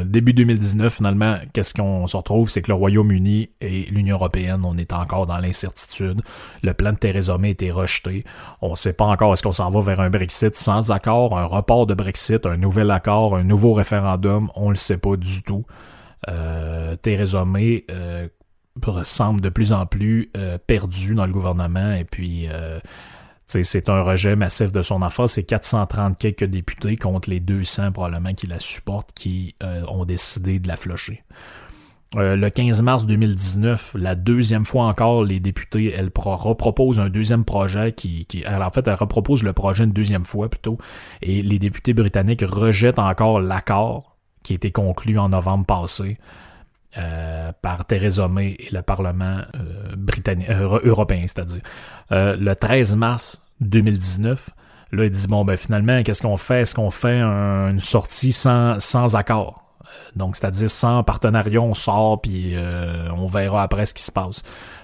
début 0.06 0.34
2019, 0.34 0.94
finalement, 0.94 1.38
qu'est-ce 1.54 1.74
qu'on 1.74 2.08
se 2.08 2.18
retrouve, 2.18 2.50
c'est 2.50 2.62
que 2.62 2.72
le 2.72 2.76
Royaume-Uni 2.76 3.50
et 3.62 3.84
l'Union 3.92 4.16
européenne, 4.16 4.62
on 4.64 4.78
est 4.78 4.94
encore 4.94 5.28
dans 5.28 5.38
l'incertitude. 5.38 6.22
Le 6.64 6.74
plan 6.74 6.92
de 6.92 6.98
Theresa 6.98 7.38
May 7.38 7.50
a 7.50 7.52
été 7.52 7.72
rejeté. 7.72 8.24
On 8.62 8.72
ne 8.72 8.76
sait 8.76 8.94
pas 8.94 9.06
encore 9.06 9.34
est-ce 9.34 9.44
qu'on 9.44 9.52
s'en 9.52 9.70
va 9.70 9.82
vers 9.82 10.00
un 10.00 10.10
Brexit 10.10 10.56
sans 10.56 10.92
accord, 10.92 11.38
un 11.38 11.46
report 11.46 11.86
de 11.88 11.94
Brexit, 11.94 12.46
un 12.46 12.58
nouvel 12.58 12.92
accord, 12.92 13.36
un 13.36 13.44
nouveau 13.44 13.74
référendum, 13.74 14.50
on 14.56 14.70
le 14.70 14.76
sait 14.76 14.98
pas 14.98 15.16
du 15.16 15.44
tout. 15.44 15.66
Euh, 16.30 16.96
Theresa 16.98 17.46
May 17.46 17.86
euh, 17.90 18.28
semble 19.04 19.42
de 19.42 19.50
plus 19.50 19.74
en 19.74 19.86
plus 19.86 20.30
euh, 20.38 20.58
perdue 20.66 21.16
dans 21.16 21.26
le 21.26 21.34
gouvernement 21.34 21.94
et 21.94 22.04
puis 22.04 22.48
c'est 23.48 23.90
un 23.90 24.02
rejet 24.02 24.36
massif 24.36 24.72
de 24.72 24.82
son 24.82 25.02
affaire. 25.02 25.28
C'est 25.28 25.44
430 25.44 26.18
quelques 26.18 26.46
députés 26.46 26.96
contre 26.96 27.30
les 27.30 27.40
200 27.40 27.92
probablement 27.92 28.34
qui 28.34 28.48
la 28.48 28.60
supportent 28.60 29.12
qui 29.14 29.56
ont 29.88 30.06
décidé 30.06 30.60
de 30.60 30.70
la 30.70 30.78
flocher. 30.78 31.24
le 32.16 32.48
15 32.48 32.82
mars 32.82 33.06
2019, 33.06 33.96
la 33.96 34.16
deuxième 34.16 34.64
fois 34.64 34.86
encore, 34.86 35.26
les 35.26 35.42
députés, 35.42 35.94
elle 35.94 36.12
reproposent 36.16 37.02
un 37.02 37.10
deuxième 37.10 37.44
projet 37.44 37.92
qui, 37.92 38.26
qui 38.26 38.46
en 38.48 38.70
fait, 38.70 38.88
elle 38.88 38.94
repropose 38.94 39.44
le 39.44 39.52
projet 39.52 39.84
une 39.84 39.92
deuxième 39.92 40.24
fois 40.24 40.50
plutôt, 40.50 40.78
et 41.22 41.42
les 41.42 41.60
députés 41.60 41.94
britanniques 41.94 42.46
rejettent 42.48 43.00
encore 43.00 43.42
l'accord 43.42 44.11
qui 44.44 44.54
a 44.54 44.56
été 44.56 44.72
conclu 44.72 45.18
en 45.20 45.30
novembre 45.30 45.66
passé. 45.66 46.18
Euh, 46.98 47.54
par 47.62 47.86
Theresa 47.86 48.28
May 48.28 48.58
et 48.60 48.68
le 48.70 48.82
Parlement 48.82 49.44
britannique, 49.96 50.50
européen, 50.50 51.22
c'est-à-dire. 51.22 51.62
le 52.10 52.54
13 52.54 52.98
mars 52.98 53.42
2019, 53.62 54.50
là, 54.92 55.06
il 55.06 55.10
dit, 55.10 55.28
bon, 55.28 55.46
ben 55.46 55.56
finalement, 55.56 56.04
qu'est-ce 56.04 56.22
qu'on 56.22 56.36
fait? 56.36 56.64
Est-ce 56.64 56.76
qu'on 56.76 56.92
fait 56.92 57.22
une 57.22 57.80
sortie 57.80 58.34
sans, 58.34 58.82
sans 58.82 59.16
accord? 59.16 59.64
Donc, 60.18 60.36
c'est-à-dire 60.36 60.70
sans 60.70 61.02
partenariat, 61.06 61.62
on 61.62 61.74
sort, 61.74 62.20
puis 62.20 62.56
on 63.16 63.28
verra 63.28 63.64
après 63.64 63.86
ce 63.86 63.94
qui 63.94 64.04
se 64.04 64.12
passe. 64.12 64.44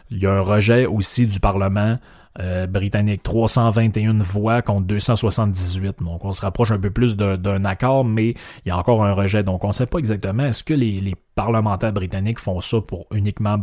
Il 0.10 0.20
y 0.20 0.28
a 0.28 0.32
un 0.32 0.41
rejet 0.41 0.86
aussi 0.86 1.28
du 1.28 1.41
Parlement 1.41 1.97
euh, 2.40 2.68
britannique. 2.68 3.24
321 3.24 4.20
voix 4.20 4.62
contre 4.62 4.86
278. 4.88 5.96
Donc 6.02 6.24
on 6.24 6.32
se 6.32 6.42
rapproche 6.42 6.72
un 6.72 6.80
peu 6.80 6.92
plus 6.92 7.18
d'un 7.18 7.66
accord, 7.66 8.06
mais 8.06 8.30
il 8.66 8.68
y 8.68 8.72
a 8.72 8.78
encore 8.78 9.04
un 9.04 9.14
rejet. 9.14 9.44
Donc 9.44 9.64
on 9.64 9.70
ne 9.70 9.74
sait 9.74 9.88
pas 9.88 9.98
exactement 9.98 10.46
est-ce 10.46 10.64
que 10.64 10.74
les, 10.74 11.16
parlementaires 11.36 11.94
britanniques 11.94 12.40
font 12.40 12.62
ça 12.62 12.82
pour 12.82 13.06
uniquement 13.12 13.60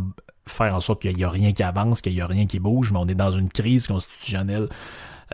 faire 0.47 0.73
en 0.73 0.79
sorte 0.79 1.01
qu'il 1.01 1.15
n'y 1.15 1.25
a 1.25 1.29
rien 1.29 1.51
qui 1.51 1.61
avance, 1.61 2.01
qu'il 2.01 2.13
n'y 2.13 2.21
a 2.21 2.27
rien 2.27 2.45
qui 2.45 2.59
bouge, 2.59 2.93
mais 2.93 2.99
on 2.99 3.07
est 3.07 3.15
dans 3.15 3.31
une 3.31 3.49
crise 3.49 3.87
constitutionnelle, 3.87 4.69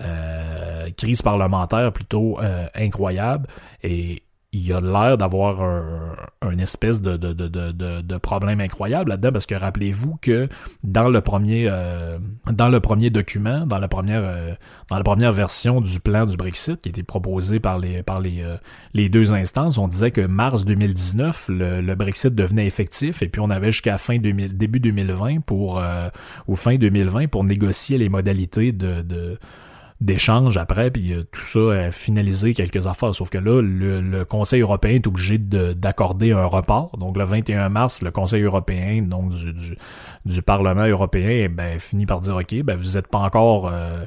euh, 0.02 0.90
crise 0.98 1.22
parlementaire 1.22 1.92
plutôt 1.94 2.40
euh, 2.40 2.66
incroyable. 2.74 3.48
Et 3.84 4.24
il 4.54 4.74
a 4.74 4.82
l'air 4.82 5.18
d'avoir 5.18 5.62
un, 6.42 6.58
espèce 6.58 7.02
de, 7.02 7.16
de, 7.16 7.32
de, 7.32 8.02
de, 8.02 8.18
problème 8.18 8.60
incroyable 8.60 9.12
là-dedans 9.12 9.32
parce 9.32 9.46
que 9.46 9.56
rappelez-vous 9.56 10.18
que 10.22 10.50
dans 10.84 11.08
le 11.08 11.22
premier 11.22 11.68
euh, 11.70 12.20
dans 12.52 12.68
le 12.68 12.82
premier 12.82 13.10
document, 13.10 13.66
dans 13.66 13.78
la 13.78 13.88
première 13.88 14.24
euh, 14.24 14.54
dans 14.90 14.98
la 14.98 15.04
première 15.04 15.32
version 15.32 15.80
du 15.80 16.02
plan 16.02 16.26
du 16.26 16.36
Brexit 16.36 16.82
qui 16.82 16.90
était 16.90 17.02
proposé 17.02 17.62
par 17.62 17.80
les 17.80 18.04
par 18.04 18.20
les, 18.20 18.42
euh, 18.42 18.58
les 18.94 19.08
deux 19.08 19.34
instances, 19.34 19.78
on 19.78 19.88
disait 19.88 20.12
que 20.12 20.22
mars 20.22 20.66
2019 20.66 21.46
le, 21.50 21.96
Brexit 21.96 22.36
devenait 22.36 22.68
effectif 22.68 23.22
et 23.22 23.30
puis 23.30 23.40
on 23.40 23.50
avait 23.50 23.72
jusqu'à 23.72 23.98
fin 23.98 24.18
2000, 24.18 24.58
début 24.58 24.82
2020 24.82 25.42
pour 25.42 25.82
ou 26.48 26.56
fin 26.58 26.76
2020 26.76 27.28
pour 27.28 27.46
négocier 27.46 27.98
les 27.98 28.10
modalités 28.10 28.74
de, 28.74 29.02
de 29.02 29.38
d'échanges 30.02 30.58
après, 30.58 30.90
puis 30.90 31.14
euh, 31.14 31.24
tout 31.32 31.42
ça 31.42 31.60
a 31.72 31.92
finalisé 31.92 32.54
quelques 32.54 32.88
affaires. 32.88 33.14
Sauf 33.14 33.30
que 33.30 33.38
là, 33.38 33.62
le, 33.62 34.26
Conseil 34.26 34.62
européen 34.62 34.96
est 34.96 35.08
obligé 35.08 35.38
d'accorder 35.38 36.32
un 36.32 36.46
report. 36.46 36.98
Donc 36.98 37.18
le 37.18 37.24
21 37.24 37.70
mars, 37.70 38.02
le 38.02 38.12
Conseil 38.12 38.42
européen, 38.42 39.04
donc 39.04 39.30
du, 39.30 39.54
du, 40.26 40.42
Parlement 40.42 40.86
européen, 40.86 41.30
eh 41.30 41.48
ben, 41.48 41.80
finit 41.80 42.06
par 42.06 42.20
dire 42.20 42.36
OK, 42.36 42.64
ben 42.64 42.76
vous 42.76 42.94
n'êtes 42.94 43.08
pas 43.08 43.20
encore 43.20 43.70
euh, 43.72 44.06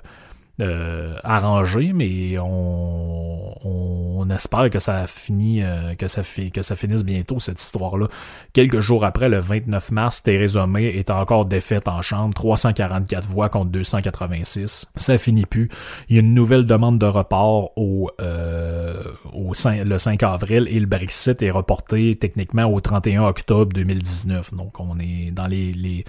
euh, 0.60 1.16
arrangé, 1.24 1.92
mais 1.92 2.38
on, 2.38 3.54
on, 3.66 4.30
espère 4.30 4.70
que 4.70 4.78
ça 4.78 5.08
finit, 5.08 5.64
euh, 5.64 5.96
que 5.96 6.06
ça 6.06 6.22
fait, 6.22 6.50
que 6.50 6.62
ça 6.62 6.76
finisse 6.76 7.02
bientôt 7.02 7.40
cette 7.40 7.60
histoire-là. 7.60 8.06
Quelques 8.52 8.78
jours 8.78 9.04
après, 9.04 9.28
le 9.28 9.40
29 9.40 9.90
mars, 9.90 10.22
Theresa 10.22 10.68
May 10.68 10.86
est 10.86 11.10
encore 11.10 11.46
défaite 11.46 11.88
en 11.88 12.02
chambre, 12.02 12.34
344 12.34 13.26
voix 13.26 13.48
contre 13.48 13.72
286. 13.72 14.86
Ça 14.94 15.18
finit 15.18 15.44
plus. 15.44 15.68
Il 16.08 16.14
y 16.14 16.18
a 16.18 16.22
une 16.22 16.34
nouvelle 16.34 16.66
demande 16.66 17.00
de 17.00 17.06
report 17.06 17.72
au, 17.76 18.10
euh, 18.20 19.02
au 19.32 19.54
5, 19.54 19.84
le 19.84 19.98
5 19.98 20.22
avril 20.22 20.68
et 20.70 20.78
le 20.78 20.86
Brexit 20.86 21.42
est 21.42 21.50
reporté 21.50 22.14
techniquement 22.14 22.66
au 22.66 22.80
31 22.80 23.24
octobre 23.24 23.72
2019. 23.72 24.54
Donc 24.54 24.78
on 24.78 25.00
est 25.00 25.32
dans 25.32 25.48
les, 25.48 25.72
les, 25.72 26.04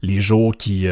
les 0.00 0.20
jours 0.20 0.56
qui 0.56 0.88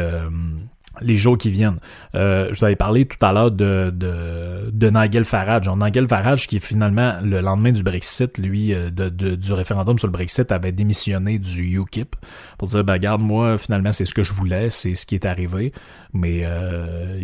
les 1.01 1.17
jours 1.17 1.37
qui 1.37 1.51
viennent. 1.51 1.79
Euh, 2.15 2.49
je 2.51 2.59
vous 2.59 2.65
avais 2.65 2.75
parlé 2.75 3.05
tout 3.05 3.23
à 3.23 3.31
l'heure 3.31 3.51
de, 3.51 3.91
de, 3.95 4.69
de 4.71 4.89
Nigel 4.89 5.25
Farage. 5.25 5.69
Nigel 5.69 6.07
Farage, 6.07 6.47
qui 6.47 6.57
est 6.57 6.65
finalement 6.65 7.15
le 7.23 7.41
lendemain 7.41 7.71
du 7.71 7.83
Brexit, 7.83 8.37
lui, 8.37 8.73
euh, 8.73 8.89
du 8.89 9.53
référendum 9.53 9.97
sur 9.97 10.07
le 10.07 10.13
Brexit, 10.13 10.51
avait 10.51 10.71
démissionné 10.71 11.39
du 11.39 11.79
UKIP 11.79 12.15
pour 12.57 12.67
dire, 12.67 12.83
ben 12.83 12.97
garde, 12.97 13.21
moi, 13.21 13.57
finalement, 13.57 13.91
c'est 13.91 14.05
ce 14.05 14.13
que 14.13 14.23
je 14.23 14.33
voulais, 14.33 14.69
c'est 14.69 14.95
ce 14.95 15.05
qui 15.05 15.15
est 15.15 15.25
arrivé, 15.25 15.73
mais 16.13 16.41
euh, 16.43 17.19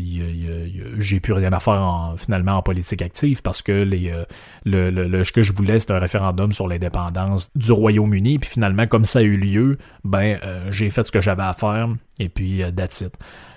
j'ai 0.98 1.20
plus 1.20 1.34
rien 1.34 1.52
à 1.54 1.60
faire 1.60 1.82
en, 1.82 2.18
finalement 2.18 2.54
en 2.54 2.62
politique 2.62 3.02
active 3.02 3.42
parce 3.42 3.62
que 3.62 3.72
euh, 3.72 4.26
le, 4.66 4.90
le, 4.90 5.24
ce 5.24 5.32
que 5.32 5.42
je 5.42 5.54
voulais, 5.54 5.80
c'était 5.80 5.94
un 5.94 6.00
référendum 6.00 6.52
sur 6.52 6.68
l'indépendance 6.68 7.52
du 7.56 7.72
Royaume-Uni, 7.72 8.40
puis 8.40 8.50
finalement, 8.50 8.88
comme 8.88 9.06
ça 9.06 9.20
a 9.20 9.24
eu 9.24 9.38
lieu, 9.38 9.78
ben 10.04 10.40
j'ai 10.70 10.90
fait 10.90 11.06
ce 11.06 11.12
que 11.12 11.22
j'avais 11.22 11.44
à 11.44 11.54
faire, 11.54 11.90
et 12.20 12.30
puis 12.30 12.62
that's 12.76 13.02
it. 13.02 13.14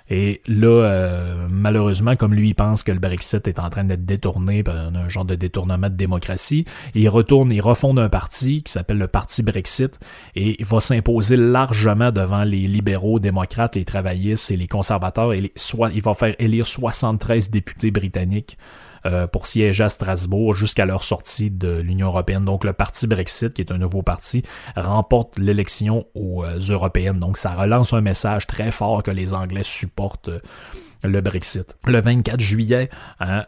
Et 0.09 0.41
là, 0.47 0.67
euh, 0.67 1.47
malheureusement, 1.49 2.15
comme 2.15 2.33
lui, 2.33 2.49
il 2.49 2.55
pense 2.55 2.81
que 2.81 2.91
le 2.91 2.99
Brexit 2.99 3.47
est 3.47 3.59
en 3.59 3.69
train 3.69 3.83
d'être 3.83 4.05
détourné 4.05 4.63
par 4.63 4.75
un, 4.75 5.07
genre 5.07 5.25
de 5.25 5.35
détournement 5.35 5.89
de 5.89 5.95
démocratie, 5.95 6.65
il 6.95 7.07
retourne, 7.09 7.51
il 7.51 7.61
refonde 7.61 7.99
un 7.99 8.09
parti 8.09 8.63
qui 8.63 8.71
s'appelle 8.71 8.97
le 8.97 9.07
Parti 9.07 9.43
Brexit 9.43 9.99
et 10.35 10.59
il 10.59 10.65
va 10.65 10.79
s'imposer 10.79 11.37
largement 11.37 12.11
devant 12.11 12.43
les 12.43 12.67
libéraux, 12.67 13.19
démocrates, 13.19 13.75
les 13.75 13.85
travaillistes 13.85 14.49
et 14.51 14.57
les 14.57 14.67
conservateurs. 14.67 15.33
Et 15.33 15.51
soit, 15.55 15.91
il 15.93 16.01
va 16.01 16.13
faire 16.13 16.35
élire 16.39 16.65
73 16.65 17.51
députés 17.51 17.91
britanniques 17.91 18.57
euh, 19.05 19.27
pour 19.27 19.47
siéger 19.47 19.83
à 19.83 19.89
Strasbourg 19.89 20.55
jusqu'à 20.55 20.85
leur 20.85 21.03
sortie 21.03 21.51
de 21.51 21.79
l'Union 21.79 22.07
européenne. 22.07 22.45
Donc 22.45 22.63
le 22.63 22.73
parti 22.73 23.07
Brexit, 23.07 23.53
qui 23.53 23.61
est 23.61 23.71
un 23.71 23.77
nouveau 23.77 24.01
parti, 24.01 24.43
remporte 24.75 25.37
l'élection 25.37 26.05
aux 26.15 26.43
euh, 26.43 26.59
européennes. 26.59 27.19
Donc 27.19 27.37
ça 27.37 27.55
relance 27.55 27.93
un 27.93 28.01
message 28.01 28.47
très 28.47 28.71
fort 28.71 29.03
que 29.03 29.11
les 29.11 29.33
Anglais 29.33 29.63
supportent 29.63 30.29
euh, 30.29 30.39
le 31.03 31.21
Brexit. 31.21 31.77
Le 31.85 32.01
24 32.01 32.39
juillet, 32.39 32.89
hein, 33.19 33.45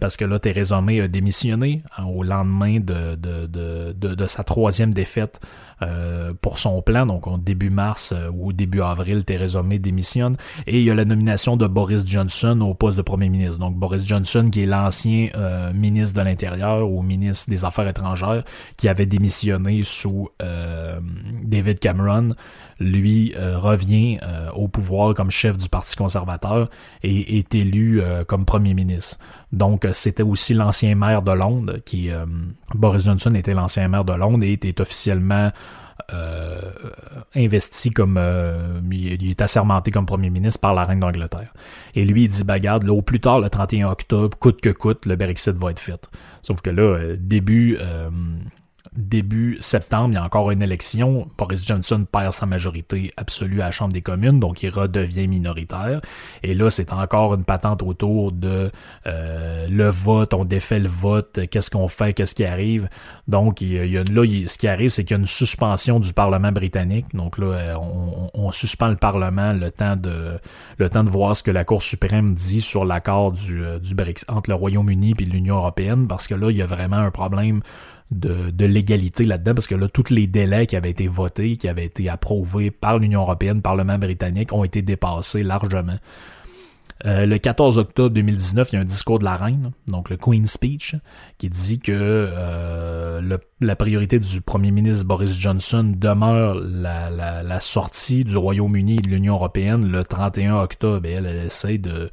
parce 0.00 0.16
que 0.16 0.24
là, 0.24 0.38
Theresa 0.38 0.80
May 0.80 1.00
a 1.00 1.08
démissionné 1.08 1.82
hein, 1.96 2.04
au 2.04 2.22
lendemain 2.22 2.80
de, 2.80 3.14
de, 3.14 3.46
de, 3.46 3.92
de, 3.92 4.26
sa 4.26 4.44
troisième 4.44 4.92
défaite 4.92 5.40
euh, 5.80 6.32
pour 6.40 6.58
son 6.58 6.82
plan. 6.82 7.06
Donc, 7.06 7.28
en 7.28 7.38
début 7.38 7.70
mars 7.70 8.12
euh, 8.12 8.30
ou 8.32 8.52
début 8.52 8.80
avril, 8.80 9.24
Theresa 9.24 9.62
May 9.62 9.78
démissionne. 9.78 10.36
Et 10.66 10.78
il 10.78 10.84
y 10.84 10.90
a 10.90 10.94
la 10.94 11.04
nomination 11.04 11.56
de 11.56 11.68
Boris 11.68 12.04
Johnson 12.04 12.60
au 12.62 12.74
poste 12.74 12.96
de 12.96 13.02
premier 13.02 13.28
ministre. 13.28 13.58
Donc, 13.58 13.76
Boris 13.76 14.04
Johnson, 14.04 14.48
qui 14.50 14.62
est 14.62 14.66
l'ancien 14.66 15.28
euh, 15.36 15.72
ministre 15.72 16.18
de 16.18 16.22
l'Intérieur 16.22 16.90
ou 16.90 17.02
ministre 17.02 17.48
des 17.48 17.64
Affaires 17.64 17.86
étrangères, 17.86 18.42
qui 18.76 18.88
avait 18.88 19.06
démissionné 19.06 19.82
sous 19.84 20.28
David 21.44 21.78
Cameron, 21.78 22.34
lui 22.80 23.34
revient 23.36 24.18
au 24.54 24.68
pouvoir 24.68 25.14
comme 25.14 25.30
chef 25.30 25.56
du 25.56 25.68
Parti 25.68 25.96
conservateur 25.96 26.70
et 27.02 27.38
est 27.38 27.54
élu 27.54 28.00
comme 28.26 28.44
premier 28.44 28.74
ministre. 28.74 29.18
Donc, 29.52 29.86
c'était 29.92 30.22
aussi 30.22 30.54
l'ancien 30.54 30.94
maire 30.94 31.22
de 31.22 31.32
Londres, 31.32 31.78
qui 31.84 32.10
Boris 32.74 33.04
Johnson 33.04 33.34
était 33.34 33.54
l'ancien 33.54 33.88
maire 33.88 34.04
de 34.04 34.12
Londres 34.12 34.44
et 34.44 34.52
était 34.52 34.80
officiellement 34.80 35.50
euh, 36.10 36.72
investi 37.34 37.90
comme 37.90 38.16
euh, 38.18 38.80
il 38.90 39.28
est 39.28 39.42
assermenté 39.42 39.90
comme 39.90 40.06
premier 40.06 40.30
ministre 40.30 40.58
par 40.60 40.72
la 40.72 40.84
reine 40.84 41.00
d'Angleterre. 41.00 41.52
Et 41.94 42.06
lui, 42.06 42.24
il 42.24 42.28
dit 42.28 42.44
bagarre, 42.44 42.78
là, 42.78 42.94
au 42.94 43.02
plus 43.02 43.20
tard, 43.20 43.40
le 43.40 43.50
31 43.50 43.90
octobre, 43.90 44.38
coûte 44.38 44.62
que 44.62 44.70
coûte, 44.70 45.04
le 45.04 45.16
Brexit 45.16 45.56
va 45.58 45.70
être 45.70 45.80
fait. 45.80 46.08
Sauf 46.40 46.62
que 46.62 46.70
là, 46.70 46.82
euh, 46.82 47.16
début 48.98 49.56
septembre, 49.60 50.10
il 50.10 50.14
y 50.14 50.18
a 50.18 50.24
encore 50.24 50.50
une 50.50 50.62
élection. 50.62 51.28
Boris 51.38 51.64
Johnson 51.66 52.04
perd 52.10 52.32
sa 52.32 52.46
majorité 52.46 53.12
absolue 53.16 53.62
à 53.62 53.66
la 53.66 53.70
Chambre 53.70 53.92
des 53.92 54.02
communes, 54.02 54.40
donc 54.40 54.62
il 54.62 54.70
redevient 54.70 55.28
minoritaire. 55.28 56.00
Et 56.42 56.54
là, 56.54 56.68
c'est 56.68 56.92
encore 56.92 57.34
une 57.34 57.44
patente 57.44 57.82
autour 57.82 58.32
de 58.32 58.70
euh, 59.06 59.66
le 59.68 59.88
vote, 59.88 60.34
on 60.34 60.44
défait 60.44 60.80
le 60.80 60.88
vote, 60.88 61.40
qu'est-ce 61.50 61.70
qu'on 61.70 61.88
fait, 61.88 62.12
qu'est-ce 62.12 62.34
qui 62.34 62.44
arrive. 62.44 62.88
Donc, 63.28 63.60
il 63.60 63.86
y 63.86 63.96
a, 63.96 64.02
là, 64.04 64.46
ce 64.46 64.58
qui 64.58 64.66
arrive, 64.66 64.90
c'est 64.90 65.04
qu'il 65.04 65.12
y 65.12 65.18
a 65.18 65.20
une 65.20 65.26
suspension 65.26 66.00
du 66.00 66.12
Parlement 66.12 66.52
britannique. 66.52 67.06
Donc 67.14 67.38
là, 67.38 67.46
euh, 67.46 67.74
on, 68.34 68.50
suspend 68.50 68.88
le 68.88 68.96
Parlement 68.96 69.52
le 69.52 69.70
temps 69.70 69.94
de 69.94 70.40
le 70.78 70.88
temps 70.88 71.04
de 71.04 71.10
voir 71.10 71.36
ce 71.36 71.42
que 71.42 71.50
la 71.50 71.64
Cour 71.64 71.82
suprême 71.82 72.34
dit 72.34 72.62
sur 72.62 72.84
l'accord 72.84 73.32
du, 73.32 73.62
euh, 73.62 73.78
du 73.78 73.94
Brexit 73.94 74.28
entre 74.30 74.50
le 74.50 74.56
Royaume-Uni 74.56 75.14
et 75.18 75.24
l'Union 75.24 75.56
européenne, 75.56 76.08
parce 76.08 76.26
que 76.26 76.34
là, 76.34 76.50
il 76.50 76.56
y 76.56 76.62
a 76.62 76.66
vraiment 76.66 76.96
un 76.96 77.10
problème 77.10 77.60
de, 78.10 78.64
l'égalité 78.64 79.24
là-dedans, 79.24 79.54
parce 79.54 79.66
que 79.66 79.74
là, 79.74 79.88
tous 79.88 80.10
les 80.10 80.26
délais 80.26 80.66
qui 80.66 80.76
avaient 80.76 80.90
été 80.90 81.08
votés, 81.08 81.56
qui 81.56 81.68
avaient 81.68 81.84
été 81.84 82.08
approuvés 82.08 82.70
par 82.70 82.98
l'Union 82.98 83.22
européenne, 83.22 83.62
Parlement 83.62 83.98
britannique, 83.98 84.52
ont 84.52 84.64
été 84.64 84.82
dépassés 84.82 85.42
largement. 85.42 85.98
Euh, 87.06 87.26
le 87.26 87.38
14 87.38 87.78
octobre 87.78 88.12
2019, 88.14 88.72
il 88.72 88.74
y 88.74 88.78
a 88.78 88.80
un 88.80 88.84
discours 88.84 89.20
de 89.20 89.24
la 89.24 89.36
reine, 89.36 89.70
donc 89.86 90.10
le 90.10 90.16
Queen's 90.16 90.50
Speech, 90.50 90.96
qui 91.38 91.48
dit 91.48 91.78
que 91.78 91.92
euh, 91.92 93.38
la 93.60 93.76
priorité 93.76 94.18
du 94.18 94.40
premier 94.40 94.72
ministre 94.72 95.06
Boris 95.06 95.38
Johnson 95.38 95.94
demeure 95.96 96.56
la, 96.56 97.60
sortie 97.60 98.24
du 98.24 98.36
Royaume-Uni 98.36 98.96
et 98.96 99.00
de 99.00 99.08
l'Union 99.08 99.34
européenne 99.34 99.86
le 99.86 100.02
31 100.02 100.56
octobre. 100.56 101.06
Elle 101.06 101.26
essaie 101.26 101.78
de 101.78 102.10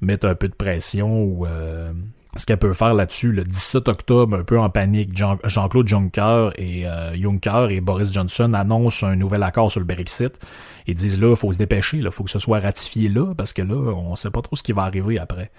mettre 0.00 0.26
un 0.26 0.34
peu 0.34 0.48
de 0.48 0.54
pression 0.54 1.22
ou 1.22 1.46
euh, 1.46 1.92
ce 2.36 2.46
qu'elle 2.46 2.58
peut 2.58 2.72
faire 2.72 2.94
là-dessus 2.94 3.32
le 3.32 3.44
17 3.44 3.88
octobre, 3.88 4.36
un 4.36 4.44
peu 4.44 4.58
en 4.58 4.68
panique, 4.70 5.16
Jean-Claude 5.16 5.86
Juncker 5.86 6.50
et 6.56 6.86
euh, 6.86 7.14
Juncker 7.14 7.68
et 7.70 7.80
Boris 7.80 8.12
Johnson 8.12 8.52
annoncent 8.54 9.06
un 9.06 9.16
nouvel 9.16 9.42
accord 9.42 9.70
sur 9.70 9.80
le 9.80 9.86
Brexit 9.86 10.38
et 10.86 10.94
disent 10.94 11.20
là, 11.20 11.30
il 11.30 11.36
faut 11.36 11.52
se 11.52 11.58
dépêcher, 11.58 11.98
il 11.98 12.10
faut 12.10 12.24
que 12.24 12.30
ce 12.30 12.38
soit 12.38 12.58
ratifié 12.58 13.08
là, 13.08 13.34
parce 13.34 13.52
que 13.52 13.62
là, 13.62 13.74
on 13.74 14.16
sait 14.16 14.30
pas 14.30 14.42
trop 14.42 14.56
ce 14.56 14.62
qui 14.62 14.72
va 14.72 14.82
arriver 14.82 15.18
après. 15.18 15.50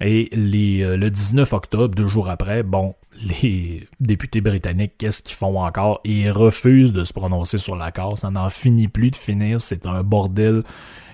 Et 0.00 0.28
les, 0.32 0.82
euh, 0.82 0.96
le 0.96 1.10
19 1.10 1.52
octobre, 1.52 1.94
deux 1.94 2.06
jours 2.06 2.28
après, 2.28 2.62
bon, 2.62 2.94
les 3.42 3.88
députés 4.00 4.40
britanniques, 4.40 4.92
qu'est-ce 4.98 5.22
qu'ils 5.22 5.36
font 5.36 5.58
encore? 5.58 6.00
Ils 6.04 6.30
refusent 6.30 6.92
de 6.92 7.04
se 7.04 7.12
prononcer 7.12 7.58
sur 7.58 7.76
l'accord. 7.76 8.18
Ça 8.18 8.30
n'en 8.30 8.50
finit 8.50 8.88
plus 8.88 9.10
de 9.10 9.16
finir. 9.16 9.60
C'est 9.60 9.86
un 9.86 10.02
bordel 10.02 10.62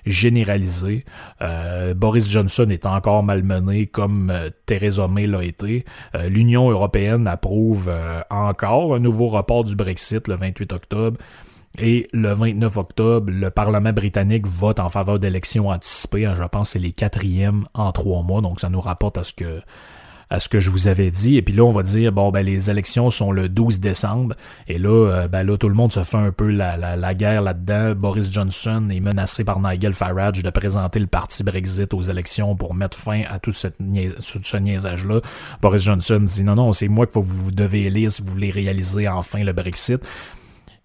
généralisé. 0.07 1.05
Euh, 1.41 1.95
Boris 1.95 2.29
Johnson 2.31 2.69
est 2.71 2.87
encore 2.87 3.23
malmené 3.23 3.87
comme 3.87 4.31
euh, 4.31 4.51
Theresa 4.67 5.09
May 5.09 5.27
l'a 5.27 5.45
été. 5.45 5.85
Euh, 6.15 6.29
L'Union 6.29 6.71
européenne 6.71 7.27
approuve 7.27 7.93
encore 8.31 8.95
un 8.95 8.99
nouveau 8.99 9.29
report 9.29 9.65
du 9.65 9.77
Brexit 9.77 10.29
le 10.29 10.35
28 10.35 10.73
octobre. 10.73 11.19
Et 11.79 12.07
le 12.13 12.35
29 12.35 12.77
octobre, 12.77 13.31
le 13.31 13.51
Parlement 13.51 13.95
britannique 13.95 14.47
vote 14.47 14.79
en 14.79 14.91
faveur 14.91 15.19
d'élections 15.19 15.69
anticipées. 15.69 16.31
Je 16.37 16.43
pense 16.45 16.69
que 16.69 16.73
c'est 16.75 16.79
les 16.79 16.93
quatrièmes 16.93 17.67
en 17.73 17.93
trois 17.93 18.23
mois. 18.23 18.43
Donc 18.43 18.61
ça 18.61 18.69
nous 18.69 18.81
rapporte 18.81 19.17
à 19.17 19.25
ce 19.25 19.33
que 19.33 19.63
à 20.33 20.41
ce 20.41 20.49
que 20.49 20.61
je 20.61 20.71
vous 20.71 20.89
avais 20.89 21.11
dit. 21.11 21.37
Et 21.37 21.43
puis 21.43 21.55
là, 21.55 21.63
on 21.63 21.73
va 21.73 21.83
dire, 21.83 22.11
bon, 22.11 22.31
ben, 22.31 22.45
les 22.45 22.71
élections 22.71 23.11
sont 23.11 23.33
le 23.33 23.51
12 23.51 23.81
décembre. 23.81 24.35
Et 24.67 24.79
là, 24.79 24.89
euh, 24.89 25.29
ben, 25.29 25.43
là, 25.43 25.59
tout 25.59 25.69
le 25.69 25.75
monde 25.75 25.93
se 25.93 26.03
fait 26.05 26.17
un 26.17 26.33
peu 26.33 26.51
la, 26.51 26.79
la, 26.79 26.97
la 26.97 27.15
guerre 27.15 27.43
là-dedans. 27.43 27.95
Boris 27.95 28.33
Johnson 28.33 28.89
est 28.91 29.01
menacé 29.01 29.45
par 29.45 29.61
Nigel 29.61 29.93
Farage 29.93 30.43
de 30.43 30.49
présenter 30.49 31.01
le 31.01 31.07
parti 31.07 31.45
Brexit 31.45 31.93
aux 31.93 32.01
élections 32.01 32.57
pour 32.57 32.75
mettre 32.75 32.99
fin 32.99 33.25
à 33.29 33.39
tout, 33.41 33.53
cette 33.53 33.77
ce 34.21 34.57
niaisage-là. 34.57 35.21
Boris 35.61 35.83
Johnson 35.83 36.21
dit, 36.21 36.45
non, 36.45 36.55
non, 36.55 36.73
c'est 36.73 36.89
moi 36.89 37.07
que 37.07 37.19
vous 37.19 37.51
devez 37.51 37.83
élire 37.83 38.11
si 38.11 38.23
vous 38.23 38.29
voulez 38.29 38.51
réaliser 38.51 39.09
enfin 39.09 39.45
le 39.45 39.53
Brexit. 39.53 40.01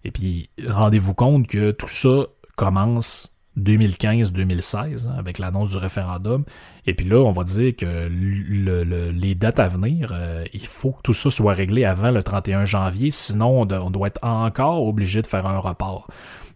Et 0.04 0.10
puis, 0.10 0.50
rendez-vous 0.62 1.14
compte 1.14 1.46
que 1.46 1.70
tout 1.70 1.88
ça 1.88 2.26
commence 2.56 3.32
2015-2016 3.58 5.08
hein, 5.08 5.14
avec 5.18 5.38
l'annonce 5.38 5.70
du 5.70 5.76
référendum. 5.76 6.44
Et 6.86 6.94
puis 6.94 7.06
là, 7.06 7.18
on 7.18 7.32
va 7.32 7.44
dire 7.44 7.76
que 7.76 8.08
les 8.08 9.34
dates 9.34 9.60
à 9.60 9.68
venir, 9.68 10.12
euh, 10.12 10.44
il 10.52 10.66
faut 10.66 10.92
que 10.92 11.02
tout 11.02 11.12
ça 11.12 11.30
soit 11.30 11.52
réglé 11.52 11.84
avant 11.84 12.10
le 12.10 12.22
31 12.22 12.64
janvier, 12.64 13.10
sinon 13.10 13.62
on, 13.62 13.90
doit 13.90 14.08
être 14.08 14.24
encore 14.24 14.86
obligé 14.86 15.22
de 15.22 15.26
faire 15.26 15.46
un 15.46 15.58
report. 15.58 16.08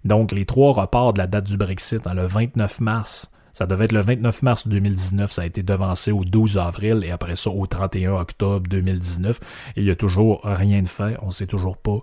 Donc 0.04 0.32
les 0.32 0.46
trois 0.46 0.72
reports 0.72 1.12
de 1.12 1.18
la 1.18 1.26
date 1.26 1.44
du 1.44 1.56
Brexit, 1.56 2.06
hein, 2.06 2.14
le 2.14 2.26
29 2.26 2.80
mars, 2.80 3.30
ça 3.52 3.66
devait 3.66 3.84
être 3.84 3.92
le 3.92 4.00
29 4.00 4.42
mars 4.42 4.66
2019, 4.66 5.30
ça 5.30 5.42
a 5.42 5.46
été 5.46 5.62
devancé 5.62 6.10
au 6.10 6.24
12 6.24 6.56
avril 6.58 7.02
et 7.04 7.10
après 7.10 7.36
ça 7.36 7.50
au 7.50 7.66
31 7.66 8.12
octobre 8.12 8.66
2019. 8.68 9.38
Et 9.76 9.80
il 9.80 9.84
n'y 9.84 9.90
a 9.90 9.96
toujours 9.96 10.40
rien 10.44 10.82
de 10.82 10.88
fait, 10.88 11.16
on 11.20 11.26
ne 11.26 11.30
sait 11.30 11.46
toujours 11.46 11.76
pas 11.76 11.98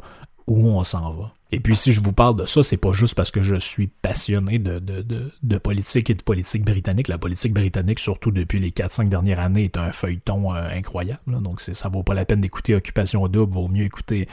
où 0.47 0.67
on 0.67 0.83
s'en 0.83 1.13
va. 1.13 1.33
Et 1.51 1.59
puis 1.59 1.75
si 1.75 1.93
je 1.93 2.01
vous 2.01 2.13
parle 2.13 2.35
de 2.35 2.45
ça, 2.45 2.61
c'est 2.61 2.77
pas 2.77 2.91
juste 2.91 3.15
parce 3.15 3.31
que 3.31 3.41
je 3.41 3.55
suis 3.55 3.87
passionné 3.87 4.59
de, 4.59 4.77
de, 4.79 5.03
de, 5.41 5.57
politique 5.57 6.09
et 6.09 6.13
de 6.13 6.21
politique 6.21 6.63
britannique. 6.63 7.07
La 7.07 7.17
politique 7.17 7.53
britannique, 7.53 7.99
surtout 7.99 8.31
depuis 8.31 8.59
les 8.59 8.69
4-5 8.69 9.09
dernières 9.09 9.39
années, 9.39 9.63
est 9.63 9.77
un 9.77 9.91
feuilleton 9.91 10.53
euh, 10.53 10.69
incroyable. 10.71 11.41
Donc 11.41 11.61
ça 11.61 11.89
vaut 11.89 12.03
pas 12.03 12.13
la 12.13 12.25
peine 12.25 12.41
d'écouter 12.41 12.75
Occupation 12.75 13.27
Double, 13.27 13.53
vaut 13.53 13.67
mieux 13.67 13.85
écouter 13.85 14.27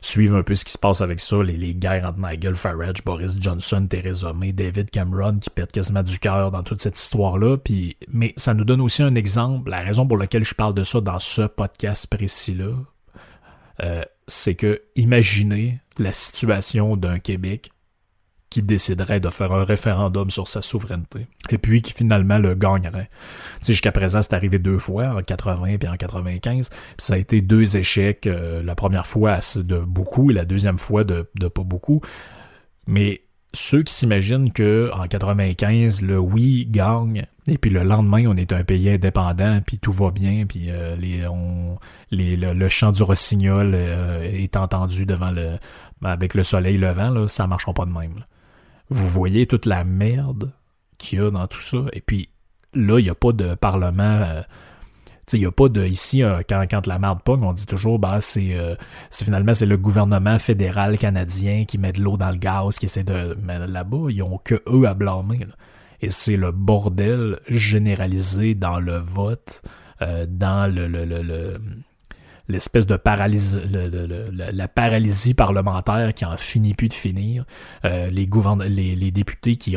suivre 0.00 0.36
un 0.36 0.42
peu 0.42 0.54
ce 0.54 0.64
qui 0.64 0.72
se 0.72 0.78
passe 0.78 1.00
avec 1.00 1.20
ça, 1.20 1.42
les, 1.42 1.74
guerres 1.74 2.06
entre 2.06 2.18
Nigel 2.18 2.54
Farage, 2.54 3.04
Boris 3.04 3.36
Johnson, 3.38 3.86
Theresa 3.88 4.32
May, 4.32 4.52
David 4.52 4.90
Cameron 4.90 5.38
qui 5.38 5.50
pète 5.50 5.72
quasiment 5.72 6.02
du 6.02 6.18
cœur 6.18 6.50
dans 6.50 6.62
toute 6.62 6.80
cette 6.80 6.98
histoire-là. 6.98 7.58
Mais 8.08 8.32
ça 8.36 8.54
nous 8.54 8.64
donne 8.64 8.80
aussi 8.80 9.02
un 9.02 9.14
exemple, 9.14 9.70
la 9.70 9.80
raison 9.80 10.06
pour 10.06 10.16
laquelle 10.16 10.44
je 10.44 10.54
parle 10.54 10.74
de 10.74 10.84
ça 10.84 11.00
dans 11.00 11.18
ce 11.18 11.42
podcast 11.42 12.06
précis-là, 12.06 12.72
euh, 13.82 14.02
c'est 14.26 14.54
que 14.54 14.82
imaginez 14.96 15.80
la 15.98 16.12
situation 16.12 16.96
d'un 16.96 17.18
Québec 17.18 17.70
qui 18.48 18.62
déciderait 18.62 19.20
de 19.20 19.28
faire 19.30 19.52
un 19.52 19.62
référendum 19.62 20.28
sur 20.28 20.48
sa 20.48 20.60
souveraineté, 20.60 21.28
et 21.50 21.58
puis 21.58 21.82
qui 21.82 21.92
finalement 21.92 22.38
le 22.38 22.56
gagnerait. 22.56 23.08
Tu 23.62 23.72
jusqu'à 23.72 23.92
présent, 23.92 24.22
c'est 24.22 24.34
arrivé 24.34 24.58
deux 24.58 24.78
fois, 24.78 25.14
en 25.14 25.22
80 25.22 25.66
et 25.80 25.88
en 25.88 25.96
95, 25.96 26.70
puis 26.70 26.78
ça 26.98 27.14
a 27.14 27.16
été 27.16 27.42
deux 27.42 27.76
échecs, 27.76 28.26
euh, 28.26 28.60
la 28.64 28.74
première 28.74 29.06
fois 29.06 29.38
de 29.54 29.78
beaucoup 29.78 30.32
et 30.32 30.34
la 30.34 30.44
deuxième 30.44 30.78
fois 30.78 31.04
de 31.04 31.22
pas 31.22 31.62
beaucoup. 31.62 32.00
Mais 32.88 33.22
ceux 33.52 33.82
qui 33.82 33.92
s'imaginent 33.92 34.52
que 34.52 34.90
en 34.94 35.06
95 35.08 36.02
le 36.02 36.18
oui 36.18 36.66
gagne 36.70 37.26
et 37.48 37.58
puis 37.58 37.70
le 37.70 37.82
lendemain 37.82 38.24
on 38.26 38.36
est 38.36 38.52
un 38.52 38.62
pays 38.62 38.90
indépendant 38.90 39.60
puis 39.64 39.78
tout 39.78 39.92
va 39.92 40.10
bien 40.10 40.46
puis 40.46 40.70
euh, 40.70 40.94
les, 40.96 41.26
on, 41.26 41.78
les, 42.10 42.36
le, 42.36 42.68
chant 42.68 42.92
du 42.92 43.02
rossignol 43.02 43.72
euh, 43.74 44.22
est 44.22 44.56
entendu 44.56 45.04
devant 45.04 45.30
le 45.30 45.58
avec 46.02 46.34
le 46.34 46.44
soleil 46.44 46.78
levant 46.78 47.10
là 47.10 47.26
ça 47.26 47.46
marchera 47.46 47.74
pas 47.74 47.86
de 47.86 47.92
même 47.92 48.24
vous 48.88 49.08
voyez 49.08 49.46
toute 49.46 49.66
la 49.66 49.82
merde 49.82 50.52
qu'il 50.98 51.18
y 51.18 51.22
a 51.22 51.30
dans 51.30 51.46
tout 51.48 51.60
ça 51.60 51.78
et 51.92 52.00
puis 52.00 52.28
là 52.74 53.00
il 53.00 53.06
y 53.06 53.10
a 53.10 53.16
pas 53.16 53.32
de 53.32 53.54
parlement 53.54 54.02
euh, 54.04 54.42
il 55.32 55.40
n'y 55.40 55.46
a 55.46 55.52
pas 55.52 55.68
de 55.68 55.84
ici 55.86 56.22
euh, 56.22 56.40
quand, 56.48 56.64
quand 56.70 56.86
la 56.86 56.98
merde 56.98 57.20
pogne, 57.22 57.42
on 57.42 57.52
dit 57.52 57.66
toujours 57.66 57.98
bah 57.98 58.20
c'est 58.20 58.56
finalement 59.12 59.54
c'est 59.54 59.66
le 59.66 59.76
gouvernement 59.76 60.38
fédéral 60.38 60.98
canadien 60.98 61.64
qui 61.64 61.78
met 61.78 61.92
de 61.92 62.00
l'eau 62.00 62.16
dans 62.16 62.30
le 62.30 62.36
gaz, 62.36 62.78
qui 62.78 62.86
essaie 62.86 63.04
de 63.04 63.36
là-bas 63.46 64.10
ils 64.10 64.22
ont 64.22 64.38
que 64.38 64.62
eux 64.68 64.86
à 64.86 64.94
blâmer. 64.94 65.46
Et 66.02 66.10
c'est 66.10 66.36
le 66.36 66.50
bordel 66.50 67.40
généralisé 67.48 68.54
dans 68.54 68.80
le 68.80 68.98
vote, 68.98 69.62
euh, 70.00 70.26
dans 70.28 70.72
le, 70.72 70.86
le, 70.86 71.60
l'espèce 72.50 72.86
de 72.86 72.96
paralysie, 72.96 73.56
la 74.34 74.68
paralysie 74.68 75.34
parlementaire 75.34 76.12
qui 76.14 76.24
en 76.24 76.36
finit 76.36 76.74
plus 76.74 76.88
de 76.88 76.94
finir, 76.94 77.44
euh, 77.84 78.10
les, 78.10 78.26
les, 78.96 79.10
députés 79.10 79.56
qui, 79.56 79.76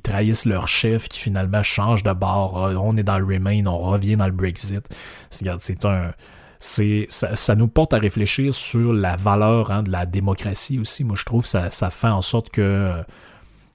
trahissent 0.00 0.46
leur 0.46 0.68
chef, 0.68 1.08
qui 1.08 1.18
finalement 1.18 1.62
changent 1.62 2.02
de 2.02 2.12
bord, 2.12 2.66
euh, 2.66 2.74
on 2.76 2.96
est 2.96 3.02
dans 3.02 3.18
le 3.18 3.24
Remain, 3.24 3.66
on 3.66 3.78
revient 3.78 4.16
dans 4.16 4.26
le 4.26 4.32
Brexit. 4.32 4.86
C'est 5.30 5.84
un 5.84 6.12
ça, 6.60 7.36
ça, 7.36 7.54
nous 7.54 7.68
porte 7.68 7.92
à 7.92 7.98
réfléchir 7.98 8.54
sur 8.54 8.92
la 8.94 9.16
valeur 9.16 9.70
hein, 9.70 9.82
de 9.82 9.90
la 9.90 10.06
démocratie 10.06 10.78
aussi. 10.78 11.04
Moi, 11.04 11.14
je 11.18 11.24
trouve 11.24 11.42
que 11.42 11.48
ça, 11.48 11.68
ça 11.68 11.90
fait 11.90 12.08
en 12.08 12.22
sorte 12.22 12.48
que 12.48 13.04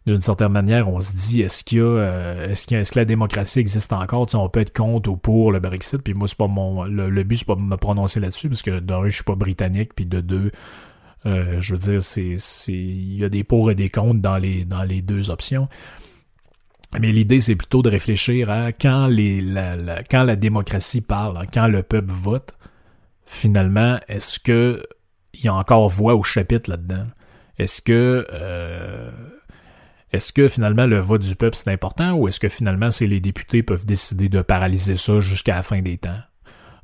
d'une 0.10 0.22
certaine 0.22 0.52
manière, 0.52 0.90
on 0.90 1.00
se 1.00 1.14
dit 1.14 1.42
est-ce 1.42 1.64
qu'il 1.64 1.78
y 1.78 1.82
a, 1.82 1.86
euh, 1.86 2.50
est-ce, 2.50 2.74
est-ce 2.74 2.92
que 2.92 3.00
la 3.00 3.06
démocratie 3.06 3.60
existe 3.60 3.94
encore? 3.94 4.28
On 4.34 4.50
peut 4.50 4.62
être 4.62 4.74
contre 4.74 5.10
ou 5.10 5.18
pour 5.18 5.52
le 5.52 5.60
Brexit. 5.60 6.02
Puis 6.02 6.14
moi, 6.14 6.28
c'est 6.28 6.38
pas 6.38 6.48
mon 6.48 6.84
le, 6.84 7.24
but, 7.24 7.38
c'est 7.38 7.48
pas 7.48 7.56
de 7.56 7.62
me 7.62 7.78
prononcer 7.78 8.20
là-dessus 8.20 8.50
parce 8.50 8.62
que 8.62 8.80
d'un, 8.80 9.08
je 9.08 9.16
suis 9.16 9.24
pas 9.24 9.36
britannique, 9.36 9.94
puis 9.96 10.06
de 10.06 10.22
deux, 10.22 10.52
euh, 11.26 11.62
je 11.62 11.74
veux 11.74 11.80
dire, 11.80 12.02
c'est, 12.02 12.36
c'est, 12.38 12.74
il 12.74 13.18
y 13.18 13.24
a 13.24 13.30
des 13.30 13.44
pour 13.44 13.70
et 13.72 13.76
des 13.76 13.90
contre 13.90 14.22
dans 14.22 14.38
les 14.38 14.66
dans 14.66 14.84
les 14.84 15.02
deux 15.02 15.30
options. 15.30 15.68
Mais 17.00 17.12
l'idée, 17.12 17.40
c'est 17.40 17.56
plutôt 17.56 17.84
de 17.84 17.90
réfléchir 17.90 18.50
à 18.50 18.72
quand 18.72 19.08
les 19.08 19.42
la, 19.42 20.04
quand 20.10 20.24
la 20.24 20.36
démocratie 20.36 21.02
parle, 21.02 21.38
hein, 21.38 21.46
quand 21.54 21.68
le 21.68 21.84
peuple 21.84 22.12
vote, 22.12 22.58
finalement, 23.26 24.00
est-ce 24.08 24.40
que 24.40 24.84
il 25.36 25.46
y 25.46 25.48
a 25.48 25.54
encore 25.54 25.88
voix 25.90 26.16
au 26.16 26.24
chapitre 26.24 26.72
là-dedans? 26.72 27.06
Est-ce 27.60 27.82
que 27.82 28.26
euh, 28.32 29.12
est-ce 30.12 30.34
que 30.34 30.48
finalement 30.48 30.86
le 30.86 31.00
vote 31.00 31.22
du 31.22 31.36
peuple 31.36 31.56
c'est 31.56 31.72
important 31.72 32.14
ou 32.14 32.28
est-ce 32.28 32.40
que 32.40 32.50
finalement 32.50 32.92
c'est 32.92 33.08
les 33.08 33.20
députés 33.20 33.64
peuvent 33.64 33.86
décider 33.86 34.30
de 34.30 34.42
paralyser 34.42 34.98
ça 34.98 35.20
jusqu'à 35.20 35.56
la 35.56 35.64
fin 35.64 35.82
des 35.82 35.98
temps? 35.98 36.20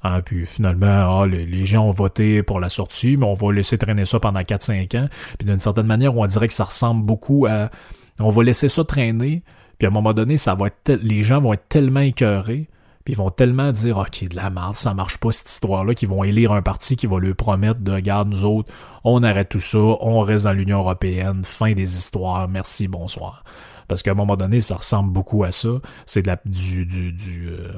Hein, 0.04 0.22
puis 0.22 0.46
finalement, 0.46 1.22
ah, 1.22 1.26
les, 1.26 1.66
gens 1.66 1.88
ont 1.88 1.92
voté 1.92 2.44
pour 2.44 2.60
la 2.60 2.70
sortie, 2.70 3.18
mais 3.18 3.26
on 3.26 3.34
va 3.34 3.52
laisser 3.52 3.80
traîner 3.80 4.06
ça 4.06 4.20
pendant 4.20 4.42
4-5 4.42 5.00
ans. 5.00 5.10
Puis 5.40 5.48
d'une 5.48 5.58
certaine 5.58 5.88
manière, 5.88 6.16
on 6.16 6.28
dirait 6.28 6.48
que 6.48 6.54
ça 6.54 6.66
ressemble 6.66 7.04
beaucoup 7.04 7.48
à... 7.48 7.72
On 8.20 8.30
va 8.30 8.44
laisser 8.44 8.68
ça 8.68 8.84
traîner, 8.84 9.42
puis 9.80 9.88
à 9.88 9.90
un 9.90 9.94
moment 9.94 10.14
donné, 10.14 10.38
ça 10.38 10.54
va 10.54 10.68
être 10.68 11.00
les 11.02 11.24
gens 11.24 11.42
vont 11.42 11.54
être 11.54 11.68
tellement 11.70 12.02
écœurés 12.02 12.70
puis 13.06 13.14
ils 13.14 13.18
vont 13.18 13.30
tellement 13.30 13.72
dire 13.72 14.00
OK, 14.00 14.28
de 14.28 14.36
la 14.36 14.50
merde, 14.50 14.76
ça 14.76 14.96
marche 14.96 15.20
pas 15.20 15.32
cette 15.32 15.50
histoire-là, 15.50 15.94
qu'ils 15.94 16.10
vont 16.10 16.24
élire 16.24 16.52
un 16.52 16.64
parti 16.64 16.98
qui 16.98 17.06
va 17.06 17.20
leur 17.20 17.36
promettre 17.36 17.80
de 17.80 17.92
regarde, 17.92 18.30
nous 18.30 18.46
autres, 18.46 18.74
on 19.04 19.22
arrête 19.22 19.48
tout 19.50 19.60
ça, 19.60 19.78
on 19.78 20.22
reste 20.22 20.46
dans 20.46 20.54
l'Union 20.54 20.80
Européenne, 20.80 21.44
fin 21.46 21.74
des 21.74 21.98
histoires, 21.98 22.48
merci, 22.48 22.88
bonsoir. 22.88 23.44
Parce 23.88 24.02
qu'à 24.02 24.12
un 24.12 24.16
moment 24.16 24.36
donné, 24.36 24.60
ça 24.60 24.78
ressemble 24.78 25.14
beaucoup 25.14 25.44
à 25.44 25.52
ça. 25.52 25.70
C'est 26.08 26.24
de 26.24 26.28
la 26.28 26.40
du 26.46 26.88
du, 26.88 27.12
du 27.12 27.50
euh, 27.50 27.74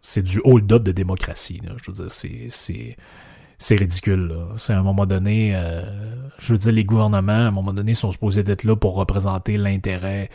c'est 0.00 0.22
du 0.22 0.40
hold-up 0.42 0.82
de 0.82 0.90
démocratie. 0.90 1.62
Je 1.64 1.90
veux 1.90 1.92
dire, 1.92 2.10
c'est 2.10 2.46
c'est 2.48 2.96
c'est 3.58 3.76
ridicule. 3.76 4.36
C'est 4.58 4.72
à 4.72 4.78
un 4.80 4.82
moment 4.82 5.06
donné, 5.06 5.54
euh, 5.54 5.82
je 6.38 6.52
veux 6.52 6.58
dire, 6.58 6.72
les 6.72 6.84
gouvernements, 6.84 7.32
à 7.32 7.46
un 7.46 7.50
moment 7.52 7.72
donné, 7.72 7.94
sont 7.94 8.10
supposés 8.10 8.42
d'être 8.42 8.64
là 8.64 8.74
pour 8.74 8.96
représenter 8.96 9.56
l'intérêt 9.56 10.28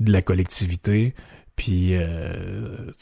de 0.00 0.12
la 0.12 0.20
collectivité. 0.20 1.14
Puis, 1.58 1.96
euh, 1.96 2.92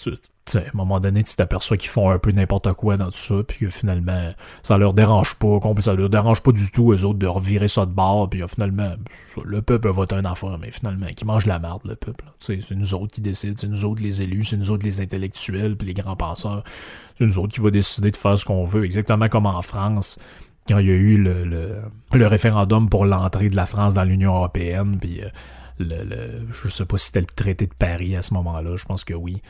à 0.55 0.59
un 0.59 0.63
moment 0.73 0.99
donné, 0.99 1.23
tu 1.23 1.37
t'aperçois 1.37 1.77
qu'ils 1.77 1.91
font 1.91 2.09
un 2.09 2.19
peu 2.19 2.31
n'importe 2.33 2.73
quoi 2.73 2.97
dans 2.97 3.11
tout 3.11 3.19
ça, 3.19 3.35
puis 3.47 3.59
que 3.59 3.69
finalement, 3.69 4.33
ça 4.63 4.79
leur 4.79 4.95
dérange 4.95 5.35
pas, 5.35 5.61
ça 5.81 5.93
leur 5.93 6.09
dérange 6.09 6.43
pas 6.43 6.53
du 6.53 6.71
tout, 6.71 6.91
eux 6.91 7.05
autres, 7.05 7.19
de 7.19 7.27
revirer 7.27 7.69
ça 7.69 7.85
de 7.85 7.91
bord, 7.91 8.31
puis 8.31 8.43
finalement, 8.49 8.95
le 9.45 9.61
peuple 9.61 9.91
vote 9.91 10.15
un 10.15 10.25
enfant, 10.25 10.57
mais 10.59 10.71
finalement, 10.71 11.09
qui 11.15 11.27
mange 11.27 11.45
la 11.45 11.59
merde, 11.59 11.83
le 11.85 11.97
peuple. 11.97 12.25
C'est 12.39 12.59
nous 12.71 12.95
autres 12.95 13.13
qui 13.13 13.21
décident, 13.21 13.57
c'est 13.59 13.69
nous 13.69 13.85
autres 13.85 14.03
les 14.03 14.23
élus, 14.23 14.45
c'est 14.45 14.57
nous 14.57 14.71
autres 14.71 14.87
les 14.87 15.03
intellectuels, 15.03 15.77
puis 15.77 15.89
les 15.89 15.95
grands 15.95 16.17
penseurs, 16.17 16.65
c'est 17.19 17.27
nous 17.27 17.39
autres 17.39 17.53
qui 17.53 17.61
va 17.61 17.71
décider 17.71 18.11
de 18.11 18.17
faire 18.17 18.39
ce 18.39 18.47
qu'on 18.47 18.65
veut, 18.65 18.87
exactement 18.87 19.29
comme 19.29 19.45
en 19.45 19.61
France 19.61 20.19
quand 20.67 20.79
il 20.79 20.87
y 20.87 20.91
a 20.91 20.95
eu 20.95 21.17
le, 21.17 21.45
le, 22.13 22.27
référendum 22.27 22.89
pour 22.89 23.05
l'entrée 23.05 23.49
de 23.49 23.55
la 23.55 23.67
France 23.67 23.95
dans 23.95 24.03
l'Union 24.03 24.35
européenne, 24.35 24.99
puis 25.01 25.23
euh, 25.23 25.29
le, 25.79 26.05
le, 26.05 26.47
je 26.51 26.69
sais 26.69 26.85
pas 26.87 26.99
si 26.99 27.07
c'était 27.07 27.21
le 27.21 27.27
traité 27.27 27.67
de 27.67 27.75
Paris 27.75 28.17
à 28.17 28.23
ce 28.23 28.35
moment-là, 28.35 28.77
je 28.77 28.85
pense 28.85 29.05
que 29.05 29.15
oui. 29.15 29.43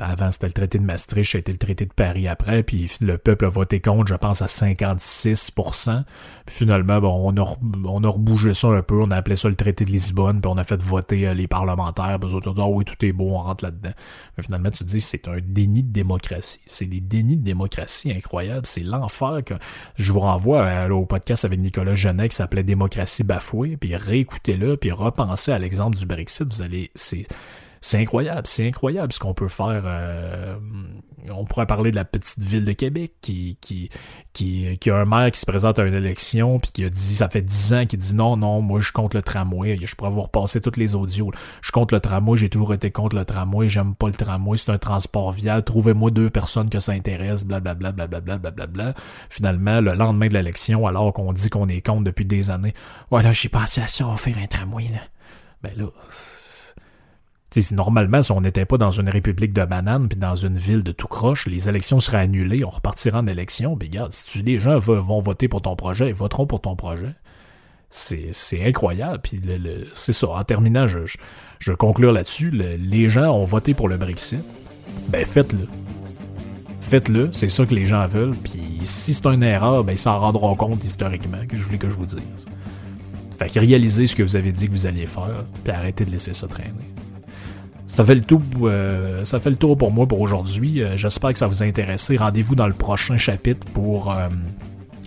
Avant, 0.00 0.30
c'était 0.30 0.46
le 0.46 0.52
traité 0.52 0.78
de 0.78 0.84
Maastricht, 0.84 1.34
été 1.34 1.52
le 1.52 1.58
traité 1.58 1.86
de 1.86 1.92
Paris 1.92 2.28
après, 2.28 2.62
puis 2.62 2.90
le 3.00 3.18
peuple 3.18 3.46
a 3.46 3.48
voté 3.48 3.80
contre, 3.80 4.08
je 4.08 4.14
pense, 4.14 4.42
à 4.42 4.46
56%. 4.46 6.04
Puis 6.46 6.56
finalement, 6.56 7.00
bon, 7.00 7.32
on 7.32 7.42
a, 7.42 7.56
on 7.84 8.04
a 8.04 8.08
rebougé 8.08 8.54
ça 8.54 8.68
un 8.68 8.82
peu, 8.82 9.00
on 9.00 9.10
a 9.10 9.16
appelé 9.16 9.36
ça 9.36 9.48
le 9.48 9.54
traité 9.54 9.84
de 9.84 9.90
Lisbonne, 9.90 10.40
puis 10.40 10.50
on 10.52 10.56
a 10.56 10.64
fait 10.64 10.80
voter 10.82 11.28
euh, 11.28 11.34
les 11.34 11.46
parlementaires, 11.46 12.18
puis 12.20 12.32
autres 12.32 12.50
ont 12.50 12.54
dit, 12.54 12.60
ah 12.62 12.68
oui, 12.68 12.84
tout 12.84 13.04
est 13.04 13.12
beau, 13.12 13.30
on 13.30 13.38
rentre 13.38 13.64
là-dedans. 13.64 13.92
Mais 14.36 14.44
finalement, 14.44 14.70
tu 14.70 14.84
te 14.84 14.88
dis, 14.88 15.00
c'est 15.00 15.28
un 15.28 15.38
déni 15.42 15.82
de 15.82 15.92
démocratie. 15.92 16.60
C'est 16.66 16.86
des 16.86 17.00
dénis 17.00 17.36
de 17.36 17.44
démocratie 17.44 18.12
incroyables. 18.12 18.66
C'est 18.66 18.82
l'enfer 18.82 19.40
que 19.44 19.54
je 19.96 20.12
vous 20.12 20.20
renvoie 20.20 20.62
euh, 20.62 20.88
au 20.90 21.06
podcast 21.06 21.44
avec 21.44 21.58
Nicolas 21.58 21.94
Genet 21.94 22.28
qui 22.28 22.36
s'appelait 22.36 22.62
Démocratie 22.62 23.24
bafouée, 23.24 23.76
puis 23.76 23.96
réécoutez-le, 23.96 24.76
puis 24.76 24.90
repensez 24.90 25.52
à 25.52 25.58
l'exemple 25.58 25.96
du 25.96 26.06
Brexit. 26.06 26.46
Vous 26.48 26.62
allez, 26.62 26.90
c'est, 26.94 27.26
c'est 27.80 27.98
incroyable, 27.98 28.46
c'est 28.46 28.66
incroyable 28.66 29.12
ce 29.12 29.18
qu'on 29.18 29.34
peut 29.34 29.48
faire. 29.48 29.82
Euh, 29.84 30.56
on 31.30 31.44
pourrait 31.44 31.66
parler 31.66 31.90
de 31.90 31.96
la 31.96 32.04
petite 32.04 32.38
ville 32.38 32.64
de 32.64 32.72
Québec 32.72 33.12
qui, 33.20 33.58
qui, 33.60 33.90
qui, 34.32 34.78
qui 34.78 34.90
a 34.90 34.96
un 34.96 35.04
maire 35.04 35.30
qui 35.30 35.40
se 35.40 35.46
présente 35.46 35.78
à 35.78 35.84
une 35.84 35.94
élection 35.94 36.58
puis 36.58 36.70
qui 36.72 36.84
a 36.84 36.90
dit, 36.90 37.16
ça 37.16 37.28
fait 37.28 37.42
dix 37.42 37.72
ans 37.74 37.86
qu'il 37.86 37.98
dit 37.98 38.14
non, 38.14 38.36
non, 38.36 38.60
moi 38.60 38.80
je 38.80 38.92
compte 38.92 39.14
le 39.14 39.22
tramway. 39.22 39.78
Je 39.80 39.94
pourrais 39.94 40.10
vous 40.10 40.22
repasser 40.22 40.60
toutes 40.60 40.76
les 40.76 40.94
audios. 40.94 41.30
Je 41.60 41.72
compte 41.72 41.92
le 41.92 42.00
tramway, 42.00 42.36
j'ai 42.36 42.48
toujours 42.48 42.74
été 42.74 42.90
contre 42.90 43.16
le 43.16 43.24
tramway, 43.24 43.68
j'aime 43.68 43.94
pas 43.94 44.06
le 44.06 44.14
tramway, 44.14 44.56
c'est 44.58 44.70
un 44.70 44.78
transport 44.78 45.32
vial. 45.32 45.64
Trouvez-moi 45.64 46.10
deux 46.10 46.30
personnes 46.30 46.70
que 46.70 46.80
ça 46.80 46.92
intéresse, 46.92 47.44
blablabla, 47.44 47.92
blablabla, 47.92 48.38
blablabla. 48.38 48.94
Finalement, 49.30 49.80
le 49.80 49.94
lendemain 49.94 50.28
de 50.28 50.34
l'élection, 50.34 50.86
alors 50.86 51.12
qu'on 51.12 51.32
dit 51.32 51.50
qu'on 51.50 51.68
est 51.68 51.82
contre 51.82 52.04
depuis 52.04 52.24
des 52.24 52.50
années, 52.50 52.74
voilà, 53.10 53.32
j'ai 53.32 53.48
pensé 53.48 53.80
à 53.80 53.88
ça, 53.88 54.06
on 54.06 54.10
va 54.10 54.16
faire 54.16 54.38
un 54.38 54.46
tramway, 54.46 54.88
là. 54.88 55.00
Ben 55.60 55.72
là, 55.76 55.86
normalement, 57.72 58.22
si 58.22 58.32
on 58.32 58.40
n'était 58.40 58.64
pas 58.64 58.78
dans 58.78 58.90
une 58.90 59.08
république 59.08 59.52
de 59.52 59.64
bananes 59.64 60.08
puis 60.08 60.18
dans 60.18 60.34
une 60.34 60.56
ville 60.56 60.82
de 60.82 60.92
tout 60.92 61.08
croche, 61.08 61.46
les 61.46 61.68
élections 61.68 62.00
seraient 62.00 62.18
annulées, 62.18 62.64
on 62.64 62.70
repartira 62.70 63.20
en 63.20 63.26
élection. 63.26 63.76
Puis 63.76 63.88
regarde, 63.88 64.12
si 64.12 64.24
tu, 64.24 64.42
les 64.42 64.60
gens 64.60 64.78
vont 64.78 65.20
voter 65.20 65.48
pour 65.48 65.62
ton 65.62 65.76
projet, 65.76 66.08
ils 66.08 66.14
voteront 66.14 66.46
pour 66.46 66.60
ton 66.60 66.76
projet. 66.76 67.14
C'est 67.90 68.64
incroyable. 68.64 69.20
Puis 69.22 69.40
c'est 69.94 70.12
ça. 70.12 70.28
En 70.28 70.44
terminant, 70.44 70.86
je, 70.86 70.98
je, 71.58 71.72
conclure 71.72 72.12
là-dessus. 72.12 72.50
les 72.50 73.08
gens 73.08 73.30
ont 73.30 73.44
voté 73.44 73.74
pour 73.74 73.88
le 73.88 73.96
Brexit. 73.96 74.44
Ben 75.08 75.24
faites-le. 75.24 75.66
Faites-le, 76.80 77.28
c'est 77.32 77.50
ça 77.50 77.66
que 77.66 77.74
les 77.74 77.84
gens 77.84 78.06
veulent. 78.06 78.34
Puis 78.34 78.80
si 78.84 79.12
c'est 79.12 79.26
une 79.26 79.42
erreur, 79.42 79.84
ben 79.84 79.92
ils 79.92 79.98
s'en 79.98 80.18
rendront 80.18 80.54
compte 80.54 80.82
historiquement, 80.84 81.46
que 81.46 81.56
je 81.56 81.62
voulais 81.62 81.78
que 81.78 81.90
je 81.90 81.94
vous 81.94 82.06
dise. 82.06 82.46
Fait 83.38 83.48
que 83.48 83.60
réalisez 83.60 84.06
ce 84.06 84.16
que 84.16 84.22
vous 84.22 84.36
avez 84.36 84.52
dit 84.52 84.66
que 84.66 84.72
vous 84.72 84.86
alliez 84.86 85.06
faire, 85.06 85.44
puis 85.62 85.72
arrêtez 85.72 86.04
de 86.04 86.10
laisser 86.10 86.32
ça 86.32 86.48
traîner. 86.48 86.94
Ça 87.88 88.04
fait 88.04 88.14
le 88.14 88.20
tour, 88.20 88.42
euh, 88.64 89.24
ça 89.24 89.40
fait 89.40 89.48
le 89.48 89.56
tour 89.56 89.76
pour 89.76 89.90
moi 89.90 90.06
pour 90.06 90.20
aujourd'hui. 90.20 90.82
Euh, 90.82 90.96
j'espère 90.96 91.32
que 91.32 91.38
ça 91.38 91.46
vous 91.46 91.62
a 91.62 91.66
intéressé. 91.66 92.18
Rendez-vous 92.18 92.54
dans 92.54 92.66
le 92.66 92.74
prochain 92.74 93.16
chapitre 93.16 93.66
pour 93.72 94.12
euh, 94.12 94.28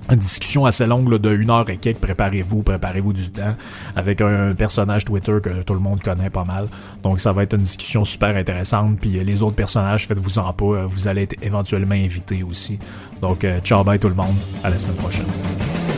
une 0.10 0.18
discussion 0.18 0.66
assez 0.66 0.88
longue 0.88 1.16
de 1.16 1.32
une 1.32 1.52
heure 1.52 1.70
et 1.70 1.78
quelques. 1.78 2.00
Préparez-vous, 2.00 2.64
préparez-vous 2.64 3.14
du 3.14 3.30
temps 3.30 3.56
avec 3.96 4.20
un, 4.20 4.56
personnage 4.56 5.06
Twitter 5.06 5.38
que 5.44 5.62
tout 5.62 5.76
le 5.76 5.80
monde 5.80 6.02
connaît 6.02 6.32
pas 6.32 6.44
mal. 6.44 6.68
Donc 7.04 7.20
ça 7.20 7.32
va 7.32 7.44
être 7.44 7.54
une 7.54 7.62
discussion 7.62 8.04
super 8.04 8.36
intéressante. 8.36 9.00
Puis 9.00 9.24
les 9.24 9.44
autres 9.44 9.56
personnages, 9.56 10.08
faites-vous 10.08 10.40
en 10.40 10.52
pas. 10.52 10.88
Vous 10.88 11.08
allez 11.08 11.22
être 11.22 11.36
éventuellement 11.44 11.94
invités 11.94 12.42
aussi. 12.42 12.80
Donc 13.22 13.46
ciao 13.64 13.84
bye 13.84 14.00
tout 14.00 14.10
le 14.10 14.16
monde. 14.16 14.36
À 14.64 14.72
la 14.72 14.80
semaine 14.80 14.96
prochaine. 14.96 15.91